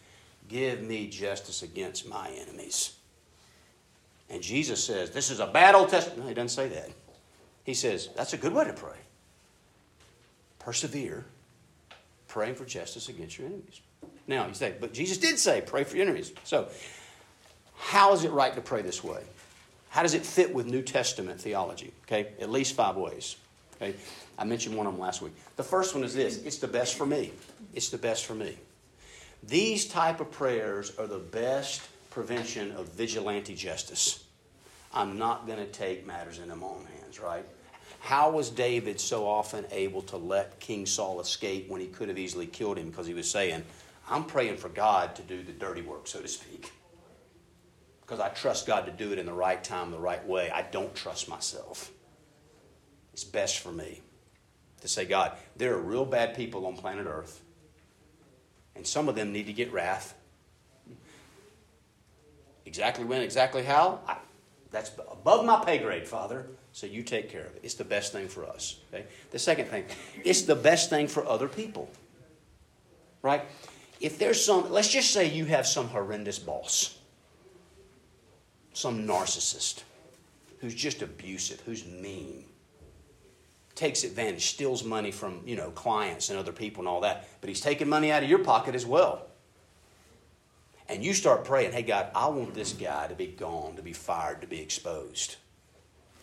Give 0.48 0.82
me 0.82 1.08
justice 1.08 1.64
against 1.64 2.08
my 2.08 2.30
enemies. 2.30 2.96
And 4.30 4.42
Jesus 4.42 4.84
says, 4.84 5.12
This 5.12 5.30
is 5.30 5.40
a 5.40 5.48
bad 5.48 5.76
Old 5.76 5.90
Testament. 5.90 6.20
No, 6.20 6.28
he 6.28 6.34
doesn't 6.34 6.50
say 6.50 6.70
that. 6.70 6.90
He 7.64 7.74
says, 7.74 8.10
That's 8.16 8.34
a 8.34 8.38
good 8.38 8.54
way 8.54 8.66
to 8.66 8.74
pray. 8.74 8.98
Persevere, 10.60 11.26
praying 12.28 12.56
for 12.56 12.66
justice 12.66 13.10
against 13.10 13.38
your 13.38 13.48
enemies. 13.48 13.82
Now, 14.28 14.48
you 14.48 14.54
say, 14.54 14.76
But 14.80 14.94
Jesus 14.94 15.18
did 15.18 15.40
say, 15.40 15.62
Pray 15.66 15.84
for 15.84 15.98
your 15.98 16.06
enemies. 16.06 16.32
So, 16.44 16.70
how 17.78 18.14
is 18.14 18.24
it 18.24 18.32
right 18.32 18.54
to 18.56 18.62
pray 18.62 18.82
this 18.82 19.04
way? 19.04 19.22
How 19.90 20.04
does 20.04 20.14
it 20.14 20.26
fit 20.26 20.54
with 20.54 20.66
New 20.66 20.82
Testament 20.82 21.42
theology? 21.42 21.94
Okay, 22.06 22.34
at 22.40 22.50
least 22.50 22.76
five 22.76 22.96
ways. 22.96 23.38
Okay, 23.76 23.96
I 24.38 24.44
mentioned 24.44 24.76
one 24.76 24.88
of 24.88 24.94
them 24.94 25.02
last 25.02 25.22
week. 25.22 25.34
The 25.56 25.64
first 25.64 25.96
one 25.96 26.04
is 26.04 26.14
this: 26.14 26.38
it's 26.44 26.58
the 26.58 26.68
best 26.68 26.96
for 26.96 27.06
me. 27.06 27.32
It's 27.74 27.90
the 27.90 27.98
best 27.98 28.26
for 28.26 28.36
me. 28.36 28.58
These 29.44 29.86
type 29.88 30.20
of 30.20 30.32
prayers 30.32 30.98
are 30.98 31.08
the 31.08 31.20
best 31.20 31.82
prevention 32.10 32.72
of 32.72 32.90
vigilante 32.90 33.56
justice. 33.56 34.24
I'm 34.94 35.18
not 35.18 35.46
going 35.46 35.60
to 35.60 35.68
take 35.68 36.08
matters 36.08 36.40
in 36.40 36.48
my 36.48 36.56
own 36.56 36.88
hands, 37.00 37.20
right? 37.20 37.46
How 38.00 38.32
was 38.32 38.50
David 38.50 39.00
so 39.00 39.28
often 39.28 39.66
able 39.72 40.02
to 40.04 40.18
let 40.18 40.60
King 40.60 40.86
Saul 40.86 41.20
escape 41.20 41.70
when 41.70 41.82
he 41.82 41.88
could 41.88 42.08
have 42.10 42.18
easily 42.18 42.48
killed 42.48 42.78
him 42.78 42.90
because 42.90 43.06
he 43.06 43.14
was 43.14 43.30
saying, 43.30 43.64
I'm 44.10 44.24
praying 44.24 44.58
for 44.58 44.70
God 44.70 45.16
to 45.18 45.22
do 45.22 45.44
the 45.44 45.52
dirty 45.52 45.82
work, 45.82 46.08
so 46.08 46.22
to 46.22 46.28
speak? 46.28 46.72
Because 48.08 48.22
I 48.22 48.30
trust 48.30 48.66
God 48.66 48.86
to 48.86 48.92
do 48.92 49.12
it 49.12 49.20
in 49.20 49.26
the 49.26 49.34
right 49.34 49.62
time, 49.62 49.92
the 49.92 50.00
right 50.00 50.26
way. 50.26 50.50
I 50.50 50.62
don't 50.62 50.96
trust 50.96 51.28
myself. 51.28 51.92
It's 53.12 53.26
best 53.26 53.60
for 53.60 53.72
me 53.72 54.02
to 54.82 54.88
say, 54.88 55.04
God, 55.06 55.34
there 55.58 55.74
are 55.74 55.82
real 55.82 56.06
bad 56.06 56.34
people 56.34 56.66
on 56.68 56.78
planet 56.78 57.06
Earth, 57.06 57.42
and 58.76 58.88
some 58.88 59.10
of 59.10 59.16
them 59.16 59.34
need 59.34 59.48
to 59.48 59.54
get 59.54 59.74
wrath. 59.74 60.14
Exactly 62.66 63.04
when, 63.04 63.22
exactly 63.22 63.64
how, 63.64 64.00
I, 64.08 64.18
that's 64.72 64.92
above 65.12 65.46
my 65.46 65.64
pay 65.66 65.80
grade, 65.80 66.08
Father. 66.08 66.46
So 66.72 66.86
you 66.86 67.04
take 67.04 67.30
care 67.30 67.46
of 67.46 67.56
it. 67.56 67.62
It's 67.64 67.74
the 67.74 67.84
best 67.84 68.14
thing 68.14 68.28
for 68.28 68.46
us. 68.46 68.80
Okay? 68.94 69.06
The 69.32 69.40
second 69.40 69.66
thing, 69.66 69.86
it's 70.24 70.44
the 70.44 70.56
best 70.56 70.90
thing 70.90 71.08
for 71.08 71.26
other 71.26 71.48
people. 71.48 71.90
Right? 73.22 73.44
If 74.00 74.20
there's 74.20 74.44
some, 74.46 74.72
let's 74.72 74.90
just 74.90 75.12
say 75.12 75.28
you 75.30 75.46
have 75.46 75.66
some 75.66 75.88
horrendous 75.88 76.40
boss, 76.40 76.97
some 78.78 79.08
narcissist 79.08 79.82
who's 80.60 80.76
just 80.76 81.02
abusive, 81.02 81.60
who's 81.62 81.84
mean, 81.86 82.44
takes 83.74 84.04
advantage, 84.04 84.46
steals 84.46 84.84
money 84.84 85.10
from, 85.10 85.42
you 85.46 85.56
know, 85.56 85.72
clients 85.72 86.30
and 86.30 86.38
other 86.38 86.52
people 86.52 86.82
and 86.82 86.88
all 86.88 87.02
that, 87.02 87.28
but 87.42 87.48
he's 87.48 87.60
taking 87.60 87.90
money 87.90 88.12
out 88.12 88.22
of 88.22 88.30
your 88.30 88.40
pocket 88.40 88.76
as 88.76 88.86
well. 88.86 89.26
And 90.90 91.04
you 91.04 91.14
start 91.14 91.44
praying, 91.44 91.74
hey, 91.74 91.82
God, 91.82 92.12
I 92.16 92.28
want 92.28 92.54
this 92.54 92.72
guy 92.72 93.08
to 93.08 93.16
be 93.16 93.28
gone, 93.28 93.76
to 93.76 93.82
be 93.82 93.94
fired, 93.94 94.42
to 94.42 94.48
be 94.48 94.62
exposed. 94.62 95.38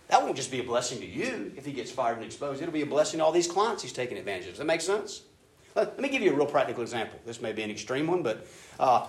That 0.08 0.22
won't 0.22 0.36
just 0.36 0.50
be 0.50 0.60
a 0.60 0.64
blessing 0.64 1.00
to 1.00 1.06
you 1.06 1.52
if 1.56 1.66
he 1.66 1.72
gets 1.72 1.90
fired 1.90 2.16
and 2.16 2.24
exposed. 2.24 2.62
It'll 2.62 2.72
be 2.72 2.82
a 2.82 2.86
blessing 2.86 3.18
to 3.18 3.24
all 3.24 3.32
these 3.32 3.48
clients 3.48 3.82
he's 3.82 3.92
taking 3.92 4.16
advantage 4.16 4.44
of. 4.44 4.52
Does 4.52 4.58
that 4.58 4.64
make 4.64 4.80
sense? 4.80 5.22
Let, 5.74 5.98
me 5.98 6.08
give 6.08 6.22
you 6.22 6.30
a 6.30 6.34
real 6.34 6.46
practical 6.46 6.82
example. 6.82 7.18
This 7.26 7.40
may 7.40 7.52
be 7.52 7.62
an 7.62 7.70
extreme 7.70 8.06
one, 8.06 8.22
but 8.22 8.46
uh, 8.78 9.06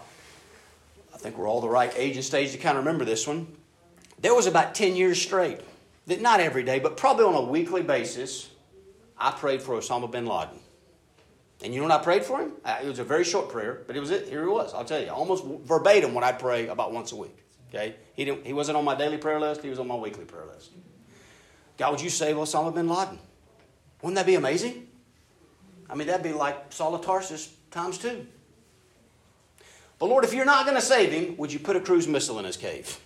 think 1.26 1.40
we're 1.40 1.50
all 1.50 1.62
the 1.62 1.68
right 1.68 1.92
age 1.96 2.16
and 2.16 2.24
stage 2.24 2.52
to 2.52 2.60
kind 2.60 2.78
of 2.78 2.86
remember 2.86 3.04
this 3.04 3.26
one. 3.26 3.48
There 4.20 4.36
was 4.36 4.46
about 4.46 4.76
10 4.76 4.96
years 4.96 5.20
straight, 5.20 5.60
that 6.06 6.22
not 6.22 6.40
every 6.40 6.62
day, 6.62 6.78
but 6.78 6.98
probably 6.98 7.26
on 7.26 7.34
a 7.34 7.42
weekly 7.42 7.82
basis, 7.82 8.52
I 9.18 9.32
prayed 9.32 9.64
for 9.64 9.76
Osama 9.76 10.10
bin 10.10 10.28
Laden. 10.28 10.60
And 11.64 11.74
you 11.74 11.82
know 11.82 11.88
what 11.88 12.00
I 12.00 12.04
prayed 12.04 12.24
for 12.24 12.42
him? 12.42 12.52
It 12.64 12.86
was 12.86 13.00
a 13.00 13.04
very 13.04 13.24
short 13.24 13.50
prayer, 13.50 13.82
but 13.88 13.96
it 13.96 14.00
was 14.00 14.12
it. 14.12 14.28
Here 14.28 14.44
he 14.44 14.48
was. 14.48 14.74
I'll 14.74 14.86
tell 14.86 15.02
you, 15.02 15.10
almost 15.10 15.44
verbatim 15.46 16.14
what 16.14 16.24
I 16.24 16.32
pray 16.32 16.68
about 16.68 16.94
once 16.94 17.12
a 17.12 17.16
week. 17.16 17.38
Okay, 17.70 17.96
he 18.14 18.24
didn't. 18.26 18.46
He 18.46 18.54
wasn't 18.54 18.78
on 18.78 18.86
my 18.86 18.94
daily 18.94 19.18
prayer 19.18 19.40
list. 19.40 19.64
He 19.64 19.70
was 19.70 19.80
on 19.80 19.88
my 19.88 19.96
weekly 19.96 20.26
prayer 20.26 20.46
list. 20.46 20.72
God, 21.78 21.92
would 21.92 22.02
you 22.02 22.12
save 22.12 22.36
Osama 22.36 22.74
bin 22.74 22.88
Laden? 22.88 23.18
Wouldn't 24.02 24.16
that 24.16 24.28
be 24.28 24.36
amazing? 24.36 24.88
I 25.90 25.96
mean, 25.96 26.08
that'd 26.08 26.24
be 26.24 26.34
like 26.34 26.72
Saul 26.72 26.94
of 26.94 27.04
Tarsus 27.04 27.52
times 27.72 27.98
two. 27.98 28.28
But 30.00 30.08
Lord, 30.08 30.26
if 30.26 30.34
you're 30.34 30.46
not 30.46 30.66
going 30.66 30.76
to 30.76 30.82
save 30.82 31.12
him, 31.12 31.38
would 31.38 31.52
you 31.52 31.60
put 31.60 31.76
a 31.76 31.80
cruise 31.80 32.08
missile 32.08 32.40
in 32.40 32.46
his 32.46 32.58
cave? 32.58 33.00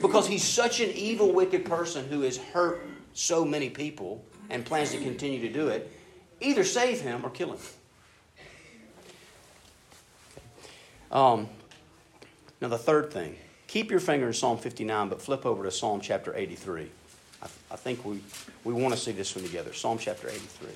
Because 0.00 0.26
he's 0.26 0.44
such 0.44 0.80
an 0.80 0.90
evil, 0.90 1.32
wicked 1.32 1.64
person 1.64 2.06
who 2.08 2.22
has 2.22 2.36
hurt 2.38 2.86
so 3.12 3.44
many 3.44 3.68
people 3.68 4.24
and 4.48 4.64
plans 4.64 4.92
to 4.92 4.98
continue 4.98 5.40
to 5.40 5.52
do 5.52 5.68
it. 5.68 5.92
Either 6.40 6.64
save 6.64 7.00
him 7.00 7.24
or 7.24 7.30
kill 7.30 7.52
him. 7.52 7.58
Um, 11.10 11.48
now, 12.60 12.68
the 12.68 12.78
third 12.78 13.12
thing 13.12 13.36
Keep 13.70 13.92
your 13.92 14.00
finger 14.00 14.26
in 14.26 14.32
Psalm 14.32 14.58
59, 14.58 15.08
but 15.08 15.22
flip 15.22 15.46
over 15.46 15.62
to 15.62 15.70
Psalm 15.70 16.00
chapter 16.00 16.34
83. 16.34 16.90
I, 17.40 17.46
I 17.70 17.76
think 17.76 18.04
we, 18.04 18.20
we 18.64 18.74
want 18.74 18.92
to 18.92 18.98
see 18.98 19.12
this 19.12 19.36
one 19.36 19.44
together. 19.44 19.72
Psalm 19.72 19.96
chapter 19.96 20.28
83. 20.28 20.70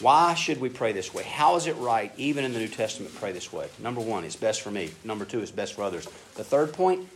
Why 0.00 0.34
should 0.34 0.60
we 0.60 0.70
pray 0.70 0.92
this 0.92 1.12
way? 1.12 1.24
How 1.24 1.56
is 1.56 1.66
it 1.66 1.76
right, 1.76 2.10
even 2.16 2.44
in 2.44 2.54
the 2.54 2.58
New 2.58 2.68
Testament, 2.68 3.14
pray 3.16 3.32
this 3.32 3.52
way? 3.52 3.68
Number 3.78 4.00
one, 4.00 4.24
it's 4.24 4.36
best 4.36 4.62
for 4.62 4.70
me. 4.70 4.90
Number 5.04 5.26
two, 5.26 5.40
it's 5.40 5.50
best 5.50 5.74
for 5.74 5.82
others. 5.82 6.06
The 6.36 6.44
third 6.44 6.72
point, 6.72 7.06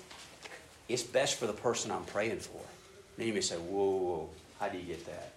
it's 0.89 1.03
best 1.03 1.39
for 1.39 1.47
the 1.47 1.55
person 1.55 1.91
I'm 1.91 2.05
praying 2.05 2.41
for. 2.41 2.61
Then 3.17 3.27
you 3.27 3.33
may 3.33 3.41
say, 3.41 3.57
whoa, 3.57 3.85
whoa, 3.85 3.97
whoa. 3.97 4.29
how 4.61 4.69
do 4.69 4.77
you 4.77 4.85
get 4.85 5.07
that? 5.07 5.33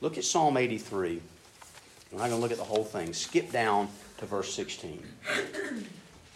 Look 0.00 0.16
at 0.16 0.24
Psalm 0.24 0.56
83. 0.56 1.20
We're 2.10 2.18
not 2.18 2.28
going 2.28 2.38
to 2.38 2.42
look 2.42 2.52
at 2.52 2.58
the 2.58 2.64
whole 2.64 2.84
thing. 2.84 3.12
Skip 3.12 3.52
down 3.52 3.88
to 4.18 4.26
verse 4.26 4.54
16. 4.54 5.02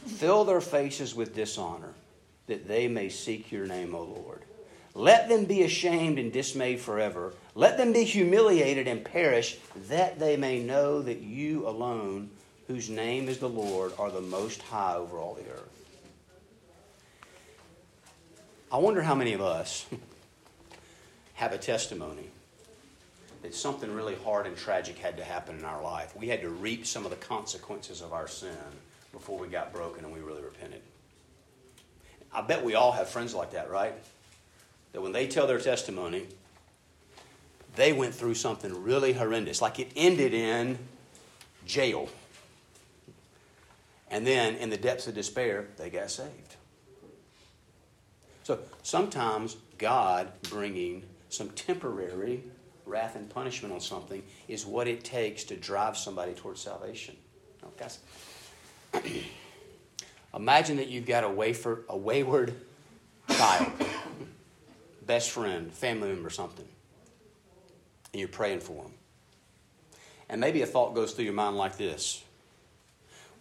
Fill 0.07 0.45
their 0.45 0.61
faces 0.61 1.15
with 1.15 1.35
dishonor 1.35 1.95
that 2.47 2.69
they 2.69 2.89
may 2.89 3.09
seek 3.09 3.51
your 3.51 3.67
name, 3.67 3.95
O 3.95 4.03
Lord. 4.03 4.43
Let 4.97 5.29
them 5.29 5.45
be 5.45 5.63
ashamed 5.63 6.19
and 6.19 6.33
dismayed 6.33 6.81
forever. 6.81 7.35
Let 7.55 7.77
them 7.77 7.93
be 7.93 8.05
humiliated 8.05 8.89
and 8.89 9.05
perish, 9.05 9.59
that 9.89 10.19
they 10.19 10.39
may 10.39 10.59
know 10.59 11.03
that 11.03 11.21
you 11.21 11.69
alone, 11.69 12.31
whose 12.67 12.89
name 12.89 13.29
is 13.29 13.37
the 13.37 13.49
Lord, 13.49 13.93
are 13.99 14.11
the 14.11 14.23
most 14.23 14.63
high 14.63 14.95
over 14.95 15.19
all 15.19 15.35
the 15.35 15.43
earth. 15.51 15.69
I 18.73 18.79
wonder 18.79 19.03
how 19.03 19.15
many 19.15 19.35
of 19.35 19.43
us 19.43 19.85
have 21.35 21.53
a 21.53 21.59
testimony 21.59 22.31
that 23.43 23.55
something 23.55 23.93
really 23.93 24.17
hard 24.25 24.47
and 24.47 24.57
tragic 24.57 24.97
had 24.97 25.19
to 25.19 25.25
happen 25.25 25.59
in 25.59 25.65
our 25.67 25.83
life. 25.83 26.17
We 26.17 26.29
had 26.29 26.41
to 26.41 26.49
reap 26.49 26.87
some 26.87 27.05
of 27.05 27.11
the 27.11 27.19
consequences 27.19 28.01
of 28.01 28.15
our 28.15 28.29
sin 28.29 28.57
before 29.13 29.39
we 29.39 29.49
got 29.49 29.75
broken 29.75 30.07
and 30.07 30.15
we 30.15 30.21
really 30.21 30.43
repented. 30.43 30.81
I 32.33 32.41
bet 32.41 32.65
we 32.65 32.75
all 32.77 32.93
have 32.93 33.11
friends 33.11 33.35
like 33.35 33.51
that, 33.51 33.71
right? 33.71 33.93
That 34.93 35.03
when 35.03 35.13
they 35.13 35.27
tell 35.27 35.47
their 35.47 35.61
testimony, 35.61 36.27
they 37.75 37.93
went 37.93 38.15
through 38.15 38.35
something 38.35 38.83
really 38.83 39.13
horrendous, 39.13 39.61
like 39.61 39.79
it 39.79 39.93
ended 39.95 40.33
in 40.33 40.79
jail. 41.67 42.09
And 44.11 44.27
then, 44.27 44.55
in 44.57 44.71
the 44.71 44.77
depths 44.77 45.07
of 45.07 45.15
despair, 45.15 45.67
they 45.77 45.91
got 45.91 46.11
saved. 46.11 46.57
So 48.45 48.61
sometimes 48.83 49.57
God 49.79 50.29
bringing 50.43 51.03
some 51.29 51.51
temporary 51.51 52.45
wrath 52.87 53.17
and 53.17 53.29
punishment 53.29 53.75
on 53.75 53.81
something 53.81 54.23
is 54.47 54.65
what 54.65 54.87
it 54.87 55.05
takes 55.05 55.43
to 55.45 55.57
drive 55.57 55.97
somebody 55.97 56.33
towards 56.33 56.61
salvation. 56.61 57.17
Oh, 57.65 57.69
guys. 57.77 57.99
Imagine 60.35 60.77
that 60.77 60.89
you've 60.89 61.07
got 61.07 61.25
a, 61.25 61.29
wafer, 61.29 61.83
a 61.89 61.97
wayward 61.97 62.55
child, 63.29 63.73
best 65.07 65.31
friend, 65.31 65.73
family 65.73 66.09
member, 66.09 66.31
something, 66.31 66.67
and 68.13 68.21
you're 68.21 68.29
praying 68.29 68.61
for 68.61 68.83
them. 68.83 68.93
And 70.29 70.41
maybe 70.41 70.63
a 70.63 70.67
thought 70.67 70.95
goes 70.95 71.13
through 71.13 71.25
your 71.25 71.35
mind 71.35 71.57
like 71.57 71.77
this 71.77 72.23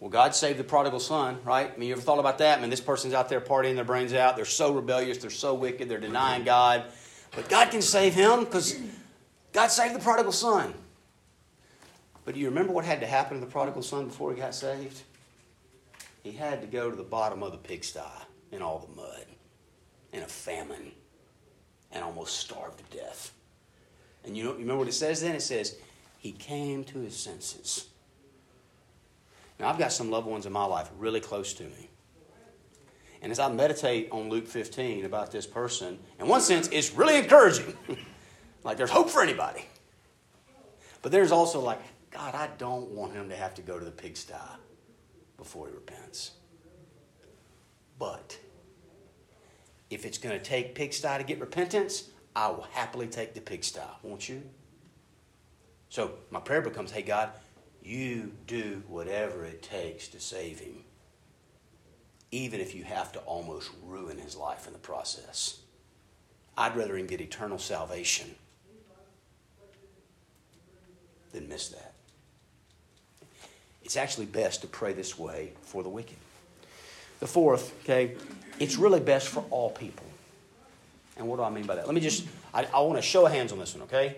Well, 0.00 0.10
God 0.10 0.34
saved 0.34 0.58
the 0.58 0.64
prodigal 0.64 1.00
son, 1.00 1.38
right? 1.44 1.70
I 1.74 1.76
mean, 1.78 1.88
you 1.88 1.94
ever 1.94 2.02
thought 2.02 2.18
about 2.18 2.38
that? 2.38 2.58
I 2.58 2.60
mean, 2.60 2.70
this 2.70 2.80
person's 2.80 3.14
out 3.14 3.28
there 3.28 3.40
partying 3.40 3.74
their 3.74 3.84
brains 3.84 4.12
out. 4.12 4.36
They're 4.36 4.44
so 4.44 4.72
rebellious. 4.72 5.18
They're 5.18 5.30
so 5.30 5.54
wicked. 5.54 5.88
They're 5.88 5.98
denying 5.98 6.44
God. 6.44 6.84
But 7.34 7.48
God 7.48 7.70
can 7.70 7.82
save 7.82 8.14
him 8.14 8.44
because 8.44 8.78
God 9.52 9.68
saved 9.68 9.94
the 9.94 10.00
prodigal 10.00 10.32
son. 10.32 10.72
But 12.24 12.34
do 12.34 12.40
you 12.40 12.48
remember 12.48 12.72
what 12.72 12.84
had 12.84 13.00
to 13.00 13.06
happen 13.06 13.38
to 13.38 13.44
the 13.44 13.50
prodigal 13.50 13.82
son 13.82 14.06
before 14.06 14.32
he 14.32 14.40
got 14.40 14.54
saved? 14.54 15.02
he 16.26 16.32
had 16.32 16.60
to 16.60 16.66
go 16.66 16.90
to 16.90 16.96
the 16.96 17.04
bottom 17.04 17.44
of 17.44 17.52
the 17.52 17.58
pigsty 17.58 18.00
in 18.50 18.60
all 18.60 18.80
the 18.80 19.00
mud, 19.00 19.26
in 20.12 20.24
a 20.24 20.26
famine, 20.26 20.90
and 21.96 22.04
almost 22.04 22.36
starved 22.36 22.78
to 22.78 22.96
death. 22.96 23.32
And 24.24 24.36
you 24.36 24.44
know, 24.44 24.50
you 24.50 24.58
remember 24.58 24.80
what 24.80 24.88
it 24.88 24.92
says 24.92 25.22
then? 25.22 25.34
It 25.34 25.42
says, 25.42 25.76
he 26.18 26.32
came 26.32 26.84
to 26.84 26.98
his 26.98 27.16
senses. 27.16 27.88
Now, 29.58 29.68
I've 29.68 29.78
got 29.78 29.92
some 29.92 30.10
loved 30.10 30.26
ones 30.26 30.44
in 30.44 30.52
my 30.52 30.64
life 30.66 30.90
really 30.98 31.20
close 31.20 31.54
to 31.54 31.62
me. 31.62 31.88
And 33.22 33.32
as 33.32 33.38
I 33.38 33.50
meditate 33.50 34.08
on 34.12 34.28
Luke 34.28 34.46
15 34.46 35.06
about 35.06 35.32
this 35.32 35.46
person, 35.46 35.98
in 36.20 36.28
one 36.28 36.42
sense, 36.42 36.68
it's 36.70 36.92
really 36.92 37.16
encouraging. 37.16 37.74
like 38.64 38.76
there's 38.76 38.90
hope 38.90 39.08
for 39.08 39.22
anybody. 39.22 39.64
But 41.00 41.12
there's 41.12 41.32
also 41.32 41.60
like, 41.60 41.80
God, 42.10 42.34
I 42.34 42.50
don't 42.58 42.90
want 42.90 43.14
him 43.14 43.30
to 43.30 43.36
have 43.36 43.54
to 43.54 43.62
go 43.62 43.78
to 43.78 43.84
the 43.84 43.90
pigsty 43.90 44.34
before 45.38 45.68
he 45.68 45.74
repents. 45.74 46.32
But 47.98 48.38
if 49.90 50.04
it's 50.04 50.18
going 50.18 50.36
to 50.38 50.44
take 50.44 50.74
pigsty 50.74 51.18
to 51.18 51.24
get 51.24 51.40
repentance, 51.40 52.10
I 52.34 52.48
will 52.48 52.66
happily 52.72 53.06
take 53.06 53.34
the 53.34 53.40
pigsty, 53.40 53.80
won't 54.02 54.28
you? 54.28 54.42
So 55.88 56.14
my 56.30 56.40
prayer 56.40 56.60
becomes, 56.60 56.90
hey, 56.90 57.02
God, 57.02 57.30
you 57.82 58.32
do 58.46 58.82
whatever 58.88 59.44
it 59.44 59.62
takes 59.62 60.08
to 60.08 60.20
save 60.20 60.58
him, 60.58 60.84
even 62.32 62.60
if 62.60 62.74
you 62.74 62.84
have 62.84 63.12
to 63.12 63.20
almost 63.20 63.70
ruin 63.84 64.18
his 64.18 64.36
life 64.36 64.66
in 64.66 64.72
the 64.72 64.78
process. 64.78 65.60
I'd 66.58 66.76
rather 66.76 66.96
him 66.96 67.06
get 67.06 67.20
eternal 67.20 67.58
salvation 67.58 68.34
than 71.32 71.48
miss 71.48 71.68
that. 71.68 71.92
It's 73.84 73.96
actually 73.96 74.26
best 74.26 74.62
to 74.62 74.66
pray 74.66 74.94
this 74.94 75.16
way 75.16 75.52
for 75.62 75.82
the 75.84 75.88
wicked. 75.88 76.16
The 77.20 77.26
fourth, 77.26 77.74
okay, 77.82 78.14
it's 78.58 78.76
really 78.76 79.00
best 79.00 79.28
for 79.28 79.44
all 79.50 79.70
people. 79.70 80.06
And 81.16 81.26
what 81.26 81.36
do 81.36 81.42
I 81.42 81.50
mean 81.50 81.64
by 81.64 81.76
that? 81.76 81.86
Let 81.86 81.94
me 81.94 82.00
just, 82.00 82.26
I, 82.52 82.64
I 82.72 82.80
want 82.80 82.96
to 82.96 83.02
show 83.02 83.24
hands 83.26 83.52
on 83.52 83.58
this 83.58 83.74
one, 83.74 83.84
okay? 83.84 84.16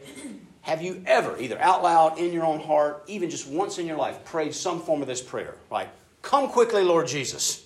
Have 0.63 0.83
you 0.83 1.03
ever, 1.07 1.39
either 1.39 1.59
out 1.61 1.83
loud, 1.83 2.19
in 2.19 2.33
your 2.33 2.45
own 2.45 2.61
heart, 2.61 3.05
even 3.07 3.31
just 3.31 3.49
once 3.49 3.79
in 3.79 3.87
your 3.87 3.97
life, 3.97 4.25
prayed 4.25 4.55
some 4.55 4.81
form 4.81 5.01
of 5.01 5.09
this 5.09 5.23
prayer? 5.23 5.55
Like, 5.71 5.89
come 6.23 6.49
quickly, 6.49 6.83
Lord 6.83 7.07
Jesus. 7.07 7.65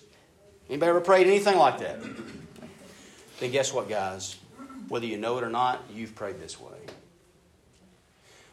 Anybody 0.69 0.91
ever 0.91 1.01
prayed 1.01 1.27
anything 1.27 1.57
like 1.57 1.79
that? 1.79 2.01
Then 3.41 3.51
guess 3.51 3.73
what, 3.73 3.89
guys? 3.89 4.37
Whether 4.89 5.07
you 5.07 5.17
know 5.17 5.39
it 5.39 5.45
or 5.45 5.51
not, 5.51 5.83
you've 5.93 6.15
prayed 6.15 6.39
this 6.39 6.61
way. 6.61 6.79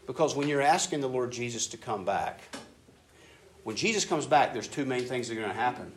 Because 0.08 0.36
when 0.36 0.48
you're 0.48 0.62
asking 0.62 1.02
the 1.02 1.10
Lord 1.10 1.32
Jesus 1.32 1.68
to 1.68 1.78
come 1.78 2.04
back, 2.06 2.42
when 3.64 3.76
Jesus 3.76 4.06
comes 4.06 4.26
back, 4.26 4.54
there's 4.54 4.68
two 4.68 4.86
main 4.86 5.04
things 5.04 5.28
that 5.28 5.38
are 5.38 5.42
going 5.42 5.52
to 5.52 5.56
happen. 5.56 5.92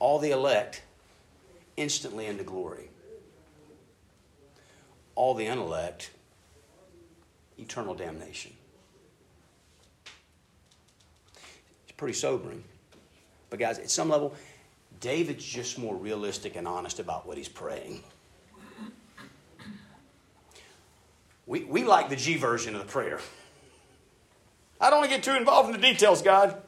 All 0.00 0.18
the 0.18 0.32
elect 0.32 0.82
instantly 1.76 2.26
into 2.26 2.42
glory. 2.42 2.88
All 5.14 5.34
the 5.34 5.46
unelect, 5.46 6.10
eternal 7.58 7.94
damnation. 7.94 8.52
It's 11.84 11.92
pretty 11.96 12.14
sobering. 12.14 12.64
But, 13.50 13.58
guys, 13.58 13.78
at 13.78 13.90
some 13.90 14.08
level, 14.08 14.34
David's 15.00 15.44
just 15.44 15.78
more 15.78 15.94
realistic 15.94 16.56
and 16.56 16.66
honest 16.66 16.98
about 16.98 17.26
what 17.26 17.36
he's 17.36 17.48
praying. 17.48 18.02
We, 21.46 21.64
we 21.64 21.84
like 21.84 22.08
the 22.08 22.16
G 22.16 22.36
version 22.36 22.74
of 22.74 22.80
the 22.80 22.86
prayer. 22.86 23.18
I 24.80 24.88
don't 24.88 25.00
want 25.00 25.10
to 25.10 25.16
get 25.16 25.24
too 25.24 25.36
involved 25.36 25.74
in 25.74 25.80
the 25.80 25.86
details, 25.86 26.22
God. 26.22 26.62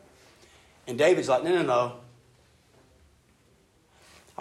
And 0.87 0.99
David's 0.99 1.29
like, 1.29 1.45
no, 1.45 1.55
no, 1.55 1.63
no. 1.63 2.02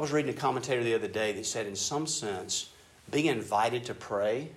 I 0.02 0.04
was 0.04 0.12
reading 0.12 0.34
a 0.34 0.36
commentator 0.36 0.84
the 0.84 0.96
other 0.96 1.08
day 1.08 1.32
that 1.34 1.46
said, 1.46 1.68
in 1.68 1.76
some 1.76 2.08
sense, 2.08 2.72
being 3.12 3.28
invited 3.28 3.86
to 3.86 3.94
pray 3.94 4.50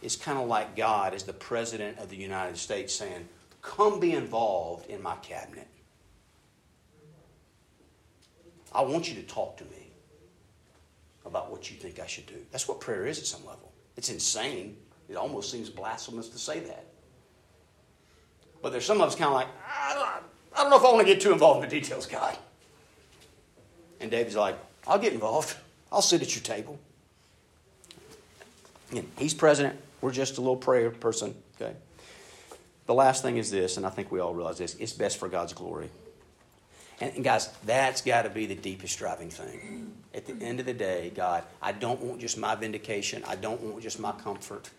is 0.00 0.14
kind 0.14 0.38
of 0.38 0.46
like 0.46 0.76
God 0.76 1.12
as 1.12 1.24
the 1.24 1.32
President 1.32 1.98
of 1.98 2.08
the 2.08 2.14
United 2.14 2.56
States 2.56 2.94
saying, 2.94 3.28
Come 3.62 3.98
be 3.98 4.12
involved 4.12 4.88
in 4.88 5.02
my 5.02 5.16
cabinet. 5.16 5.66
I 8.72 8.82
want 8.82 9.08
you 9.08 9.16
to 9.20 9.26
talk 9.26 9.56
to 9.56 9.64
me 9.64 9.90
about 11.26 11.50
what 11.50 11.68
you 11.68 11.76
think 11.76 11.98
I 11.98 12.06
should 12.06 12.26
do. 12.26 12.36
That's 12.52 12.68
what 12.68 12.78
prayer 12.78 13.06
is 13.06 13.18
at 13.18 13.26
some 13.26 13.44
level. 13.44 13.72
It's 13.96 14.08
insane. 14.08 14.76
It 15.08 15.16
almost 15.16 15.50
seems 15.50 15.68
blasphemous 15.68 16.28
to 16.28 16.38
say 16.38 16.60
that. 16.60 16.84
But 18.62 18.70
there's 18.70 18.84
some 18.84 19.00
of 19.00 19.08
us 19.08 19.16
kind 19.16 19.30
of 19.30 19.34
like, 19.34 19.48
I 19.66 20.22
don't, 20.54 20.70
know 20.70 20.76
if 20.76 20.84
I 20.84 20.92
want 20.92 21.04
to 21.04 21.12
get 21.12 21.20
too 21.20 21.32
involved 21.32 21.64
in 21.64 21.68
the 21.68 21.80
details, 21.80 22.06
God. 22.06 22.38
And 24.00 24.10
David's 24.10 24.36
like, 24.36 24.56
I'll 24.86 24.98
get 24.98 25.12
involved. 25.12 25.56
I'll 25.92 26.02
sit 26.02 26.22
at 26.22 26.34
your 26.34 26.42
table. 26.42 26.78
Again, 28.90 29.06
he's 29.18 29.34
president. 29.34 29.78
We're 30.00 30.12
just 30.12 30.38
a 30.38 30.40
little 30.40 30.56
prayer 30.56 30.90
person. 30.90 31.34
Okay. 31.60 31.74
The 32.86 32.94
last 32.94 33.22
thing 33.22 33.36
is 33.36 33.50
this, 33.50 33.76
and 33.76 33.86
I 33.86 33.90
think 33.90 34.10
we 34.10 34.18
all 34.18 34.34
realize 34.34 34.58
this: 34.58 34.74
it's 34.76 34.92
best 34.92 35.18
for 35.18 35.28
God's 35.28 35.52
glory. 35.52 35.90
And, 37.00 37.14
and 37.14 37.24
guys, 37.24 37.48
that's 37.64 38.02
got 38.02 38.22
to 38.22 38.30
be 38.30 38.46
the 38.46 38.54
deepest 38.54 38.98
driving 38.98 39.30
thing. 39.30 39.92
At 40.14 40.26
the 40.26 40.34
end 40.44 40.60
of 40.60 40.66
the 40.66 40.74
day, 40.74 41.12
God, 41.14 41.44
I 41.62 41.72
don't 41.72 42.00
want 42.00 42.20
just 42.20 42.36
my 42.36 42.54
vindication. 42.54 43.22
I 43.26 43.36
don't 43.36 43.60
want 43.60 43.80
just 43.82 44.00
my 44.00 44.12
comfort. 44.12 44.70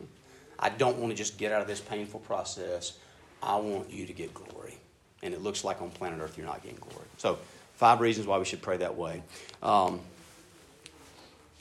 I 0.59 0.69
don't 0.69 0.97
want 0.97 1.11
to 1.11 1.15
just 1.15 1.37
get 1.37 1.51
out 1.51 1.61
of 1.61 1.67
this 1.67 1.79
painful 1.79 2.19
process. 2.19 2.97
I 3.41 3.55
want 3.55 3.89
you 3.89 4.05
to 4.05 4.13
get 4.13 4.33
glory. 4.33 4.77
And 5.23 5.33
it 5.33 5.41
looks 5.41 5.63
like 5.63 5.81
on 5.81 5.89
planet 5.89 6.19
Earth 6.21 6.37
you're 6.37 6.45
not 6.45 6.61
getting 6.61 6.79
glory. 6.79 7.05
So, 7.17 7.39
five 7.81 7.99
reasons 7.99 8.27
why 8.27 8.37
we 8.37 8.45
should 8.45 8.61
pray 8.61 8.77
that 8.77 8.95
way. 8.95 9.23
Um, 9.63 10.01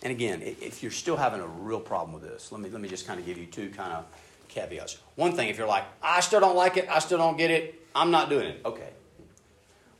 and 0.02 0.12
again, 0.12 0.42
if 0.42 0.82
you're 0.82 0.92
still 0.92 1.16
having 1.16 1.40
a 1.40 1.46
real 1.46 1.80
problem 1.80 2.12
with 2.12 2.22
this, 2.22 2.52
let 2.52 2.60
me, 2.60 2.68
let 2.68 2.82
me 2.82 2.90
just 2.90 3.06
kind 3.06 3.18
of 3.18 3.24
give 3.24 3.38
you 3.38 3.46
two 3.46 3.70
kind 3.70 3.90
of 3.90 4.04
caveats. 4.48 4.98
One 5.16 5.32
thing, 5.32 5.48
if 5.48 5.56
you're 5.56 5.66
like, 5.66 5.84
I 6.02 6.20
still 6.20 6.40
don't 6.40 6.56
like 6.56 6.76
it, 6.76 6.86
I 6.90 6.98
still 6.98 7.16
don't 7.16 7.38
get 7.38 7.50
it, 7.50 7.86
I'm 7.94 8.10
not 8.10 8.28
doing 8.28 8.48
it. 8.48 8.60
Okay. 8.66 8.90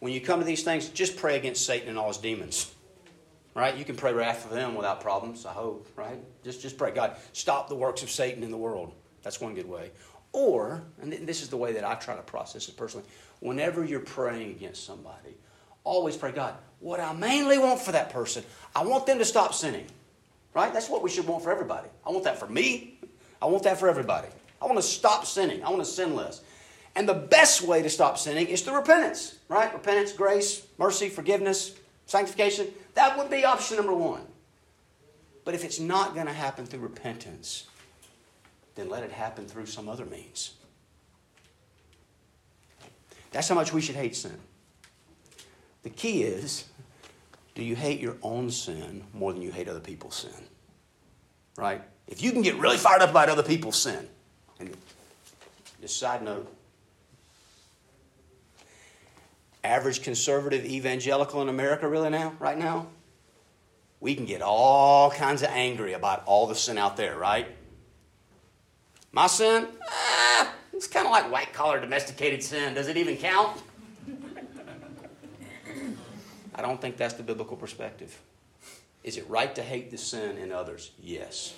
When 0.00 0.12
you 0.12 0.20
come 0.20 0.40
to 0.40 0.44
these 0.44 0.62
things, 0.62 0.90
just 0.90 1.16
pray 1.16 1.38
against 1.38 1.64
Satan 1.64 1.88
and 1.88 1.98
all 1.98 2.08
his 2.08 2.18
demons. 2.18 2.70
Right? 3.54 3.74
You 3.74 3.86
can 3.86 3.96
pray 3.96 4.12
wrath 4.12 4.46
for 4.46 4.54
them 4.54 4.74
without 4.74 5.00
problems, 5.00 5.46
I 5.46 5.52
hope, 5.52 5.88
right? 5.96 6.18
Just, 6.44 6.60
just 6.60 6.76
pray, 6.76 6.90
God, 6.90 7.16
stop 7.32 7.70
the 7.70 7.76
works 7.76 8.02
of 8.02 8.10
Satan 8.10 8.42
in 8.42 8.50
the 8.50 8.58
world. 8.58 8.92
That's 9.22 9.40
one 9.40 9.54
good 9.54 9.68
way. 9.68 9.90
Or, 10.32 10.82
and 11.00 11.12
this 11.12 11.40
is 11.40 11.48
the 11.48 11.56
way 11.56 11.72
that 11.72 11.84
I 11.84 11.94
try 11.94 12.14
to 12.14 12.22
process 12.22 12.68
it 12.68 12.76
personally, 12.76 13.06
whenever 13.40 13.82
you're 13.86 14.00
praying 14.00 14.50
against 14.50 14.84
somebody, 14.84 15.34
always 15.84 16.16
pray, 16.16 16.32
God, 16.32 16.54
what 16.80 17.00
I 17.00 17.12
mainly 17.12 17.58
want 17.58 17.80
for 17.80 17.92
that 17.92 18.10
person, 18.10 18.44
I 18.74 18.84
want 18.84 19.06
them 19.06 19.18
to 19.18 19.24
stop 19.24 19.54
sinning. 19.54 19.86
Right? 20.52 20.72
That's 20.72 20.88
what 20.88 21.02
we 21.02 21.10
should 21.10 21.26
want 21.26 21.44
for 21.44 21.52
everybody. 21.52 21.88
I 22.04 22.10
want 22.10 22.24
that 22.24 22.38
for 22.38 22.48
me. 22.48 22.98
I 23.40 23.46
want 23.46 23.62
that 23.64 23.78
for 23.78 23.88
everybody. 23.88 24.28
I 24.60 24.66
want 24.66 24.78
to 24.78 24.82
stop 24.82 25.24
sinning. 25.24 25.62
I 25.62 25.70
want 25.70 25.80
to 25.80 25.90
sin 25.90 26.14
less. 26.16 26.42
And 26.96 27.08
the 27.08 27.14
best 27.14 27.62
way 27.62 27.82
to 27.82 27.88
stop 27.88 28.18
sinning 28.18 28.48
is 28.48 28.62
through 28.62 28.74
repentance, 28.74 29.36
right? 29.48 29.72
Repentance, 29.72 30.12
grace, 30.12 30.66
mercy, 30.76 31.08
forgiveness, 31.08 31.76
sanctification. 32.06 32.66
That 32.94 33.16
would 33.16 33.30
be 33.30 33.44
option 33.44 33.76
number 33.76 33.94
one. 33.94 34.22
But 35.44 35.54
if 35.54 35.64
it's 35.64 35.78
not 35.78 36.14
going 36.14 36.26
to 36.26 36.32
happen 36.32 36.66
through 36.66 36.80
repentance, 36.80 37.66
then 38.74 38.88
let 38.88 39.04
it 39.04 39.12
happen 39.12 39.46
through 39.46 39.66
some 39.66 39.88
other 39.88 40.04
means. 40.04 40.54
That's 43.30 43.48
how 43.48 43.54
much 43.54 43.72
we 43.72 43.80
should 43.80 43.94
hate 43.94 44.16
sin. 44.16 44.36
The 45.82 45.90
key 45.90 46.22
is 46.22 46.64
do 47.54 47.64
you 47.64 47.76
hate 47.76 48.00
your 48.00 48.16
own 48.22 48.50
sin 48.50 49.04
more 49.12 49.32
than 49.32 49.42
you 49.42 49.50
hate 49.50 49.68
other 49.68 49.80
people's 49.80 50.16
sin? 50.16 50.44
Right? 51.56 51.82
If 52.06 52.22
you 52.22 52.32
can 52.32 52.42
get 52.42 52.56
really 52.56 52.76
fired 52.76 53.02
up 53.02 53.10
about 53.10 53.28
other 53.28 53.42
people's 53.42 53.76
sin, 53.76 54.08
and 54.58 54.76
just 55.80 55.98
side 55.98 56.22
note, 56.22 56.50
average 59.62 60.02
conservative 60.02 60.64
evangelical 60.64 61.42
in 61.42 61.48
America 61.48 61.88
really 61.88 62.10
now, 62.10 62.34
right 62.38 62.58
now, 62.58 62.86
we 64.00 64.14
can 64.14 64.24
get 64.24 64.42
all 64.42 65.10
kinds 65.10 65.42
of 65.42 65.50
angry 65.50 65.92
about 65.92 66.22
all 66.24 66.46
the 66.46 66.54
sin 66.54 66.78
out 66.78 66.96
there, 66.96 67.16
right? 67.18 67.46
My 69.12 69.26
sin, 69.26 69.66
ah, 69.90 70.52
it's 70.72 70.86
kind 70.86 71.06
of 71.06 71.12
like 71.12 71.30
white 71.30 71.52
collar 71.52 71.80
domesticated 71.80 72.42
sin. 72.42 72.74
Does 72.74 72.88
it 72.88 72.96
even 72.96 73.16
count? 73.16 73.60
I 76.54 76.62
don't 76.62 76.80
think 76.80 76.96
that's 76.96 77.14
the 77.14 77.22
biblical 77.22 77.56
perspective. 77.56 78.18
Is 79.02 79.16
it 79.16 79.28
right 79.28 79.54
to 79.54 79.62
hate 79.62 79.90
the 79.90 79.98
sin 79.98 80.36
in 80.38 80.52
others? 80.52 80.90
Yes. 81.02 81.54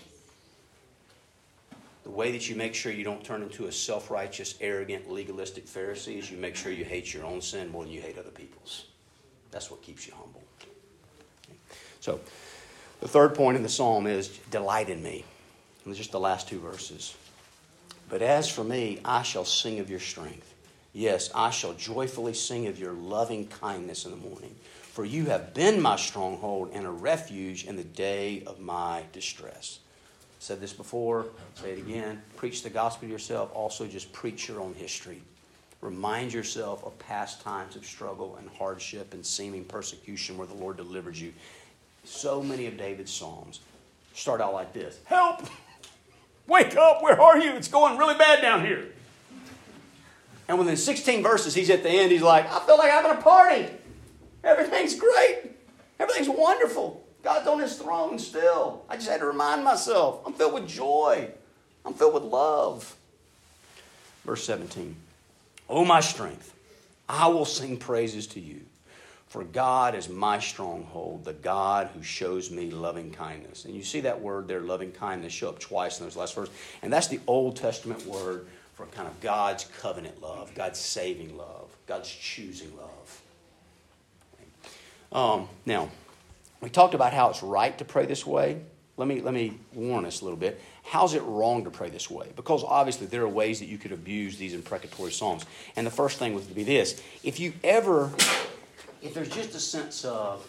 The 2.04 2.10
way 2.10 2.32
that 2.32 2.48
you 2.48 2.56
make 2.56 2.74
sure 2.74 2.92
you 2.92 3.04
don't 3.04 3.24
turn 3.24 3.42
into 3.42 3.66
a 3.66 3.72
self 3.72 4.10
righteous, 4.10 4.56
arrogant, 4.60 5.10
legalistic 5.10 5.66
Pharisee 5.66 6.18
is 6.18 6.30
you 6.30 6.36
make 6.36 6.56
sure 6.56 6.72
you 6.72 6.84
hate 6.84 7.12
your 7.14 7.24
own 7.24 7.40
sin 7.40 7.70
more 7.70 7.84
than 7.84 7.92
you 7.92 8.00
hate 8.00 8.18
other 8.18 8.30
people's. 8.30 8.86
That's 9.50 9.70
what 9.70 9.82
keeps 9.82 10.06
you 10.06 10.14
humble. 10.16 10.42
So, 12.00 12.20
the 13.00 13.08
third 13.08 13.34
point 13.34 13.56
in 13.56 13.62
the 13.62 13.68
psalm 13.68 14.06
is 14.06 14.28
delight 14.50 14.88
in 14.88 15.02
me. 15.02 15.24
And 15.84 15.94
just 15.94 16.12
the 16.12 16.20
last 16.20 16.48
two 16.48 16.58
verses. 16.58 17.14
But 18.08 18.22
as 18.22 18.48
for 18.48 18.64
me, 18.64 19.00
I 19.04 19.22
shall 19.22 19.44
sing 19.44 19.78
of 19.80 19.90
your 19.90 20.00
strength. 20.00 20.54
Yes, 20.92 21.30
I 21.34 21.50
shall 21.50 21.72
joyfully 21.74 22.34
sing 22.34 22.66
of 22.66 22.78
your 22.78 22.92
loving 22.92 23.46
kindness 23.46 24.04
in 24.04 24.10
the 24.10 24.16
morning. 24.16 24.54
For 24.92 25.04
you 25.04 25.24
have 25.26 25.54
been 25.54 25.80
my 25.80 25.96
stronghold 25.96 26.70
and 26.72 26.86
a 26.86 26.90
refuge 26.90 27.64
in 27.64 27.76
the 27.76 27.84
day 27.84 28.42
of 28.46 28.60
my 28.60 29.04
distress 29.12 29.80
said 30.42 30.60
this 30.60 30.72
before, 30.72 31.26
say 31.54 31.70
it 31.70 31.78
again. 31.78 32.20
Preach 32.36 32.64
the 32.64 32.70
gospel 32.70 33.06
to 33.06 33.12
yourself. 33.12 33.54
Also, 33.54 33.86
just 33.86 34.12
preach 34.12 34.48
your 34.48 34.60
own 34.60 34.74
history. 34.74 35.22
Remind 35.80 36.32
yourself 36.32 36.84
of 36.84 36.98
past 36.98 37.42
times 37.42 37.76
of 37.76 37.86
struggle 37.86 38.36
and 38.40 38.48
hardship 38.58 39.14
and 39.14 39.24
seeming 39.24 39.64
persecution 39.64 40.36
where 40.36 40.48
the 40.48 40.54
Lord 40.54 40.76
delivered 40.76 41.16
you. 41.16 41.32
So 42.02 42.42
many 42.42 42.66
of 42.66 42.76
David's 42.76 43.12
Psalms 43.12 43.60
start 44.14 44.40
out 44.40 44.52
like 44.52 44.72
this 44.72 44.98
Help! 45.04 45.46
Wake 46.48 46.76
up! 46.76 47.04
Where 47.04 47.20
are 47.20 47.38
you? 47.38 47.52
It's 47.52 47.68
going 47.68 47.96
really 47.96 48.16
bad 48.16 48.42
down 48.42 48.66
here. 48.66 48.88
And 50.48 50.58
within 50.58 50.76
16 50.76 51.22
verses, 51.22 51.54
he's 51.54 51.70
at 51.70 51.84
the 51.84 51.88
end, 51.88 52.10
he's 52.10 52.20
like, 52.20 52.50
I 52.50 52.58
feel 52.66 52.76
like 52.76 52.90
I'm 52.92 53.04
having 53.04 53.18
a 53.18 53.22
party. 53.22 53.68
Everything's 54.44 54.94
great. 54.94 55.52
Everything's 55.98 56.28
wonderful. 56.28 57.04
God's 57.22 57.46
on 57.46 57.60
his 57.60 57.76
throne 57.76 58.18
still. 58.18 58.82
I 58.88 58.96
just 58.96 59.08
had 59.08 59.20
to 59.20 59.26
remind 59.26 59.64
myself 59.64 60.20
I'm 60.26 60.32
filled 60.32 60.54
with 60.54 60.68
joy, 60.68 61.28
I'm 61.84 61.94
filled 61.94 62.14
with 62.14 62.24
love. 62.24 62.96
Verse 64.24 64.44
17 64.44 64.96
Oh, 65.68 65.84
my 65.84 66.00
strength, 66.00 66.54
I 67.08 67.28
will 67.28 67.44
sing 67.44 67.76
praises 67.76 68.26
to 68.28 68.40
you. 68.40 68.60
For 69.28 69.44
God 69.44 69.94
is 69.94 70.10
my 70.10 70.38
stronghold, 70.40 71.24
the 71.24 71.32
God 71.32 71.88
who 71.94 72.02
shows 72.02 72.50
me 72.50 72.70
loving 72.70 73.12
kindness. 73.12 73.64
And 73.64 73.74
you 73.74 73.82
see 73.82 74.00
that 74.00 74.20
word 74.20 74.46
there, 74.46 74.60
loving 74.60 74.92
kindness, 74.92 75.32
show 75.32 75.48
up 75.48 75.58
twice 75.58 75.98
in 75.98 76.04
those 76.04 76.16
last 76.16 76.34
verses. 76.34 76.52
And 76.82 76.92
that's 76.92 77.08
the 77.08 77.20
Old 77.26 77.56
Testament 77.56 78.04
word 78.04 78.46
for 78.74 78.84
kind 78.86 79.08
of 79.08 79.18
God's 79.22 79.64
covenant 79.80 80.20
love, 80.20 80.54
God's 80.54 80.78
saving 80.78 81.34
love, 81.38 81.74
God's 81.86 82.10
choosing 82.10 82.76
love. 82.76 82.90
Um, 85.12 85.48
now, 85.66 85.90
we 86.60 86.70
talked 86.70 86.94
about 86.94 87.12
how 87.12 87.30
it's 87.30 87.42
right 87.42 87.76
to 87.78 87.84
pray 87.84 88.06
this 88.06 88.26
way. 88.26 88.62
Let 88.96 89.08
me, 89.08 89.20
let 89.20 89.34
me 89.34 89.58
warn 89.72 90.04
us 90.04 90.20
a 90.20 90.24
little 90.24 90.38
bit. 90.38 90.60
How's 90.84 91.14
it 91.14 91.22
wrong 91.22 91.64
to 91.64 91.70
pray 91.70 91.90
this 91.90 92.10
way? 92.10 92.28
Because 92.36 92.62
obviously 92.62 93.06
there 93.06 93.22
are 93.22 93.28
ways 93.28 93.58
that 93.60 93.66
you 93.66 93.78
could 93.78 93.92
abuse 93.92 94.36
these 94.36 94.54
imprecatory 94.54 95.12
psalms. 95.12 95.44
And 95.76 95.86
the 95.86 95.90
first 95.90 96.18
thing 96.18 96.34
would 96.34 96.54
be 96.54 96.62
this 96.62 97.02
if 97.24 97.40
you 97.40 97.52
ever 97.64 98.10
if 99.02 99.14
there's 99.14 99.28
just 99.28 99.54
a 99.54 99.60
sense 99.60 100.04
of, 100.04 100.46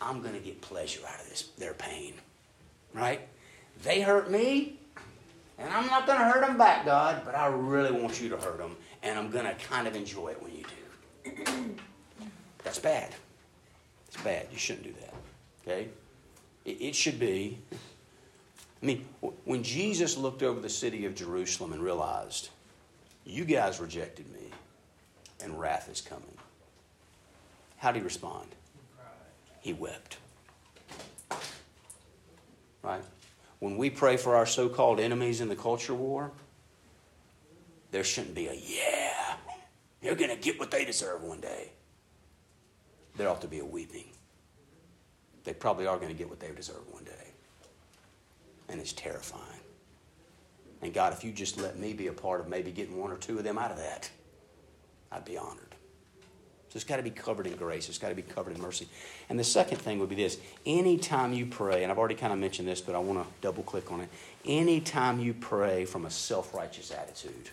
I'm 0.00 0.20
going 0.20 0.34
to 0.34 0.40
get 0.40 0.60
pleasure 0.60 1.00
out 1.06 1.18
of 1.18 1.28
this, 1.28 1.48
their 1.58 1.72
pain, 1.72 2.12
right? 2.94 3.20
They 3.82 4.02
hurt 4.02 4.30
me, 4.30 4.78
and 5.58 5.72
I'm 5.72 5.86
not 5.86 6.06
going 6.06 6.18
to 6.18 6.24
hurt 6.26 6.46
them 6.46 6.58
back, 6.58 6.84
God, 6.84 7.22
but 7.24 7.34
I 7.34 7.46
really 7.46 7.90
want 7.90 8.20
you 8.20 8.28
to 8.28 8.36
hurt 8.36 8.58
them, 8.58 8.76
and 9.02 9.18
I'm 9.18 9.30
going 9.30 9.46
to 9.46 9.54
kind 9.54 9.88
of 9.88 9.96
enjoy 9.96 10.28
it 10.28 10.42
when 10.42 10.52
you 10.54 10.64
do. 11.24 11.74
That's 12.64 12.78
bad. 12.78 13.14
Bad. 14.24 14.46
You 14.52 14.58
shouldn't 14.58 14.84
do 14.84 14.94
that. 15.00 15.14
Okay? 15.62 15.88
It, 16.64 16.76
it 16.80 16.94
should 16.94 17.18
be. 17.18 17.58
I 18.82 18.86
mean, 18.86 19.04
when 19.44 19.62
Jesus 19.62 20.16
looked 20.16 20.42
over 20.42 20.60
the 20.60 20.68
city 20.68 21.04
of 21.04 21.14
Jerusalem 21.14 21.72
and 21.72 21.82
realized, 21.82 22.48
you 23.24 23.44
guys 23.44 23.78
rejected 23.78 24.30
me, 24.32 24.50
and 25.42 25.58
wrath 25.58 25.88
is 25.90 26.00
coming. 26.00 26.24
How 27.76 27.92
did 27.92 28.00
he 28.00 28.04
respond? 28.04 28.48
He 29.60 29.72
wept. 29.72 30.16
Right? 32.82 33.02
When 33.58 33.76
we 33.76 33.90
pray 33.90 34.16
for 34.16 34.36
our 34.36 34.46
so 34.46 34.68
called 34.68 35.00
enemies 35.00 35.42
in 35.42 35.48
the 35.48 35.56
culture 35.56 35.94
war, 35.94 36.32
there 37.90 38.04
shouldn't 38.04 38.34
be 38.34 38.46
a 38.46 38.54
yeah, 38.54 39.34
they're 40.00 40.14
going 40.14 40.30
to 40.30 40.36
get 40.36 40.58
what 40.58 40.70
they 40.70 40.84
deserve 40.84 41.22
one 41.22 41.40
day. 41.40 41.70
There 43.16 43.28
ought 43.28 43.40
to 43.42 43.48
be 43.48 43.58
a 43.58 43.64
weeping. 43.64 44.06
They 45.44 45.52
probably 45.54 45.86
are 45.86 45.96
going 45.96 46.08
to 46.08 46.14
get 46.14 46.28
what 46.28 46.40
they 46.40 46.50
deserve 46.52 46.86
one 46.90 47.04
day. 47.04 47.32
And 48.68 48.80
it's 48.80 48.92
terrifying. 48.92 49.42
And 50.82 50.94
God, 50.94 51.12
if 51.12 51.24
you 51.24 51.32
just 51.32 51.58
let 51.58 51.78
me 51.78 51.92
be 51.92 52.06
a 52.06 52.12
part 52.12 52.40
of 52.40 52.48
maybe 52.48 52.70
getting 52.70 52.98
one 52.98 53.10
or 53.10 53.16
two 53.16 53.38
of 53.38 53.44
them 53.44 53.58
out 53.58 53.70
of 53.70 53.78
that, 53.78 54.10
I'd 55.12 55.24
be 55.24 55.36
honored. 55.36 55.74
So 56.70 56.76
it's 56.76 56.84
got 56.84 56.98
to 56.98 57.02
be 57.02 57.10
covered 57.10 57.48
in 57.48 57.56
grace. 57.56 57.88
It's 57.88 57.98
got 57.98 58.10
to 58.10 58.14
be 58.14 58.22
covered 58.22 58.54
in 58.54 58.62
mercy. 58.62 58.88
And 59.28 59.36
the 59.36 59.44
second 59.44 59.78
thing 59.78 59.98
would 59.98 60.08
be 60.08 60.14
this 60.14 60.38
anytime 60.64 61.32
you 61.32 61.46
pray, 61.46 61.82
and 61.82 61.90
I've 61.90 61.98
already 61.98 62.14
kind 62.14 62.32
of 62.32 62.38
mentioned 62.38 62.68
this, 62.68 62.80
but 62.80 62.94
I 62.94 62.98
want 62.98 63.20
to 63.20 63.26
double 63.40 63.64
click 63.64 63.90
on 63.90 64.00
it. 64.00 64.08
Anytime 64.44 65.18
you 65.18 65.34
pray 65.34 65.84
from 65.84 66.06
a 66.06 66.10
self 66.10 66.54
righteous 66.54 66.92
attitude, 66.92 67.50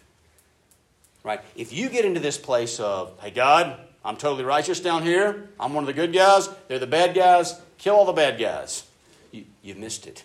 right? 1.24 1.42
If 1.56 1.74
you 1.74 1.90
get 1.90 2.06
into 2.06 2.20
this 2.20 2.38
place 2.38 2.80
of, 2.80 3.20
hey, 3.20 3.32
God, 3.32 3.80
I'm 4.08 4.16
totally 4.16 4.46
righteous 4.46 4.80
down 4.80 5.04
here, 5.04 5.50
I'm 5.60 5.74
one 5.74 5.84
of 5.84 5.88
the 5.88 5.94
good 5.94 6.14
guys, 6.14 6.48
they're 6.70 6.80
the 6.80 6.88
bad 6.88 7.14
guys, 7.14 7.60
kill 7.78 7.96
all 7.96 8.06
the 8.06 8.14
bad 8.14 8.40
guys, 8.40 8.86
you, 9.34 9.44
you've 9.62 9.78
missed 9.78 10.08
it. 10.08 10.24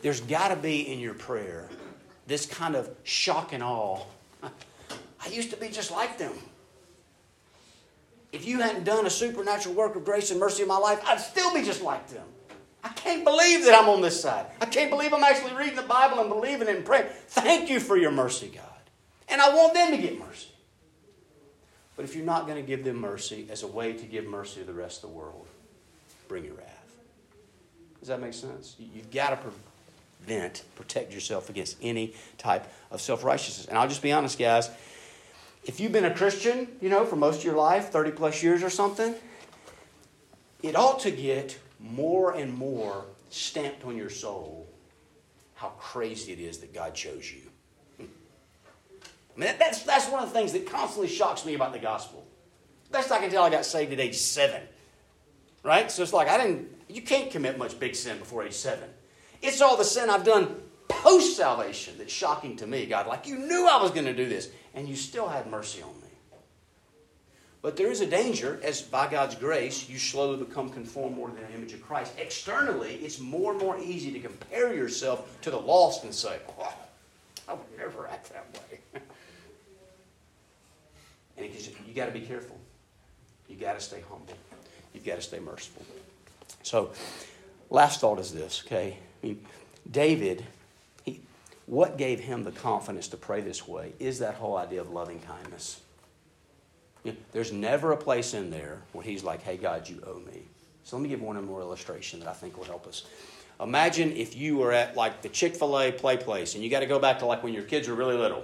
There's 0.00 0.22
got 0.22 0.48
to 0.48 0.56
be 0.56 0.90
in 0.90 1.00
your 1.00 1.12
prayer 1.12 1.68
this 2.26 2.46
kind 2.46 2.76
of 2.76 2.88
shock 3.02 3.52
and 3.52 3.62
awe. 3.62 4.00
I 4.42 5.28
used 5.28 5.50
to 5.50 5.56
be 5.56 5.68
just 5.68 5.90
like 5.90 6.16
them. 6.16 6.32
If 8.32 8.46
you 8.46 8.60
hadn't 8.60 8.84
done 8.84 9.04
a 9.04 9.10
supernatural 9.10 9.74
work 9.74 9.96
of 9.96 10.04
grace 10.04 10.30
and 10.30 10.38
mercy 10.38 10.62
in 10.62 10.68
my 10.68 10.78
life, 10.78 11.02
I'd 11.06 11.20
still 11.20 11.52
be 11.52 11.62
just 11.62 11.82
like 11.82 12.08
them. 12.08 12.24
I 12.84 12.88
can't 12.90 13.24
believe 13.24 13.66
that 13.66 13.74
I'm 13.74 13.88
on 13.88 14.00
this 14.00 14.18
side. 14.18 14.46
I 14.60 14.66
can't 14.66 14.90
believe 14.90 15.12
I'm 15.12 15.24
actually 15.24 15.54
reading 15.54 15.76
the 15.76 15.82
Bible 15.82 16.20
and 16.20 16.30
believing 16.30 16.68
and 16.68 16.84
praying. 16.84 17.08
Thank 17.26 17.68
you 17.68 17.80
for 17.80 17.98
your 17.98 18.12
mercy, 18.12 18.50
God. 18.54 18.64
And 19.28 19.42
I 19.42 19.54
want 19.54 19.74
them 19.74 19.90
to 19.90 19.98
get 19.98 20.18
mercy. 20.18 20.49
But 22.00 22.08
if 22.08 22.16
you're 22.16 22.24
not 22.24 22.46
going 22.46 22.56
to 22.56 22.66
give 22.66 22.82
them 22.82 22.96
mercy 22.96 23.46
as 23.50 23.62
a 23.62 23.66
way 23.66 23.92
to 23.92 24.06
give 24.06 24.24
mercy 24.24 24.60
to 24.60 24.66
the 24.66 24.72
rest 24.72 25.04
of 25.04 25.10
the 25.10 25.16
world, 25.18 25.46
bring 26.28 26.46
your 26.46 26.54
wrath. 26.54 26.94
Does 27.98 28.08
that 28.08 28.22
make 28.22 28.32
sense? 28.32 28.74
You've 28.78 29.10
got 29.10 29.28
to 29.28 29.50
prevent, 30.26 30.64
protect 30.76 31.12
yourself 31.12 31.50
against 31.50 31.76
any 31.82 32.14
type 32.38 32.72
of 32.90 33.02
self 33.02 33.22
righteousness. 33.22 33.66
And 33.66 33.76
I'll 33.76 33.86
just 33.86 34.00
be 34.00 34.12
honest, 34.12 34.38
guys 34.38 34.70
if 35.66 35.78
you've 35.78 35.92
been 35.92 36.06
a 36.06 36.14
Christian, 36.14 36.68
you 36.80 36.88
know, 36.88 37.04
for 37.04 37.16
most 37.16 37.40
of 37.40 37.44
your 37.44 37.56
life, 37.56 37.90
30 37.90 38.12
plus 38.12 38.42
years 38.42 38.62
or 38.62 38.70
something, 38.70 39.14
it 40.62 40.74
ought 40.74 41.00
to 41.00 41.10
get 41.10 41.58
more 41.78 42.32
and 42.32 42.54
more 42.54 43.04
stamped 43.28 43.84
on 43.84 43.94
your 43.94 44.08
soul 44.08 44.66
how 45.54 45.68
crazy 45.78 46.32
it 46.32 46.40
is 46.40 46.60
that 46.60 46.72
God 46.72 46.94
chose 46.94 47.30
you. 47.30 47.49
Mean, 49.40 49.54
that's, 49.58 49.84
that's 49.84 50.06
one 50.10 50.22
of 50.22 50.30
the 50.30 50.38
things 50.38 50.52
that 50.52 50.66
constantly 50.66 51.08
shocks 51.08 51.46
me 51.46 51.54
about 51.54 51.72
the 51.72 51.78
gospel. 51.78 52.26
Best 52.92 53.10
I 53.10 53.20
can 53.20 53.30
tell, 53.30 53.42
I 53.42 53.48
got 53.48 53.64
saved 53.64 53.90
at 53.90 53.98
age 53.98 54.16
seven. 54.16 54.60
Right? 55.62 55.90
So 55.90 56.02
it's 56.02 56.12
like, 56.12 56.28
I 56.28 56.36
didn't, 56.36 56.68
you 56.88 57.00
can't 57.00 57.30
commit 57.30 57.56
much 57.56 57.80
big 57.80 57.96
sin 57.96 58.18
before 58.18 58.44
age 58.44 58.52
seven. 58.52 58.90
It's 59.40 59.62
all 59.62 59.78
the 59.78 59.84
sin 59.84 60.10
I've 60.10 60.24
done 60.24 60.60
post 60.88 61.38
salvation 61.38 61.94
that's 61.96 62.12
shocking 62.12 62.56
to 62.56 62.66
me, 62.66 62.84
God. 62.84 63.06
Like, 63.06 63.26
you 63.26 63.38
knew 63.38 63.66
I 63.66 63.82
was 63.82 63.92
going 63.92 64.04
to 64.04 64.14
do 64.14 64.28
this 64.28 64.50
and 64.74 64.86
you 64.86 64.94
still 64.94 65.26
had 65.26 65.50
mercy 65.50 65.80
on 65.80 65.88
me. 65.88 66.08
But 67.62 67.78
there 67.78 67.90
is 67.90 68.02
a 68.02 68.06
danger, 68.06 68.60
as 68.62 68.82
by 68.82 69.10
God's 69.10 69.36
grace, 69.36 69.88
you 69.88 69.98
slowly 69.98 70.36
become 70.44 70.68
conformed 70.68 71.16
more 71.16 71.30
to 71.30 71.34
the 71.34 71.54
image 71.54 71.72
of 71.72 71.80
Christ. 71.80 72.12
Externally, 72.18 72.96
it's 72.96 73.18
more 73.18 73.52
and 73.52 73.60
more 73.60 73.78
easy 73.78 74.12
to 74.12 74.20
compare 74.20 74.74
yourself 74.74 75.40
to 75.40 75.50
the 75.50 75.58
lost 75.58 76.04
and 76.04 76.14
say, 76.14 76.36
oh, 76.58 76.74
I 77.48 77.54
would 77.54 77.78
never 77.78 78.06
act 78.06 78.32
that 78.34 78.44
way. 78.52 78.69
And 81.46 81.88
you 81.88 81.94
got 81.94 82.06
to 82.06 82.12
be 82.12 82.20
careful. 82.20 82.58
You 83.48 83.56
got 83.56 83.74
to 83.74 83.80
stay 83.80 84.02
humble. 84.08 84.36
You've 84.94 85.04
got 85.04 85.16
to 85.16 85.22
stay 85.22 85.40
merciful. 85.40 85.84
So, 86.62 86.90
last 87.68 88.00
thought 88.00 88.18
is 88.18 88.32
this, 88.32 88.62
okay? 88.66 88.98
David 89.90 90.44
what 91.70 91.96
gave 91.96 92.18
him 92.18 92.42
the 92.42 92.50
confidence 92.50 93.06
to 93.06 93.16
pray 93.16 93.40
this 93.42 93.68
way 93.68 93.92
is 94.00 94.18
that 94.18 94.34
whole 94.34 94.56
idea 94.56 94.80
of 94.80 94.90
loving 94.90 95.20
kindness. 95.20 95.80
You 97.04 97.12
know, 97.12 97.18
there's 97.30 97.52
never 97.52 97.92
a 97.92 97.96
place 97.96 98.34
in 98.34 98.50
there 98.50 98.82
where 98.92 99.04
he's 99.04 99.22
like, 99.22 99.40
hey, 99.42 99.56
God, 99.56 99.88
you 99.88 100.02
owe 100.04 100.18
me. 100.18 100.42
So 100.82 100.96
let 100.96 101.04
me 101.04 101.08
give 101.08 101.22
one 101.22 101.42
more 101.44 101.60
illustration 101.60 102.18
that 102.18 102.28
I 102.28 102.32
think 102.32 102.58
will 102.58 102.64
help 102.64 102.88
us. 102.88 103.04
Imagine 103.60 104.10
if 104.10 104.36
you 104.36 104.56
were 104.56 104.72
at 104.72 104.96
like 104.96 105.22
the 105.22 105.28
Chick 105.28 105.54
fil 105.54 105.78
A 105.78 105.92
play 105.92 106.16
place 106.16 106.56
and 106.56 106.64
you 106.64 106.70
got 106.70 106.80
to 106.80 106.86
go 106.86 106.98
back 106.98 107.20
to 107.20 107.26
like 107.26 107.44
when 107.44 107.54
your 107.54 107.62
kids 107.62 107.86
were 107.86 107.94
really 107.94 108.16
little. 108.16 108.42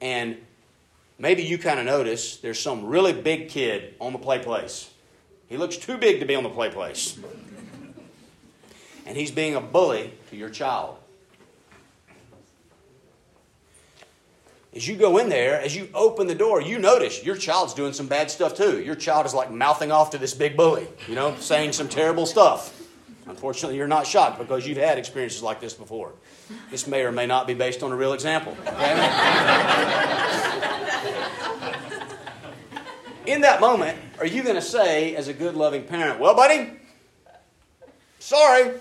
And 0.00 0.36
maybe 1.20 1.42
you 1.42 1.58
kind 1.58 1.78
of 1.78 1.86
notice 1.86 2.38
there's 2.38 2.58
some 2.58 2.86
really 2.86 3.12
big 3.12 3.48
kid 3.48 3.94
on 4.00 4.12
the 4.12 4.18
play 4.18 4.40
place. 4.40 4.90
He 5.48 5.56
looks 5.56 5.76
too 5.76 5.98
big 5.98 6.20
to 6.20 6.26
be 6.26 6.34
on 6.34 6.42
the 6.42 6.50
play 6.50 6.70
place. 6.70 7.18
And 9.06 9.16
he's 9.16 9.30
being 9.30 9.54
a 9.54 9.60
bully 9.60 10.14
to 10.30 10.36
your 10.36 10.50
child. 10.50 10.96
As 14.72 14.86
you 14.86 14.96
go 14.96 15.18
in 15.18 15.28
there, 15.28 15.60
as 15.60 15.74
you 15.74 15.88
open 15.94 16.28
the 16.28 16.34
door, 16.34 16.62
you 16.62 16.78
notice 16.78 17.24
your 17.24 17.34
child's 17.34 17.74
doing 17.74 17.92
some 17.92 18.06
bad 18.06 18.30
stuff 18.30 18.54
too. 18.54 18.80
Your 18.80 18.94
child 18.94 19.26
is 19.26 19.34
like 19.34 19.50
mouthing 19.50 19.90
off 19.90 20.10
to 20.10 20.18
this 20.18 20.32
big 20.32 20.56
bully, 20.56 20.86
you 21.08 21.16
know, 21.16 21.34
saying 21.40 21.72
some 21.72 21.88
terrible 21.88 22.24
stuff. 22.24 22.76
Unfortunately, 23.26 23.76
you're 23.76 23.88
not 23.88 24.06
shocked 24.06 24.38
because 24.38 24.66
you've 24.66 24.78
had 24.78 24.96
experiences 24.96 25.42
like 25.42 25.60
this 25.60 25.74
before. 25.74 26.12
This 26.70 26.86
may 26.86 27.02
or 27.02 27.10
may 27.10 27.26
not 27.26 27.48
be 27.48 27.54
based 27.54 27.82
on 27.82 27.90
a 27.90 27.96
real 27.96 28.12
example. 28.12 28.56
Okay? 28.66 30.46
in 33.32 33.42
that 33.42 33.60
moment, 33.60 33.98
are 34.18 34.26
you 34.26 34.42
going 34.42 34.56
to 34.56 34.62
say, 34.62 35.14
as 35.16 35.28
a 35.28 35.32
good, 35.32 35.54
loving 35.54 35.84
parent, 35.84 36.20
Well, 36.20 36.34
buddy, 36.34 36.70
sorry, 38.18 38.72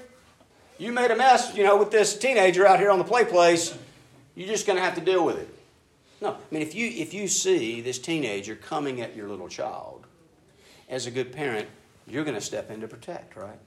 you 0.77 0.91
made 0.91 1.11
a 1.11 1.15
mess, 1.15 1.55
you 1.55 1.63
know, 1.63 1.77
with 1.77 1.91
this 1.91 2.17
teenager 2.17 2.65
out 2.65 2.79
here 2.79 2.89
on 2.89 2.99
the 2.99 3.05
play 3.05 3.25
place. 3.25 3.77
You're 4.35 4.47
just 4.47 4.65
going 4.65 4.77
to 4.77 4.83
have 4.83 4.95
to 4.95 5.01
deal 5.01 5.25
with 5.25 5.37
it. 5.37 5.49
No, 6.21 6.31
I 6.31 6.37
mean, 6.51 6.61
if 6.61 6.75
you, 6.75 6.87
if 6.87 7.13
you 7.13 7.27
see 7.27 7.81
this 7.81 7.99
teenager 7.99 8.55
coming 8.55 9.01
at 9.01 9.15
your 9.15 9.29
little 9.29 9.49
child, 9.49 10.05
as 10.89 11.05
a 11.05 11.11
good 11.11 11.31
parent, 11.31 11.67
you're 12.07 12.23
going 12.23 12.35
to 12.35 12.41
step 12.41 12.71
in 12.71 12.81
to 12.81 12.87
protect, 12.87 13.35
right? 13.35 13.59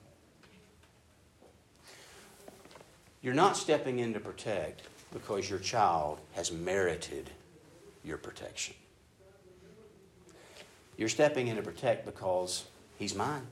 You're 3.22 3.34
not 3.34 3.56
stepping 3.56 4.00
in 4.00 4.12
to 4.14 4.20
protect 4.20 4.82
because 5.12 5.48
your 5.48 5.60
child 5.60 6.18
has 6.32 6.50
merited 6.50 7.30
your 8.04 8.18
protection. 8.18 8.74
You're 11.02 11.08
stepping 11.08 11.48
in 11.48 11.56
to 11.56 11.62
protect 11.62 12.06
because 12.06 12.64
he's 12.96 13.12
mine. 13.12 13.44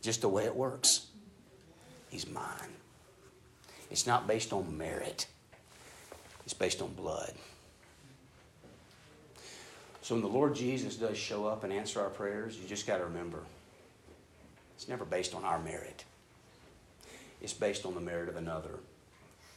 Just 0.00 0.22
the 0.22 0.28
way 0.28 0.44
it 0.44 0.56
works. 0.56 1.06
He's 2.10 2.28
mine. 2.28 2.72
It's 3.92 4.08
not 4.08 4.26
based 4.26 4.52
on 4.52 4.76
merit, 4.76 5.28
it's 6.44 6.52
based 6.52 6.82
on 6.82 6.94
blood. 6.94 7.32
So 10.00 10.16
when 10.16 10.22
the 10.22 10.28
Lord 10.28 10.56
Jesus 10.56 10.96
does 10.96 11.16
show 11.16 11.46
up 11.46 11.62
and 11.62 11.72
answer 11.72 12.00
our 12.00 12.10
prayers, 12.10 12.58
you 12.58 12.66
just 12.66 12.88
got 12.88 12.98
to 12.98 13.04
remember 13.04 13.44
it's 14.74 14.88
never 14.88 15.04
based 15.04 15.36
on 15.36 15.44
our 15.44 15.60
merit. 15.60 16.04
It's 17.40 17.52
based 17.52 17.86
on 17.86 17.94
the 17.94 18.00
merit 18.00 18.28
of 18.28 18.34
another 18.34 18.80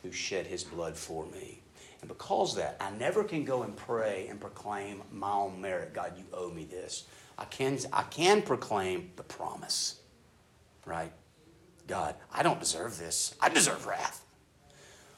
who 0.04 0.12
shed 0.12 0.46
his 0.46 0.64
blood 0.64 0.96
for 0.96 1.26
me. 1.26 1.62
And 2.02 2.08
because 2.08 2.56
that, 2.56 2.78
I 2.80 2.91
never 2.91 3.24
can 3.24 3.46
go 3.46 3.64
and 3.64 3.76
pray 3.76 4.28
and 4.30 4.39
proclaim 4.39 5.02
my 5.12 5.32
own 5.32 5.60
merit. 5.60 5.93
God, 5.93 6.14
you 6.18 6.26
owe 6.34 6.50
me 6.50 6.66
this. 6.66 7.06
I 7.38 7.46
can, 7.46 7.78
I 7.91 8.04
can 8.04 8.41
proclaim 8.41 9.12
the 9.16 9.24
promise, 9.24 10.00
right? 10.86 11.12
God, 11.88 12.16
I 12.32 12.43
don't 12.43 12.60
deserve 12.60 12.98
this. 12.98 13.36
I 13.41 13.50
deserve 13.50 13.86
wrath. 13.86 14.24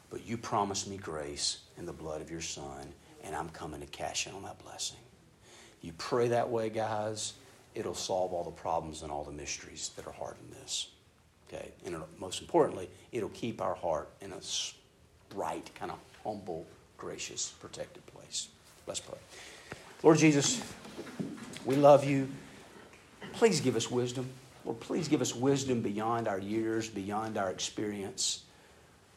But 0.09 0.25
you 0.25 0.37
promised 0.37 0.87
me 0.87 0.97
grace 0.97 1.59
in 1.77 1.85
the 1.85 1.93
blood 1.93 2.21
of 2.21 2.31
your 2.31 2.41
Son, 2.41 2.93
and 3.23 3.35
I'm 3.35 3.49
coming 3.49 3.81
to 3.81 3.87
cash 3.87 4.27
in 4.27 4.33
on 4.33 4.43
that 4.43 4.59
blessing. 4.59 4.97
You 5.81 5.93
pray 5.97 6.29
that 6.29 6.49
way, 6.49 6.69
guys, 6.69 7.33
it'll 7.75 7.93
solve 7.93 8.33
all 8.33 8.43
the 8.43 8.51
problems 8.51 9.03
and 9.03 9.11
all 9.11 9.23
the 9.23 9.31
mysteries 9.31 9.91
that 9.95 10.07
are 10.07 10.13
hard 10.13 10.35
in 10.43 10.57
this. 10.59 10.89
Okay? 11.47 11.71
And 11.85 11.97
most 12.17 12.41
importantly, 12.41 12.89
it'll 13.11 13.29
keep 13.29 13.61
our 13.61 13.75
heart 13.75 14.09
in 14.21 14.31
a 14.31 14.39
bright, 15.29 15.69
kind 15.75 15.91
of 15.91 15.99
humble, 16.27 16.67
gracious, 16.97 17.53
protected 17.61 18.05
place. 18.07 18.49
Let's 18.85 18.99
pray. 18.99 19.17
Lord 20.03 20.17
Jesus, 20.17 20.61
we 21.63 21.77
love 21.77 22.03
you. 22.03 22.27
Please 23.31 23.61
give 23.61 23.77
us 23.77 23.89
wisdom. 23.89 24.29
Lord, 24.65 24.81
please 24.81 25.07
give 25.07 25.21
us 25.21 25.33
wisdom 25.33 25.81
beyond 25.81 26.27
our 26.27 26.37
years, 26.37 26.89
beyond 26.89 27.37
our 27.37 27.49
experience, 27.49 28.43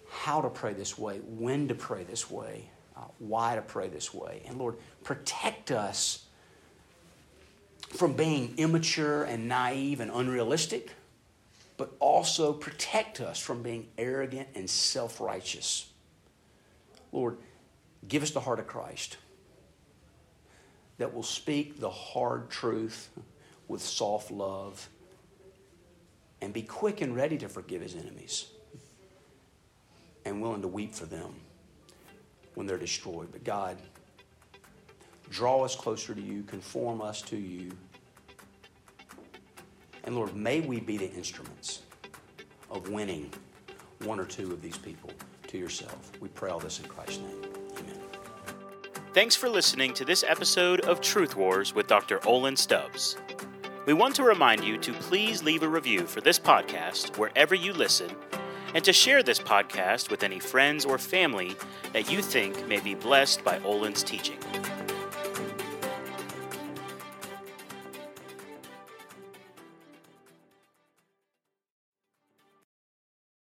how 0.08 0.40
to 0.40 0.48
pray 0.48 0.72
this 0.72 0.96
way, 0.96 1.18
when 1.18 1.66
to 1.66 1.74
pray 1.74 2.04
this 2.04 2.30
way, 2.30 2.70
uh, 2.96 3.00
why 3.18 3.56
to 3.56 3.62
pray 3.62 3.88
this 3.88 4.14
way. 4.14 4.42
And 4.46 4.56
Lord, 4.56 4.76
protect 5.02 5.72
us 5.72 6.26
from 7.88 8.12
being 8.12 8.54
immature 8.56 9.24
and 9.24 9.48
naive 9.48 9.98
and 9.98 10.12
unrealistic, 10.12 10.92
but 11.76 11.92
also 11.98 12.52
protect 12.52 13.20
us 13.20 13.40
from 13.40 13.64
being 13.64 13.88
arrogant 13.98 14.46
and 14.54 14.70
self 14.70 15.20
righteous. 15.20 15.89
Lord, 17.12 17.38
give 18.06 18.22
us 18.22 18.30
the 18.30 18.40
heart 18.40 18.58
of 18.58 18.66
Christ 18.66 19.16
that 20.98 21.14
will 21.14 21.22
speak 21.22 21.80
the 21.80 21.90
hard 21.90 22.50
truth 22.50 23.08
with 23.68 23.80
soft 23.80 24.30
love 24.30 24.88
and 26.42 26.52
be 26.52 26.62
quick 26.62 27.00
and 27.00 27.14
ready 27.14 27.38
to 27.38 27.48
forgive 27.48 27.82
his 27.82 27.94
enemies 27.94 28.46
and 30.24 30.40
willing 30.40 30.62
to 30.62 30.68
weep 30.68 30.94
for 30.94 31.06
them 31.06 31.34
when 32.54 32.66
they're 32.66 32.78
destroyed. 32.78 33.28
But 33.32 33.44
God, 33.44 33.78
draw 35.30 35.64
us 35.64 35.74
closer 35.74 36.14
to 36.14 36.20
you, 36.20 36.42
conform 36.42 37.00
us 37.00 37.22
to 37.22 37.36
you. 37.36 37.72
And 40.04 40.14
Lord, 40.14 40.34
may 40.34 40.60
we 40.60 40.80
be 40.80 40.96
the 40.96 41.10
instruments 41.12 41.82
of 42.70 42.88
winning 42.88 43.32
one 44.04 44.18
or 44.18 44.24
two 44.24 44.52
of 44.52 44.62
these 44.62 44.78
people 44.78 45.10
to 45.50 45.58
yourself. 45.58 46.12
We 46.20 46.28
pray 46.28 46.50
all 46.50 46.60
this 46.60 46.78
in 46.78 46.86
Christ's 46.86 47.18
name. 47.18 47.42
Amen. 47.78 48.00
Thanks 49.12 49.34
for 49.34 49.48
listening 49.48 49.92
to 49.94 50.04
this 50.04 50.24
episode 50.26 50.80
of 50.82 51.00
Truth 51.00 51.34
Wars 51.34 51.74
with 51.74 51.88
Dr. 51.88 52.24
Olin 52.26 52.56
Stubbs. 52.56 53.16
We 53.84 53.92
want 53.92 54.14
to 54.16 54.22
remind 54.22 54.62
you 54.62 54.78
to 54.78 54.92
please 54.92 55.42
leave 55.42 55.64
a 55.64 55.68
review 55.68 56.06
for 56.06 56.20
this 56.20 56.38
podcast 56.38 57.18
wherever 57.18 57.56
you 57.56 57.72
listen 57.72 58.10
and 58.74 58.84
to 58.84 58.92
share 58.92 59.24
this 59.24 59.40
podcast 59.40 60.10
with 60.10 60.22
any 60.22 60.38
friends 60.38 60.84
or 60.84 60.98
family 60.98 61.56
that 61.92 62.10
you 62.10 62.22
think 62.22 62.68
may 62.68 62.78
be 62.78 62.94
blessed 62.94 63.42
by 63.42 63.58
Olin's 63.64 64.04
teaching. 64.04 64.38